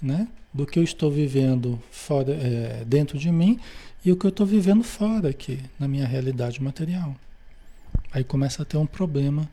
né? 0.00 0.28
Do 0.52 0.66
que 0.66 0.78
eu 0.78 0.82
estou 0.82 1.10
vivendo 1.10 1.80
fora, 1.90 2.32
é, 2.32 2.84
dentro 2.84 3.18
de 3.18 3.30
mim 3.30 3.60
e 4.04 4.10
o 4.10 4.16
que 4.16 4.26
eu 4.26 4.30
estou 4.30 4.46
vivendo 4.46 4.82
fora 4.82 5.28
aqui, 5.28 5.60
na 5.78 5.86
minha 5.86 6.06
realidade 6.06 6.62
material. 6.62 7.14
Aí 8.10 8.24
começa 8.24 8.62
a 8.62 8.64
ter 8.64 8.76
um 8.76 8.86
problema, 8.86 9.48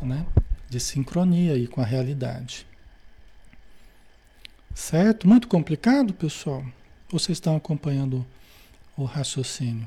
né? 0.00 0.24
De 0.68 0.78
sincronia 0.78 1.54
aí 1.54 1.66
com 1.66 1.80
a 1.80 1.84
realidade. 1.84 2.66
Certo? 4.74 5.26
Muito 5.26 5.48
complicado, 5.48 6.14
pessoal? 6.14 6.64
Vocês 7.10 7.36
estão 7.36 7.56
acompanhando 7.56 8.24
o 8.96 9.04
raciocínio? 9.04 9.86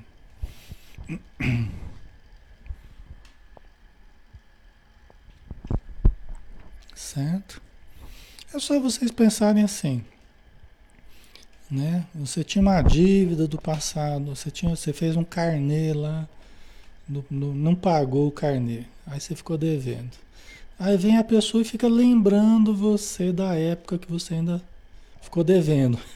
Certo? 7.04 7.62
É 8.54 8.60
só 8.60 8.80
vocês 8.80 9.12
pensarem 9.12 9.62
assim. 9.62 10.04
Né? 11.70 12.06
Você 12.16 12.44
tinha 12.44 12.62
uma 12.62 12.82
dívida 12.82 13.46
do 13.46 13.60
passado, 13.60 14.34
você, 14.34 14.50
tinha, 14.50 14.74
você 14.74 14.94
fez 14.94 15.18
um 15.18 15.24
carnê 15.24 15.92
lá, 15.92 16.28
não 17.30 17.76
pagou 17.76 18.28
o 18.28 18.32
carnê, 18.32 18.86
aí 19.06 19.20
você 19.20 19.36
ficou 19.36 19.58
devendo. 19.58 20.12
Aí 20.80 20.96
vem 20.96 21.18
a 21.18 21.24
pessoa 21.24 21.62
e 21.62 21.66
fica 21.66 21.88
lembrando 21.88 22.74
você 22.74 23.34
da 23.34 23.54
época 23.54 23.98
que 23.98 24.10
você 24.10 24.36
ainda 24.36 24.62
ficou 25.22 25.44
devendo. 25.44 26.00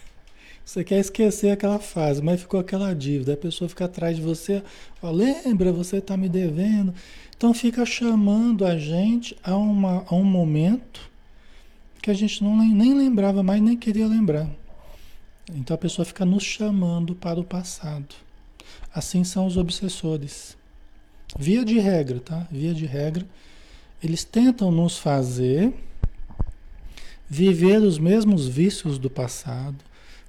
Você 0.66 0.84
quer 0.84 1.00
esquecer 1.00 1.50
aquela 1.50 1.80
fase, 1.80 2.22
mas 2.22 2.42
ficou 2.42 2.60
aquela 2.60 2.94
dívida. 2.94 3.36
A 3.36 3.38
pessoa 3.38 3.70
fica 3.70 3.86
atrás 3.86 4.18
de 4.18 4.22
você, 4.22 4.62
ó, 5.02 5.10
lembra, 5.10 5.72
você 5.72 6.00
está 6.00 6.18
me 6.18 6.28
devendo. 6.28 6.94
Então 7.38 7.54
fica 7.54 7.86
chamando 7.86 8.66
a 8.66 8.80
gente 8.80 9.38
a, 9.44 9.56
uma, 9.56 10.04
a 10.10 10.16
um 10.16 10.24
momento 10.24 11.00
que 12.02 12.10
a 12.10 12.14
gente 12.14 12.44
não, 12.44 12.58
nem 12.58 12.98
lembrava 12.98 13.44
mais, 13.44 13.62
nem 13.62 13.78
queria 13.78 14.08
lembrar. 14.08 14.50
Então 15.54 15.76
a 15.76 15.78
pessoa 15.78 16.04
fica 16.04 16.26
nos 16.26 16.44
chamando 16.44 17.14
para 17.14 17.40
o 17.40 17.44
passado. 17.44 18.16
Assim 18.92 19.24
são 19.24 19.46
os 19.46 19.56
obsessores. 19.56 20.58
Via 21.38 21.64
de 21.64 21.78
regra, 21.78 22.20
tá? 22.20 22.48
Via 22.50 22.74
de 22.74 22.88
regra, 22.88 23.24
eles 24.04 24.24
tentam 24.24 24.72
nos 24.72 24.98
fazer 24.98 25.72
viver 27.30 27.82
os 27.82 28.00
mesmos 28.00 28.48
vícios 28.48 28.98
do 28.98 29.10
passado, 29.10 29.78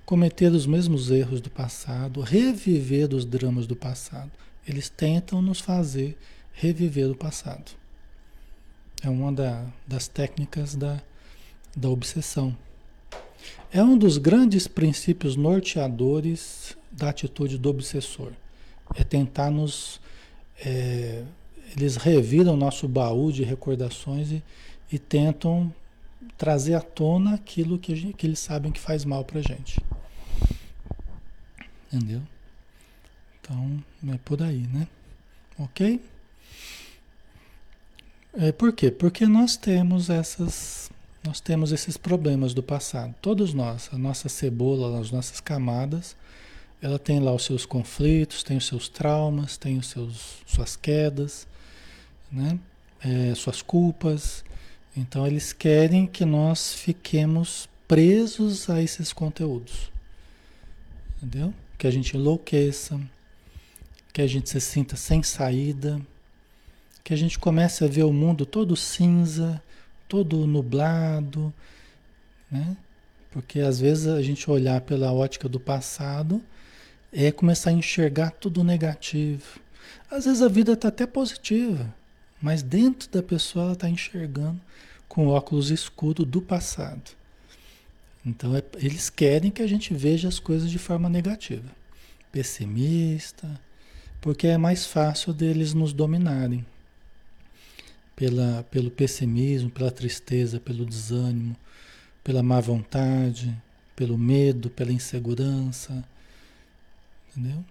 cometer 0.04 0.52
os 0.52 0.66
mesmos 0.66 1.10
erros 1.10 1.40
do 1.40 1.48
passado, 1.48 2.20
reviver 2.20 3.14
os 3.14 3.24
dramas 3.24 3.66
do 3.66 3.76
passado. 3.76 4.30
Eles 4.66 4.90
tentam 4.90 5.40
nos 5.40 5.60
fazer 5.60 6.18
reviver 6.58 7.08
o 7.08 7.14
passado. 7.14 7.70
É 9.02 9.08
uma 9.08 9.32
da, 9.32 9.64
das 9.86 10.08
técnicas 10.08 10.74
da, 10.74 11.00
da 11.76 11.88
obsessão. 11.88 12.56
É 13.72 13.82
um 13.82 13.96
dos 13.96 14.18
grandes 14.18 14.66
princípios 14.66 15.36
norteadores 15.36 16.76
da 16.90 17.10
atitude 17.10 17.58
do 17.58 17.70
obsessor. 17.70 18.32
É 18.94 19.04
tentar 19.04 19.50
nos. 19.50 20.00
É, 20.64 21.22
eles 21.76 21.96
reviram 21.96 22.56
nosso 22.56 22.88
baú 22.88 23.30
de 23.30 23.44
recordações 23.44 24.32
e, 24.32 24.42
e 24.90 24.98
tentam 24.98 25.72
trazer 26.36 26.74
à 26.74 26.80
tona 26.80 27.34
aquilo 27.34 27.78
que, 27.78 27.94
gente, 27.94 28.14
que 28.14 28.26
eles 28.26 28.40
sabem 28.40 28.72
que 28.72 28.80
faz 28.80 29.04
mal 29.04 29.24
para 29.24 29.40
gente. 29.40 29.80
Entendeu? 31.92 32.22
Então, 33.40 33.84
é 34.12 34.18
por 34.18 34.42
aí, 34.42 34.66
né? 34.66 34.88
Ok? 35.56 36.00
É, 38.40 38.52
por 38.52 38.72
quê? 38.72 38.88
Porque 38.88 39.26
nós 39.26 39.56
temos 39.56 40.08
essas 40.08 40.88
nós 41.24 41.40
temos 41.40 41.72
esses 41.72 41.96
problemas 41.96 42.54
do 42.54 42.62
passado, 42.62 43.12
todos 43.20 43.52
nós, 43.52 43.90
a 43.92 43.98
nossa 43.98 44.28
cebola, 44.28 45.00
as 45.00 45.10
nossas 45.10 45.40
camadas, 45.40 46.16
ela 46.80 47.00
tem 47.00 47.18
lá 47.18 47.34
os 47.34 47.44
seus 47.44 47.66
conflitos, 47.66 48.44
tem 48.44 48.56
os 48.56 48.66
seus 48.68 48.88
traumas, 48.88 49.56
tem 49.56 49.76
os 49.76 49.88
seus 49.88 50.36
suas 50.46 50.76
quedas, 50.76 51.48
né? 52.30 52.60
É, 53.00 53.34
suas 53.34 53.60
culpas. 53.60 54.44
Então 54.96 55.26
eles 55.26 55.52
querem 55.52 56.06
que 56.06 56.24
nós 56.24 56.72
fiquemos 56.72 57.68
presos 57.88 58.70
a 58.70 58.80
esses 58.80 59.12
conteúdos, 59.12 59.90
entendeu? 61.16 61.52
Que 61.76 61.88
a 61.88 61.90
gente 61.90 62.16
enlouqueça, 62.16 63.00
que 64.12 64.22
a 64.22 64.28
gente 64.28 64.48
se 64.48 64.60
sinta 64.60 64.94
sem 64.94 65.24
saída, 65.24 66.00
que 67.08 67.14
a 67.14 67.16
gente 67.16 67.38
comece 67.38 67.82
a 67.82 67.88
ver 67.88 68.02
o 68.02 68.12
mundo 68.12 68.44
todo 68.44 68.76
cinza, 68.76 69.62
todo 70.06 70.46
nublado, 70.46 71.50
né? 72.50 72.76
Porque 73.30 73.60
às 73.60 73.80
vezes 73.80 74.06
a 74.08 74.20
gente 74.20 74.50
olhar 74.50 74.82
pela 74.82 75.10
ótica 75.10 75.48
do 75.48 75.58
passado 75.58 76.42
é 77.10 77.32
começar 77.32 77.70
a 77.70 77.72
enxergar 77.72 78.32
tudo 78.32 78.62
negativo. 78.62 79.58
Às 80.10 80.26
vezes 80.26 80.42
a 80.42 80.48
vida 80.48 80.74
está 80.74 80.88
até 80.88 81.06
positiva, 81.06 81.94
mas 82.42 82.62
dentro 82.62 83.08
da 83.08 83.22
pessoa 83.22 83.64
ela 83.64 83.72
está 83.72 83.88
enxergando 83.88 84.60
com 85.08 85.28
óculos 85.28 85.70
escuros 85.70 86.26
do 86.26 86.42
passado. 86.42 87.12
Então 88.22 88.54
é, 88.54 88.62
eles 88.74 89.08
querem 89.08 89.50
que 89.50 89.62
a 89.62 89.66
gente 89.66 89.94
veja 89.94 90.28
as 90.28 90.38
coisas 90.38 90.70
de 90.70 90.78
forma 90.78 91.08
negativa. 91.08 91.70
pessimista, 92.30 93.58
porque 94.20 94.46
é 94.46 94.58
mais 94.58 94.84
fácil 94.84 95.32
deles 95.32 95.72
nos 95.72 95.94
dominarem 95.94 96.66
pela, 98.18 98.64
pelo 98.64 98.90
pessimismo, 98.90 99.70
pela 99.70 99.92
tristeza, 99.92 100.58
pelo 100.58 100.84
desânimo, 100.84 101.56
pela 102.24 102.42
má 102.42 102.58
vontade, 102.58 103.56
pelo 103.94 104.18
medo, 104.18 104.68
pela 104.68 104.90
insegurança. 104.90 106.04
Entendeu? 107.30 107.64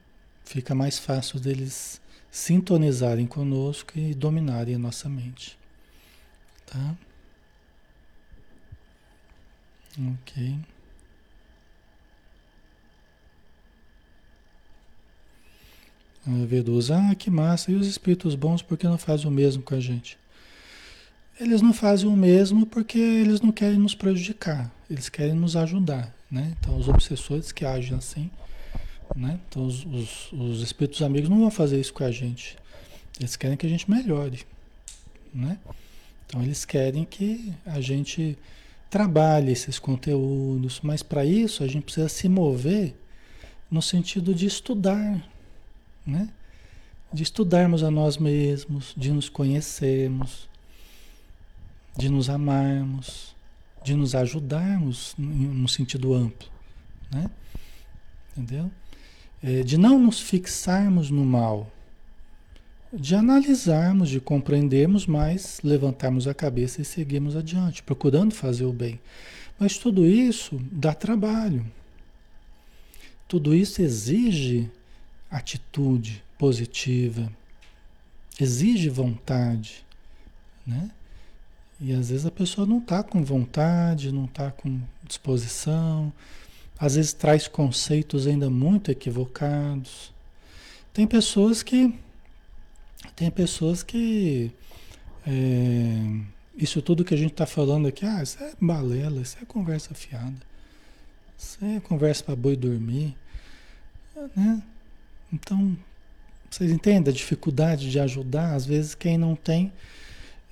Fica 0.45 0.74
mais 0.74 0.98
fácil 0.98 1.38
deles 1.38 2.00
sintonizarem 2.32 3.28
conosco 3.28 4.00
e 4.00 4.14
dominarem 4.14 4.76
a 4.76 4.80
nossa 4.80 5.10
mente. 5.10 5.60
Tá? 6.66 6.95
Ok. 10.14 10.60
Vedoso, 16.48 16.93
ah, 16.93 17.14
que 17.16 17.30
massa. 17.30 17.70
E 17.70 17.76
os 17.76 17.86
espíritos 17.86 18.34
bons, 18.34 18.62
por 18.62 18.78
que 18.78 18.88
não 18.88 18.98
fazem 18.98 19.28
o 19.28 19.32
mesmo 19.32 19.62
com 19.62 19.76
a 19.76 19.80
gente? 19.82 20.18
Eles 21.40 21.62
não 21.62 21.72
fazem 21.72 22.10
o 22.10 22.18
mesmo 22.18 22.66
porque 22.66 22.98
eles 22.98 23.42
não 23.42 23.52
querem 23.52 23.78
nos 23.78 23.94
prejudicar, 23.94 24.72
eles 24.90 25.08
querem 25.08 25.36
nos 25.36 25.56
ajudar, 25.56 26.12
né? 26.32 26.56
Então, 26.60 26.76
os 26.76 26.88
obsessores 26.88 27.52
que 27.52 27.64
agem 27.64 27.96
assim, 27.96 28.32
né? 29.16 29.40
Então, 29.48 29.66
os, 29.66 29.86
os, 29.86 30.32
os 30.32 30.62
espíritos 30.64 31.02
amigos 31.04 31.30
não 31.30 31.40
vão 31.40 31.52
fazer 31.52 31.80
isso 31.80 31.94
com 31.94 32.04
a 32.04 32.12
gente. 32.12 32.58
Eles 33.20 33.36
querem 33.36 33.56
que 33.56 33.68
a 33.68 33.70
gente 33.70 33.90
melhore, 33.90 34.46
né? 35.32 35.60
Então, 36.26 36.42
eles 36.42 36.66
querem 36.66 37.06
que 37.06 37.54
a 37.66 37.80
gente 37.80 38.36
trabalhe 38.90 39.52
esses 39.52 39.78
conteúdos, 39.78 40.80
mas 40.82 41.04
para 41.04 41.24
isso 41.24 41.64
a 41.64 41.68
gente 41.68 41.84
precisa 41.84 42.10
se 42.10 42.28
mover 42.28 42.96
no 43.70 43.82
sentido 43.82 44.34
de 44.34 44.48
estudar, 44.48 45.24
né? 46.06 46.30
De 47.14 47.22
estudarmos 47.22 47.84
a 47.84 47.92
nós 47.92 48.18
mesmos, 48.18 48.94
de 48.98 49.12
nos 49.12 49.30
conhecermos, 49.30 50.50
de 51.98 52.10
nos 52.10 52.30
amarmos, 52.30 53.36
de 53.84 53.95
nos 53.95 54.14
ajudarmos 54.14 55.16
no 55.18 55.68
sentido 55.68 56.14
amplo, 56.14 56.48
né? 57.12 57.30
Entendeu? 58.36 58.70
É, 59.41 59.64
de 59.64 59.78
não 59.78 60.00
nos 60.00 60.20
fixarmos 60.20 61.10
no 61.10 61.26
mal, 61.26 61.72
de 62.93 63.16
analisarmos, 63.16 64.10
de 64.10 64.20
compreendermos, 64.20 65.06
mas 65.06 65.60
levantarmos 65.64 66.28
a 66.28 66.34
cabeça 66.34 66.82
e 66.82 66.86
seguirmos 66.86 67.36
adiante, 67.36 67.84
procurando 67.84 68.34
fazer 68.34 68.66
o 68.66 68.74
bem. 68.74 69.00
Mas 69.60 69.78
tudo 69.78 70.06
isso 70.06 70.60
dá 70.72 70.93
trabalho. 70.93 71.66
Tudo 73.28 73.54
isso 73.54 73.82
exige 73.82 74.70
atitude 75.30 76.24
positiva, 76.38 77.30
exige 78.39 78.88
vontade, 78.89 79.86
né? 80.66 80.89
E 81.80 81.93
às 81.93 82.09
vezes 82.09 82.25
a 82.25 82.32
pessoa 82.32 82.65
não 82.65 82.80
está 82.80 83.03
com 83.03 83.23
vontade, 83.23 84.11
não 84.11 84.25
está 84.25 84.51
com 84.51 84.80
disposição, 85.03 86.11
às 86.80 86.95
vezes 86.95 87.13
traz 87.13 87.47
conceitos 87.47 88.25
ainda 88.28 88.49
muito 88.49 88.91
equivocados. 88.91 90.11
Tem 90.93 91.05
pessoas 91.05 91.61
que. 91.61 91.93
Tem 93.15 93.30
pessoas 93.30 93.84
que. 93.84 94.51
É, 95.25 96.21
isso 96.57 96.82
tudo 96.82 97.05
que 97.05 97.13
a 97.13 97.17
gente 97.17 97.34
está 97.34 97.45
falando 97.45 97.88
aqui, 97.88 98.05
ah, 98.05 98.23
isso 98.23 98.41
é 98.41 98.53
balela, 98.59 99.21
isso 99.21 99.38
é 99.41 99.45
conversa 99.45 99.93
fiada. 99.93 100.36
Isso 101.38 101.63
é 101.63 101.80
conversa 101.80 102.23
para 102.23 102.36
boi 102.36 102.55
dormir. 102.55 103.15
Né? 104.36 104.63
Então, 105.32 105.78
vocês 106.49 106.71
entendem 106.71 107.11
a 107.11 107.15
dificuldade 107.15 107.91
de 107.91 107.99
ajudar? 107.99 108.55
Às 108.55 108.65
vezes 108.65 108.95
quem 108.95 109.17
não 109.17 109.36
tem 109.36 109.71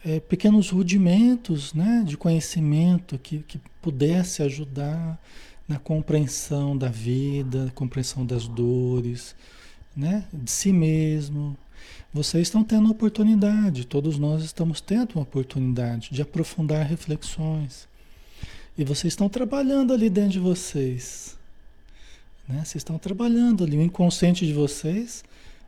é, 0.06 0.20
pequenos 0.20 0.70
rudimentos 0.70 1.74
né, 1.74 2.04
de 2.06 2.16
conhecimento 2.16 3.18
que, 3.18 3.40
que 3.40 3.60
pudesse 3.82 4.44
ajudar 4.44 5.20
na 5.68 5.80
compreensão 5.80 6.78
da 6.78 6.90
vida, 6.90 7.72
compreensão 7.74 8.24
das 8.24 8.48
dores, 8.48 9.36
né, 9.98 10.24
de 10.32 10.52
si 10.52 10.72
mesmo. 10.72 11.58
Vocês 12.14 12.44
estão 12.44 12.64
tendo 12.64 12.90
oportunidade, 12.90 13.86
todos 13.86 14.20
nós 14.20 14.44
estamos 14.44 14.80
tendo 14.80 15.16
uma 15.16 15.24
oportunidade 15.24 16.10
de 16.12 16.22
aprofundar 16.22 16.86
reflexões. 16.86 17.88
E 18.78 18.84
vocês 18.84 19.14
estão 19.14 19.28
trabalhando 19.28 19.92
ali 19.92 20.10
dentro 20.10 20.32
de 20.32 20.40
vocês. 20.40 21.36
Né? 22.48 22.58
Vocês 22.58 22.76
estão 22.76 23.00
trabalhando 23.00 23.64
ali, 23.64 23.76
o 23.76 23.82
inconsciente 23.82 24.46
de 24.46 24.54
vocês 24.54 25.24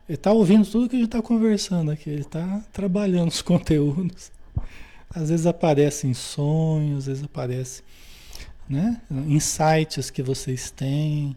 ele 0.08 0.16
está 0.16 0.32
ouvindo 0.32 0.66
tudo 0.66 0.88
que 0.88 0.96
a 0.96 0.98
gente 0.98 1.08
está 1.08 1.20
conversando 1.20 1.90
aqui, 1.90 2.08
ele 2.08 2.22
está 2.22 2.64
trabalhando 2.72 3.28
os 3.28 3.42
conteúdos. 3.42 4.32
Às 5.10 5.28
vezes 5.28 5.46
aparecem 5.46 6.14
sonhos, 6.14 7.00
às 7.00 7.06
vezes 7.06 7.24
aparecem 7.24 7.84
né, 8.68 9.00
insights 9.26 10.10
que 10.10 10.22
vocês 10.22 10.70
têm. 10.70 11.36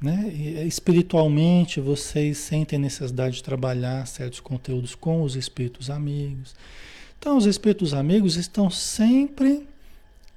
Né? 0.00 0.30
Eh, 0.32 0.66
espiritualmente, 0.66 1.80
vocês 1.80 2.38
sentem 2.38 2.78
necessidade 2.78 3.36
de 3.36 3.42
trabalhar 3.42 4.06
certos 4.06 4.38
conteúdos 4.38 4.94
com 4.94 5.22
os 5.22 5.34
espíritos 5.34 5.90
amigos. 5.90 6.54
Então, 7.18 7.36
os 7.36 7.46
espíritos 7.46 7.92
amigos 7.92 8.36
estão 8.36 8.70
sempre, 8.70 9.66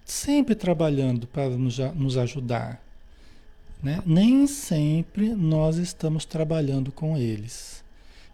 sempre 0.05 0.55
trabalhando 0.55 1.28
para 1.28 1.49
nos 1.49 2.17
ajudar. 2.17 2.82
Né? 3.82 4.04
Nem 4.06 4.46
sempre 4.46 5.34
nós 5.34 5.78
estamos 5.78 6.26
trabalhando 6.26 6.92
com 6.92 7.18
eles, 7.18 7.84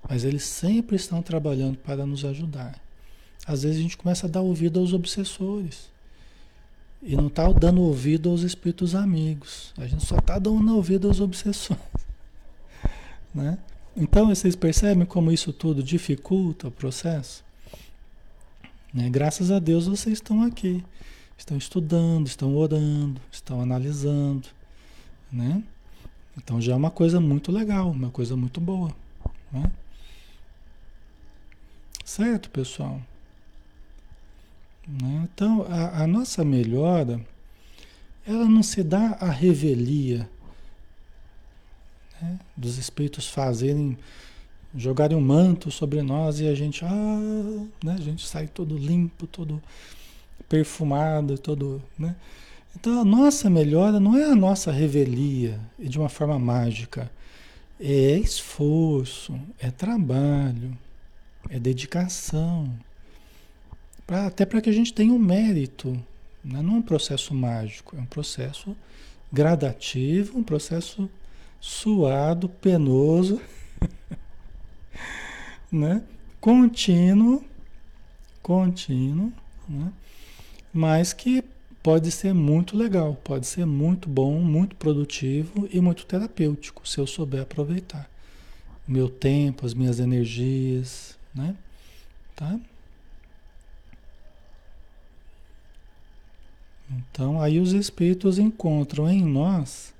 mas 0.09 0.23
eles 0.23 0.43
sempre 0.43 0.95
estão 0.95 1.21
trabalhando 1.21 1.77
para 1.77 2.05
nos 2.05 2.25
ajudar. 2.25 2.79
Às 3.45 3.61
vezes 3.61 3.77
a 3.77 3.81
gente 3.81 3.97
começa 3.97 4.25
a 4.25 4.29
dar 4.29 4.41
ouvido 4.41 4.79
aos 4.79 4.91
obsessores 4.91 5.87
e 7.01 7.15
não 7.15 7.27
está 7.27 7.47
dando 7.51 7.81
ouvido 7.81 8.31
aos 8.31 8.41
espíritos 8.41 8.95
amigos. 8.95 9.71
A 9.77 9.85
gente 9.85 10.03
só 10.03 10.17
está 10.17 10.39
dando 10.39 10.75
ouvido 10.75 11.07
aos 11.07 11.19
obsessores. 11.19 11.81
Né? 13.33 13.57
Então 13.97 14.27
vocês 14.27 14.55
percebem 14.55 15.05
como 15.05 15.29
isso 15.29 15.51
tudo 15.51 15.83
dificulta 15.83 16.69
o 16.69 16.71
processo? 16.71 17.43
Né? 18.93 19.09
Graças 19.09 19.51
a 19.51 19.59
Deus 19.59 19.87
vocês 19.87 20.19
estão 20.19 20.41
aqui, 20.41 20.81
estão 21.37 21.57
estudando, 21.57 22.27
estão 22.27 22.55
orando, 22.55 23.19
estão 23.29 23.59
analisando 23.59 24.47
né? 25.35 25.61
Então 26.37 26.61
já 26.61 26.73
é 26.73 26.75
uma 26.75 26.91
coisa 26.91 27.19
muito 27.19 27.51
legal, 27.51 27.91
uma 27.91 28.09
coisa 28.09 28.35
muito 28.35 28.61
boa, 28.61 28.95
né? 29.51 29.71
Certo, 32.03 32.49
pessoal? 32.49 33.01
Né? 34.87 35.27
Então, 35.33 35.65
a, 35.67 36.03
a, 36.03 36.07
nossa 36.07 36.45
melhora, 36.45 37.19
ela 38.25 38.45
não 38.45 38.61
se 38.61 38.83
dá 38.83 39.17
à 39.19 39.29
revelia 39.29 40.29
né? 42.21 42.39
dos 42.55 42.77
espíritos 42.77 43.27
fazerem, 43.27 43.97
jogarem 44.75 45.17
um 45.17 45.21
manto 45.21 45.71
sobre 45.71 46.01
nós 46.03 46.39
e 46.39 46.47
a 46.47 46.53
gente, 46.53 46.85
ah, 46.85 47.65
né? 47.83 47.93
a 47.93 48.01
gente 48.01 48.27
sai 48.27 48.47
todo 48.47 48.77
limpo, 48.77 49.25
todo 49.25 49.61
perfumado, 50.47 51.37
todo, 51.39 51.81
né? 51.97 52.15
Então 52.75 52.99
a 52.99 53.05
nossa 53.05 53.49
melhora 53.49 53.99
não 53.99 54.17
é 54.17 54.25
a 54.25 54.35
nossa 54.35 54.71
revelia 54.71 55.59
e 55.79 55.87
de 55.87 55.97
uma 55.97 56.09
forma 56.09 56.37
mágica. 56.37 57.09
É 57.79 58.17
esforço, 58.17 59.39
é 59.59 59.71
trabalho, 59.71 60.77
é 61.49 61.59
dedicação. 61.59 62.71
Pra, 64.05 64.27
até 64.27 64.45
para 64.45 64.61
que 64.61 64.69
a 64.69 64.73
gente 64.73 64.93
tenha 64.93 65.13
um 65.13 65.19
mérito. 65.19 65.91
Né? 66.43 66.61
Não 66.61 66.75
é 66.75 66.77
um 66.77 66.81
processo 66.81 67.33
mágico, 67.33 67.95
é 67.97 67.99
um 67.99 68.05
processo 68.05 68.75
gradativo, 69.31 70.37
um 70.37 70.43
processo 70.43 71.09
suado, 71.59 72.47
penoso, 72.47 73.41
né? 75.71 76.03
contínuo, 76.39 77.43
contínuo, 78.43 79.33
né? 79.67 79.91
mas 80.71 81.11
que 81.11 81.43
pode 81.85 82.09
ser 82.09 82.33
muito 82.33 82.75
legal, 82.75 83.13
pode 83.23 83.45
ser 83.45 83.63
muito 83.63 84.09
bom, 84.09 84.39
muito 84.39 84.75
produtivo 84.75 85.69
e 85.71 85.79
muito 85.79 86.03
terapêutico, 86.03 86.87
se 86.87 86.97
eu 86.97 87.05
souber 87.05 87.43
aproveitar. 87.43 88.09
Meu 88.87 89.07
tempo, 89.07 89.67
as 89.67 89.75
minhas 89.75 89.99
energias, 89.99 91.15
né? 91.31 91.55
Tá? 92.35 92.59
Então, 96.89 97.39
aí 97.39 97.59
os 97.59 97.71
espíritos 97.71 98.39
encontram 98.39 99.07
em 99.07 99.23
nós, 99.23 99.93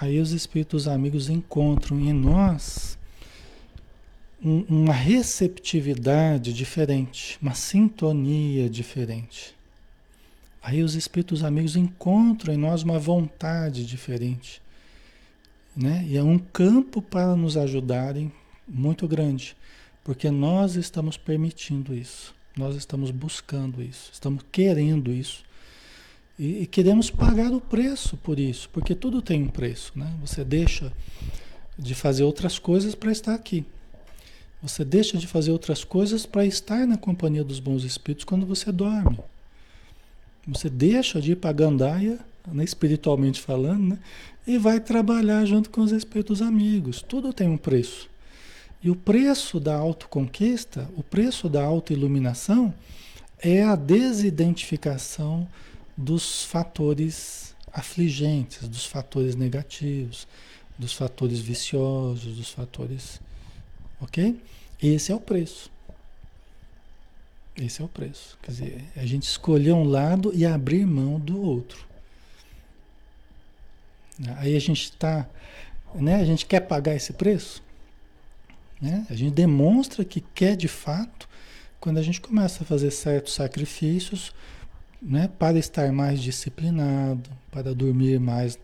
aí 0.00 0.18
os 0.18 0.32
espíritos 0.32 0.88
amigos 0.88 1.28
encontram 1.28 2.00
em 2.00 2.14
nós 2.14 2.96
um, 4.42 4.64
uma 4.66 4.94
receptividade 4.94 6.54
diferente, 6.54 7.38
uma 7.42 7.52
sintonia 7.52 8.70
diferente. 8.70 9.59
Aí 10.62 10.82
os 10.82 10.94
espíritos 10.94 11.42
amigos 11.42 11.76
encontram 11.76 12.52
em 12.52 12.58
nós 12.58 12.82
uma 12.82 12.98
vontade 12.98 13.84
diferente. 13.86 14.60
Né? 15.74 16.04
E 16.06 16.16
é 16.16 16.22
um 16.22 16.38
campo 16.38 17.00
para 17.00 17.34
nos 17.34 17.56
ajudarem 17.56 18.30
muito 18.68 19.08
grande, 19.08 19.56
porque 20.04 20.30
nós 20.30 20.76
estamos 20.76 21.16
permitindo 21.16 21.94
isso, 21.94 22.34
nós 22.56 22.76
estamos 22.76 23.10
buscando 23.10 23.82
isso, 23.82 24.10
estamos 24.12 24.44
querendo 24.52 25.10
isso. 25.10 25.42
E, 26.38 26.62
e 26.62 26.66
queremos 26.66 27.10
pagar 27.10 27.52
o 27.52 27.60
preço 27.60 28.16
por 28.16 28.38
isso, 28.38 28.68
porque 28.70 28.94
tudo 28.94 29.22
tem 29.22 29.42
um 29.42 29.48
preço. 29.48 29.92
Né? 29.96 30.12
Você 30.20 30.44
deixa 30.44 30.92
de 31.78 31.94
fazer 31.94 32.24
outras 32.24 32.58
coisas 32.58 32.94
para 32.94 33.10
estar 33.10 33.34
aqui. 33.34 33.64
Você 34.62 34.84
deixa 34.84 35.16
de 35.16 35.26
fazer 35.26 35.52
outras 35.52 35.84
coisas 35.84 36.26
para 36.26 36.44
estar 36.44 36.86
na 36.86 36.98
companhia 36.98 37.42
dos 37.42 37.60
bons 37.60 37.82
espíritos 37.84 38.24
quando 38.24 38.44
você 38.44 38.70
dorme. 38.70 39.18
Você 40.46 40.68
deixa 40.68 41.20
de 41.20 41.32
ir 41.32 41.36
para 41.36 41.50
a 41.50 41.54
gandaia, 41.54 42.18
né, 42.46 42.64
espiritualmente 42.64 43.40
falando, 43.40 43.90
né, 43.90 43.98
e 44.46 44.58
vai 44.58 44.80
trabalhar 44.80 45.44
junto 45.44 45.70
com 45.70 45.80
os 45.80 45.92
espíritos 45.92 46.40
amigos. 46.42 47.02
Tudo 47.02 47.32
tem 47.32 47.48
um 47.48 47.56
preço. 47.56 48.08
E 48.82 48.90
o 48.90 48.96
preço 48.96 49.60
da 49.60 49.76
autoconquista, 49.76 50.88
o 50.96 51.02
preço 51.02 51.48
da 51.48 51.62
autoiluminação, 51.62 52.72
é 53.38 53.62
a 53.62 53.76
desidentificação 53.76 55.46
dos 55.96 56.44
fatores 56.44 57.54
afligentes, 57.72 58.66
dos 58.66 58.86
fatores 58.86 59.36
negativos, 59.36 60.26
dos 60.78 60.92
fatores 60.92 61.38
viciosos, 61.38 62.36
dos 62.36 62.50
fatores 62.50 63.20
Ok? 64.00 64.40
Esse 64.82 65.12
é 65.12 65.14
o 65.14 65.20
preço. 65.20 65.70
Esse 67.60 67.82
é 67.82 67.84
o 67.84 67.88
preço. 67.88 68.38
Quer 68.42 68.50
dizer, 68.50 68.84
a 68.96 69.04
gente 69.04 69.24
escolher 69.24 69.72
um 69.72 69.84
lado 69.84 70.32
e 70.34 70.46
abrir 70.46 70.86
mão 70.86 71.20
do 71.20 71.40
outro. 71.42 71.86
Aí 74.38 74.56
a 74.56 74.58
gente 74.58 74.84
está, 74.84 75.28
né? 75.94 76.16
A 76.16 76.24
gente 76.24 76.46
quer 76.46 76.60
pagar 76.60 76.94
esse 76.94 77.12
preço, 77.12 77.62
né? 78.80 79.06
A 79.10 79.14
gente 79.14 79.34
demonstra 79.34 80.04
que 80.04 80.20
quer 80.20 80.56
de 80.56 80.68
fato 80.68 81.28
quando 81.78 81.98
a 81.98 82.02
gente 82.02 82.20
começa 82.20 82.62
a 82.62 82.66
fazer 82.66 82.90
certos 82.90 83.34
sacrifícios, 83.34 84.32
né? 85.00 85.28
Para 85.38 85.58
estar 85.58 85.92
mais 85.92 86.20
disciplinado, 86.22 87.28
para 87.50 87.74
dormir 87.74 88.18
mais 88.18 88.58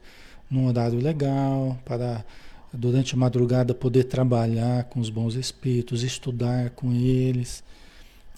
num 0.51 0.67
horário 0.67 0.99
legal, 0.99 1.79
para 1.85 2.25
durante 2.73 3.15
a 3.15 3.19
madrugada 3.19 3.75
poder 3.75 4.05
trabalhar 4.05 4.85
com 4.85 5.01
os 5.01 5.11
bons 5.11 5.35
espíritos, 5.35 6.03
estudar 6.03 6.71
com 6.71 6.93
eles, 6.93 7.63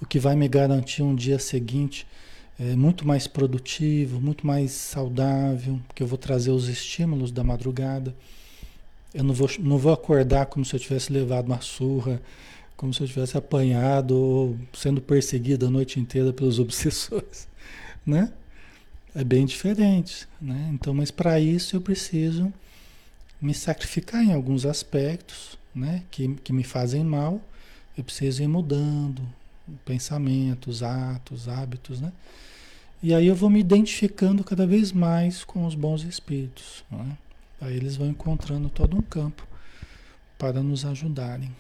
o 0.01 0.07
que 0.07 0.19
vai 0.19 0.37
me 0.37 0.49
garantir 0.49 1.03
um 1.03 1.15
dia 1.15 1.39
seguinte 1.39 2.07
é, 2.59 2.75
muito 2.75 3.07
mais 3.07 3.27
produtivo, 3.27 4.21
muito 4.21 4.47
mais 4.47 4.73
saudável, 4.73 5.81
porque 5.87 6.03
eu 6.03 6.07
vou 6.07 6.19
trazer 6.19 6.51
os 6.51 6.69
estímulos 6.69 7.31
da 7.31 7.45
madrugada. 7.45 8.15
Eu 9.15 9.25
não 9.25 9.33
vou, 9.33 9.49
não 9.61 9.79
vou 9.79 9.93
acordar 9.93 10.47
como 10.47 10.65
se 10.65 10.75
eu 10.75 10.81
tivesse 10.81 11.13
levado 11.13 11.47
uma 11.47 11.61
surra, 11.61 12.21
como 12.77 12.93
se 12.93 13.01
eu 13.01 13.07
tivesse 13.07 13.37
apanhado 13.37 14.17
ou 14.17 14.57
sendo 14.73 15.01
perseguido 15.01 15.67
a 15.67 15.71
noite 15.71 16.01
inteira 16.01 16.33
pelos 16.33 16.59
obsessores, 16.61 17.49
né? 18.05 18.33
É 19.15 19.25
bem 19.25 19.47
diferente, 19.47 20.29
né? 20.41 20.71
Então, 20.73 20.93
mas 20.93 21.11
para 21.11 21.41
isso 21.41 21.75
eu 21.77 21.81
preciso 21.81 22.53
me 23.41 23.55
sacrificar 23.55 24.23
em 24.23 24.33
alguns 24.33 24.67
aspectos 24.67 25.57
né, 25.75 26.03
que, 26.11 26.29
que 26.37 26.53
me 26.53 26.65
fazem 26.65 27.05
mal, 27.05 27.41
eu 27.97 28.05
preciso 28.05 28.43
ir 28.43 28.49
mudando 28.49 29.23
pensamentos, 29.85 30.83
atos, 30.83 31.49
hábitos, 31.49 32.01
né? 32.01 32.13
E 33.03 33.15
aí 33.15 33.27
eu 33.27 33.35
vou 33.35 33.49
me 33.49 33.61
identificando 33.61 34.43
cada 34.43 34.67
vez 34.67 34.91
mais 34.91 35.45
com 35.45 35.65
os 35.65 35.75
bons 35.75 36.03
espíritos. 36.03 36.85
Né? 36.91 37.17
Aí 37.61 37.77
eles 37.77 37.97
vão 37.97 38.09
encontrando 38.09 38.69
todo 38.69 38.97
um 38.97 39.03
campo 39.03 39.47
para 40.37 40.63
nos 40.63 40.85
ajudarem, 40.85 41.55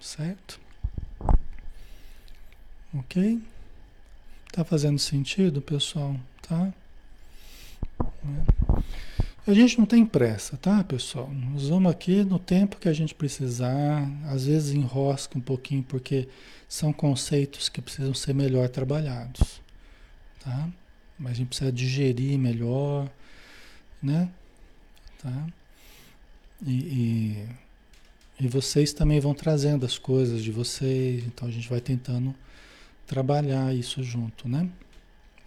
certo? 0.00 0.60
Ok? 2.92 3.40
Tá 4.52 4.64
fazendo 4.64 4.98
sentido, 4.98 5.60
pessoal? 5.60 6.16
Tá? 6.42 6.72
É. 8.00 8.63
A 9.46 9.52
gente 9.52 9.78
não 9.78 9.84
tem 9.84 10.06
pressa, 10.06 10.56
tá, 10.56 10.82
pessoal? 10.82 11.30
Nós 11.30 11.68
vamos 11.68 11.92
aqui 11.92 12.24
no 12.24 12.38
tempo 12.38 12.78
que 12.78 12.88
a 12.88 12.94
gente 12.94 13.14
precisar. 13.14 14.10
Às 14.24 14.46
vezes 14.46 14.72
enrosca 14.72 15.36
um 15.36 15.40
pouquinho, 15.40 15.82
porque 15.82 16.26
são 16.66 16.94
conceitos 16.94 17.68
que 17.68 17.82
precisam 17.82 18.14
ser 18.14 18.34
melhor 18.34 18.70
trabalhados, 18.70 19.60
tá? 20.40 20.70
Mas 21.18 21.32
a 21.32 21.34
gente 21.34 21.48
precisa 21.48 21.70
digerir 21.70 22.38
melhor, 22.38 23.10
né? 24.02 24.30
Tá? 25.18 25.46
E, 26.66 26.72
e, 28.40 28.44
e 28.46 28.48
vocês 28.48 28.94
também 28.94 29.20
vão 29.20 29.34
trazendo 29.34 29.84
as 29.84 29.98
coisas 29.98 30.42
de 30.42 30.50
vocês, 30.50 31.22
então 31.26 31.46
a 31.46 31.50
gente 31.50 31.68
vai 31.68 31.82
tentando 31.82 32.34
trabalhar 33.06 33.74
isso 33.74 34.02
junto, 34.02 34.48
né? 34.48 34.70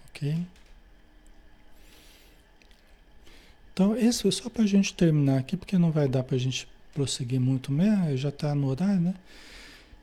Ok? 0.09 0.45
Então, 3.78 3.95
esse 3.95 4.28
é 4.28 4.32
só 4.32 4.49
para 4.49 4.63
a 4.63 4.65
gente 4.65 4.91
terminar 4.91 5.38
aqui, 5.38 5.55
porque 5.55 5.78
não 5.78 5.91
vai 5.91 6.07
dar 6.07 6.23
para 6.23 6.36
a 6.36 6.39
gente 6.39 6.67
prosseguir 6.95 7.39
muito 7.39 7.71
mesmo, 7.71 8.17
já 8.17 8.30
está 8.30 8.55
no 8.55 8.69
horário, 8.69 8.99
né? 8.99 9.13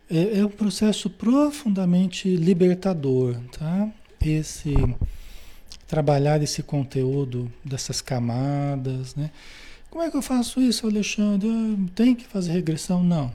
É, 0.08 0.38
é 0.38 0.46
um 0.46 0.48
processo 0.48 1.10
profundamente 1.10 2.36
libertador, 2.36 3.34
tá? 3.58 3.90
Esse 4.24 4.76
trabalhar 5.88 6.40
esse 6.40 6.62
conteúdo 6.62 7.52
dessas 7.64 8.00
camadas, 8.00 9.16
né? 9.16 9.32
Como 9.90 10.04
é 10.04 10.08
que 10.08 10.16
eu 10.16 10.22
faço 10.22 10.60
isso, 10.60 10.86
Alexandre? 10.86 11.48
Tem 11.96 12.14
que 12.14 12.28
fazer 12.28 12.52
regressão? 12.52 13.02
Não. 13.02 13.32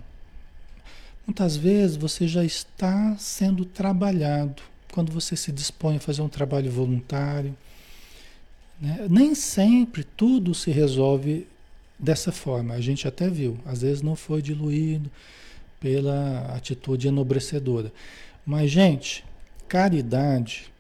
Muitas 1.28 1.58
vezes 1.58 1.98
você 1.98 2.30
já 2.30 2.46
está 2.46 3.14
sendo 3.18 3.66
trabalhado 3.66 4.64
quando 4.90 5.12
você 5.12 5.36
se 5.36 5.52
dispõe 5.52 5.98
a 5.98 6.00
fazer 6.00 6.22
um 6.22 6.30
trabalho 6.30 6.72
voluntário 6.72 7.54
né? 8.82 9.08
Nem 9.10 9.36
sempre 9.36 10.04
tudo 10.04 10.54
se 10.54 10.72
resolve 10.72 11.48
dessa 11.98 12.32
forma. 12.32 12.74
A 12.74 12.82
gente 12.82 13.08
até 13.08 13.30
viu, 13.30 13.58
às 13.66 13.82
vezes 13.82 14.02
não 14.02 14.16
foi 14.16 14.42
diluído 14.42 15.12
pela 15.80 16.54
atitude 16.56 17.08
enobrecedora. 17.08 17.92
Mas, 18.46 18.72
gente, 18.72 19.24
caridade, 19.68 20.72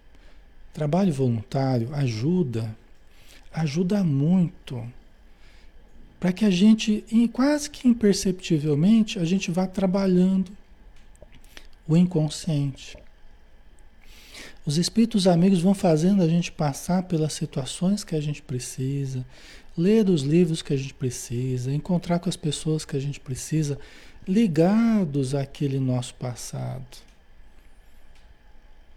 trabalho 0.73 1.13
voluntário 1.13 1.93
ajuda, 1.93 2.75
ajuda 3.53 4.03
muito 4.03 4.81
para 6.19 6.33
que 6.33 6.43
a 6.43 6.49
gente, 6.49 7.05
quase 7.31 7.69
que 7.69 7.87
imperceptivelmente, 7.87 9.19
a 9.19 9.25
gente 9.25 9.49
vá 9.51 9.65
trabalhando 9.65 10.51
o 11.87 11.95
inconsciente. 11.95 12.97
Os 14.65 14.77
espíritos 14.77 15.27
amigos 15.27 15.61
vão 15.61 15.73
fazendo 15.73 16.21
a 16.21 16.27
gente 16.27 16.51
passar 16.51 17.03
pelas 17.03 17.33
situações 17.33 18.03
que 18.03 18.15
a 18.15 18.21
gente 18.21 18.41
precisa, 18.41 19.25
ler 19.77 20.09
os 20.09 20.21
livros 20.21 20.61
que 20.61 20.73
a 20.73 20.77
gente 20.77 20.93
precisa, 20.93 21.73
encontrar 21.73 22.19
com 22.19 22.29
as 22.29 22.35
pessoas 22.35 22.83
que 22.83 22.95
a 22.95 22.99
gente 22.99 23.19
precisa, 23.19 23.79
ligados 24.27 25.33
àquele 25.33 25.79
nosso 25.79 26.13
passado. 26.15 26.85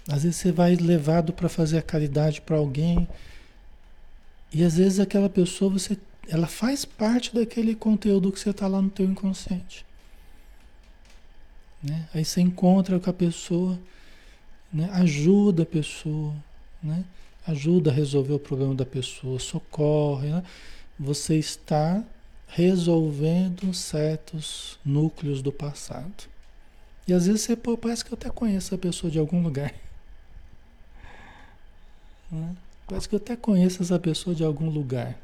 Às 0.08 0.24
vezes 0.24 0.36
você 0.36 0.50
vai 0.50 0.74
levado 0.74 1.32
para 1.32 1.48
fazer 1.48 1.78
a 1.78 1.82
caridade 1.82 2.40
para 2.40 2.56
alguém 2.56 3.08
e 4.52 4.64
às 4.64 4.76
vezes 4.76 4.98
aquela 4.98 5.28
pessoa 5.28 5.70
você, 5.70 5.96
ela 6.28 6.46
faz 6.46 6.84
parte 6.84 7.34
daquele 7.34 7.74
conteúdo 7.74 8.32
que 8.32 8.40
você 8.40 8.50
está 8.50 8.66
lá 8.66 8.82
no 8.82 8.90
teu 8.90 9.06
inconsciente. 9.06 9.86
Né? 11.82 12.06
Aí 12.12 12.24
você 12.24 12.40
encontra 12.40 12.98
com 12.98 13.08
a 13.08 13.12
pessoa 13.12 13.78
né? 14.72 14.88
ajuda 14.92 15.64
a 15.64 15.66
pessoa, 15.66 16.34
né? 16.82 17.04
ajuda 17.46 17.90
a 17.90 17.94
resolver 17.94 18.34
o 18.34 18.38
problema 18.38 18.74
da 18.74 18.86
pessoa, 18.86 19.38
socorre. 19.38 20.28
Né? 20.28 20.42
Você 20.98 21.36
está 21.36 22.02
resolvendo 22.48 23.72
certos 23.74 24.78
núcleos 24.84 25.42
do 25.42 25.52
passado. 25.52 26.30
E 27.06 27.12
às 27.12 27.26
vezes 27.26 27.42
você 27.42 27.56
pô, 27.56 27.76
parece 27.76 28.04
que 28.04 28.12
eu 28.12 28.16
até 28.16 28.30
conheço 28.30 28.74
a 28.74 28.78
pessoa 28.78 29.10
de 29.10 29.18
algum 29.18 29.42
lugar. 29.42 29.74
Né? 32.30 32.56
Parece 32.86 33.06
que 33.06 33.14
eu 33.14 33.18
até 33.18 33.36
conheço 33.36 33.82
essa 33.82 33.98
pessoa 33.98 34.34
de 34.34 34.42
algum 34.42 34.70
lugar. 34.70 35.18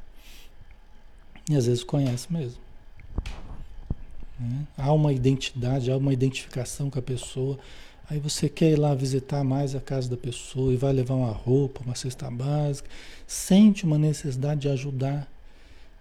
E 1.48 1.56
às 1.56 1.64
vezes 1.64 1.82
conhece 1.82 2.30
mesmo. 2.30 2.60
Né? 4.38 4.66
Há 4.76 4.92
uma 4.92 5.12
identidade, 5.12 5.90
há 5.90 5.96
uma 5.96 6.12
identificação 6.12 6.90
com 6.90 6.98
a 6.98 7.02
pessoa. 7.02 7.58
Aí 8.10 8.18
você 8.18 8.48
quer 8.48 8.70
ir 8.70 8.76
lá 8.76 8.94
visitar 8.94 9.44
mais 9.44 9.74
a 9.74 9.80
casa 9.80 10.08
da 10.08 10.16
pessoa 10.16 10.72
e 10.72 10.76
vai 10.76 10.92
levar 10.92 11.14
uma 11.14 11.30
roupa, 11.30 11.82
uma 11.84 11.94
cesta 11.94 12.30
básica, 12.30 12.88
sente 13.26 13.84
uma 13.84 13.98
necessidade 13.98 14.62
de 14.62 14.68
ajudar. 14.70 15.30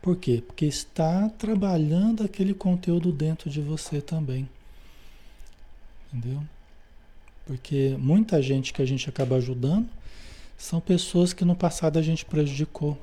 Por 0.01 0.16
quê? 0.16 0.41
Porque 0.45 0.66
está 0.66 1.28
trabalhando 1.28 2.24
aquele 2.24 2.53
conteúdo 2.53 3.12
dentro 3.12 3.49
de 3.49 3.60
você 3.60 3.99
também. 3.99 4.47
Entendeu? 6.14 6.41
Porque 7.45 7.97
muita 7.99 8.41
gente 8.41 8.72
que 8.72 8.82
a 8.82 8.86
gente 8.86 9.10
acaba 9.10 9.36
ajudando 9.36 9.89
são 10.58 10.80
pessoas 10.80 11.34
que 11.34 11.43
no 11.43 11.58
passado 11.58 11.99
a 11.99 12.01
gente 12.01 12.24
prejudicou. 12.24 12.97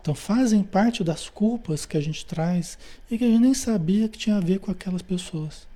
Então 0.00 0.16
fazem 0.16 0.64
parte 0.64 1.04
das 1.04 1.28
culpas 1.28 1.86
que 1.86 1.96
a 1.96 2.00
gente 2.00 2.26
traz 2.26 2.76
e 3.08 3.16
que 3.16 3.24
a 3.24 3.28
gente 3.28 3.40
nem 3.40 3.54
sabia 3.54 4.08
que 4.08 4.18
tinha 4.18 4.36
a 4.36 4.40
ver 4.40 4.58
com 4.58 4.72
aquelas 4.72 5.00
pessoas. 5.00 5.66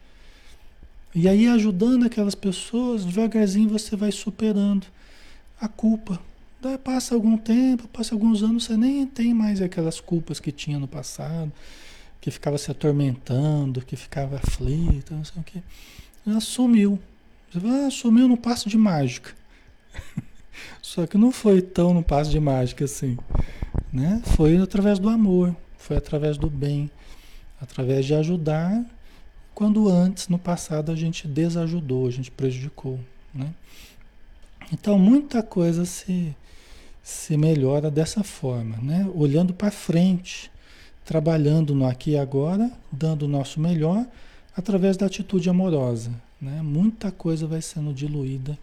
E 1.15 1.29
aí 1.29 1.47
ajudando 1.49 2.05
aquelas 2.05 2.35
pessoas, 2.35 3.05
devagarzinho 3.05 3.69
você 3.69 3.97
vai 3.97 4.13
superando 4.13 4.87
a 5.61 5.67
culpa. 5.67 6.21
Daí 6.61 6.77
passa 6.77 7.15
algum 7.15 7.37
tempo, 7.37 7.89
passa 7.89 8.15
alguns 8.15 8.43
anos, 8.43 8.65
você 8.65 8.77
nem 8.77 9.07
tem 9.07 9.33
mais 9.33 9.63
aquelas 9.63 10.01
culpas 10.01 10.41
que 10.41 10.53
tinha 10.53 10.79
no 10.79 10.89
passado, 10.89 11.53
que 12.21 12.31
ficava 12.31 12.59
se 12.59 12.71
atormentando, 12.71 13.81
que 13.81 13.97
ficava 13.97 14.37
aflito, 14.37 15.15
não 15.15 15.25
sei 15.25 15.41
o 15.41 15.45
que. 15.45 15.63
Já 16.27 16.41
sumiu. 16.41 16.99
Fala, 17.51 17.87
ah, 17.87 17.91
sumiu 17.91 18.29
no 18.29 18.37
passo 18.37 18.69
de 18.69 18.77
mágica. 18.77 19.33
Só 20.83 21.07
que 21.07 21.17
não 21.17 21.33
foi 21.33 21.63
tão 21.63 21.95
no 21.95 22.03
passo 22.03 22.31
de 22.31 22.41
mágica 22.41 22.85
assim. 22.85 23.17
Né? 23.93 24.21
Foi 24.37 24.59
através 24.59 24.99
do 24.99 25.09
amor, 25.09 25.57
foi 25.79 25.97
através 25.97 26.37
do 26.37 26.51
bem, 26.51 26.91
através 27.61 28.05
de 28.05 28.15
ajudar 28.15 28.85
quando 29.59 29.89
antes, 29.89 30.29
no 30.29 30.39
passado, 30.39 30.93
a 30.93 30.95
gente 30.95 31.27
desajudou, 31.27 32.07
a 32.07 32.13
gente 32.13 32.31
prejudicou. 32.31 33.01
Né? 33.35 33.53
Então, 34.73 34.97
muita 34.97 35.43
coisa 35.43 35.85
se, 35.85 36.33
se 37.03 37.37
melhora 37.37 37.91
dessa 37.91 38.23
forma, 38.23 38.77
né? 38.77 39.11
olhando 39.13 39.53
para 39.53 39.73
frente, 39.73 40.49
trabalhando 41.05 41.75
no 41.75 41.89
aqui 41.89 42.13
e 42.13 42.17
agora, 42.17 42.71
dando 42.93 43.25
o 43.25 43.29
nosso 43.29 43.59
melhor, 43.59 44.07
através 44.57 44.97
da 44.97 45.07
atitude 45.07 45.51
amorosa. 45.51 46.13
Né? 46.41 46.63
Muita 46.63 47.11
coisa 47.11 47.45
vai 47.45 47.61
sendo 47.61 47.93
diluída 47.93 48.57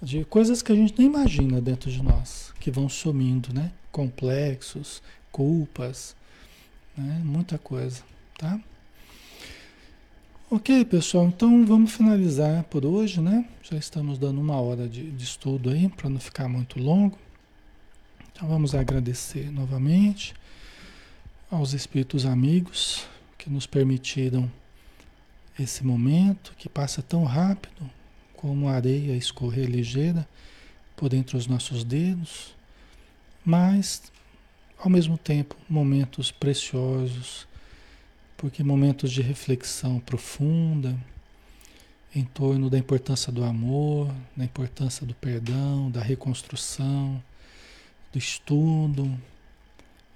de 0.00 0.24
coisas 0.26 0.62
que 0.62 0.70
a 0.70 0.76
gente 0.76 0.94
nem 0.96 1.08
imagina 1.08 1.60
dentro 1.60 1.90
de 1.90 2.00
nós, 2.00 2.54
que 2.60 2.70
vão 2.70 2.88
sumindo, 2.88 3.52
né? 3.52 3.72
complexos, 3.90 5.02
culpas, 5.32 6.14
né? 6.96 7.20
muita 7.24 7.58
coisa, 7.58 8.04
tá? 8.38 8.60
Ok, 10.54 10.84
pessoal, 10.84 11.28
então 11.28 11.64
vamos 11.64 11.92
finalizar 11.92 12.62
por 12.64 12.84
hoje, 12.84 13.22
né? 13.22 13.48
Já 13.62 13.78
estamos 13.78 14.18
dando 14.18 14.38
uma 14.38 14.60
hora 14.60 14.86
de, 14.86 15.10
de 15.10 15.24
estudo 15.24 15.70
aí, 15.70 15.88
para 15.88 16.10
não 16.10 16.20
ficar 16.20 16.46
muito 16.46 16.78
longo. 16.78 17.18
Então 18.30 18.46
vamos 18.46 18.74
agradecer 18.74 19.50
novamente 19.50 20.34
aos 21.50 21.72
espíritos 21.72 22.26
amigos 22.26 23.06
que 23.38 23.48
nos 23.48 23.66
permitiram 23.66 24.52
esse 25.58 25.86
momento 25.86 26.52
que 26.58 26.68
passa 26.68 27.00
tão 27.00 27.24
rápido 27.24 27.88
como 28.36 28.68
a 28.68 28.72
areia 28.72 29.16
escorrer 29.16 29.70
ligeira 29.70 30.28
por 30.94 31.14
entre 31.14 31.34
os 31.34 31.46
nossos 31.46 31.82
dedos 31.82 32.54
mas 33.42 34.02
ao 34.78 34.90
mesmo 34.90 35.16
tempo 35.16 35.56
momentos 35.66 36.30
preciosos, 36.30 37.48
porque 38.42 38.64
momentos 38.64 39.12
de 39.12 39.22
reflexão 39.22 40.00
profunda 40.00 40.98
em 42.12 42.24
torno 42.24 42.68
da 42.68 42.76
importância 42.76 43.30
do 43.30 43.44
amor, 43.44 44.12
da 44.36 44.44
importância 44.44 45.06
do 45.06 45.14
perdão, 45.14 45.88
da 45.88 46.02
reconstrução, 46.02 47.22
do 48.12 48.18
estudo 48.18 49.16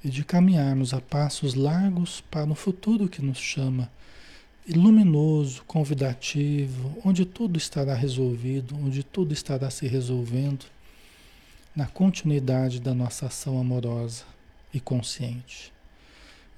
e 0.02 0.10
de 0.10 0.24
caminharmos 0.24 0.92
a 0.92 1.00
passos 1.00 1.54
largos 1.54 2.20
para 2.20 2.50
o 2.50 2.56
futuro 2.56 3.08
que 3.08 3.22
nos 3.22 3.38
chama, 3.38 3.88
luminoso, 4.68 5.62
convidativo, 5.64 7.00
onde 7.04 7.24
tudo 7.24 7.56
estará 7.56 7.94
resolvido, 7.94 8.74
onde 8.74 9.04
tudo 9.04 9.32
estará 9.32 9.70
se 9.70 9.86
resolvendo 9.86 10.66
na 11.76 11.86
continuidade 11.86 12.80
da 12.80 12.92
nossa 12.92 13.26
ação 13.26 13.56
amorosa 13.56 14.24
e 14.74 14.80
consciente. 14.80 15.75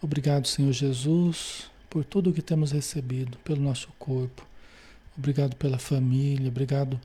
Obrigado, 0.01 0.46
Senhor 0.46 0.72
Jesus, 0.72 1.68
por 1.90 2.05
tudo 2.05 2.32
que 2.32 2.40
temos 2.40 2.70
recebido, 2.70 3.36
pelo 3.38 3.61
nosso 3.61 3.88
corpo. 3.99 4.46
Obrigado 5.16 5.57
pela 5.57 5.76
família, 5.76 6.49
obrigado 6.49 7.01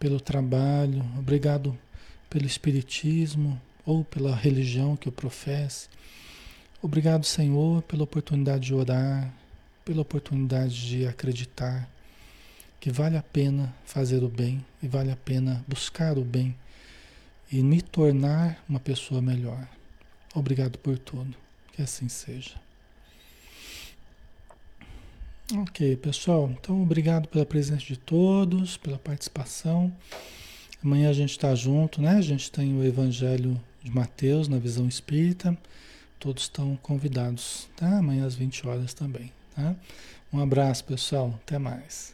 pelo 0.00 0.18
trabalho, 0.18 1.04
obrigado 1.16 1.78
pelo 2.28 2.44
espiritismo 2.44 3.60
ou 3.86 4.04
pela 4.04 4.34
religião 4.34 4.96
que 4.96 5.08
eu 5.08 5.12
professe. 5.12 5.88
Obrigado, 6.82 7.24
Senhor, 7.24 7.82
pela 7.82 8.02
oportunidade 8.02 8.66
de 8.66 8.74
orar, 8.74 9.32
pela 9.84 10.02
oportunidade 10.02 10.88
de 10.88 11.06
acreditar 11.06 11.88
que 12.80 12.90
vale 12.90 13.16
a 13.16 13.22
pena 13.22 13.72
fazer 13.84 14.24
o 14.24 14.28
bem 14.28 14.62
e 14.82 14.88
vale 14.88 15.12
a 15.12 15.16
pena 15.16 15.64
buscar 15.68 16.18
o 16.18 16.24
bem 16.24 16.54
e 17.50 17.62
me 17.62 17.80
tornar 17.80 18.62
uma 18.68 18.80
pessoa 18.80 19.22
melhor. 19.22 19.68
Obrigado 20.34 20.78
por 20.78 20.98
tudo. 20.98 21.43
Que 21.74 21.82
assim 21.82 22.08
seja. 22.08 22.54
Ok, 25.52 25.96
pessoal. 25.96 26.48
Então, 26.52 26.80
obrigado 26.80 27.26
pela 27.26 27.44
presença 27.44 27.84
de 27.84 27.96
todos, 27.96 28.76
pela 28.76 28.96
participação. 28.96 29.92
Amanhã 30.82 31.10
a 31.10 31.12
gente 31.12 31.32
está 31.32 31.52
junto, 31.54 32.00
né? 32.00 32.10
A 32.10 32.22
gente 32.22 32.50
tem 32.50 32.78
o 32.78 32.84
Evangelho 32.84 33.60
de 33.82 33.90
Mateus 33.90 34.46
na 34.46 34.56
visão 34.56 34.86
espírita. 34.86 35.58
Todos 36.20 36.44
estão 36.44 36.76
convidados, 36.76 37.68
tá? 37.76 37.98
Amanhã 37.98 38.24
às 38.24 38.36
20 38.36 38.68
horas 38.68 38.94
também, 38.94 39.32
tá? 39.56 39.74
Um 40.32 40.40
abraço, 40.40 40.84
pessoal. 40.84 41.38
Até 41.42 41.58
mais. 41.58 42.13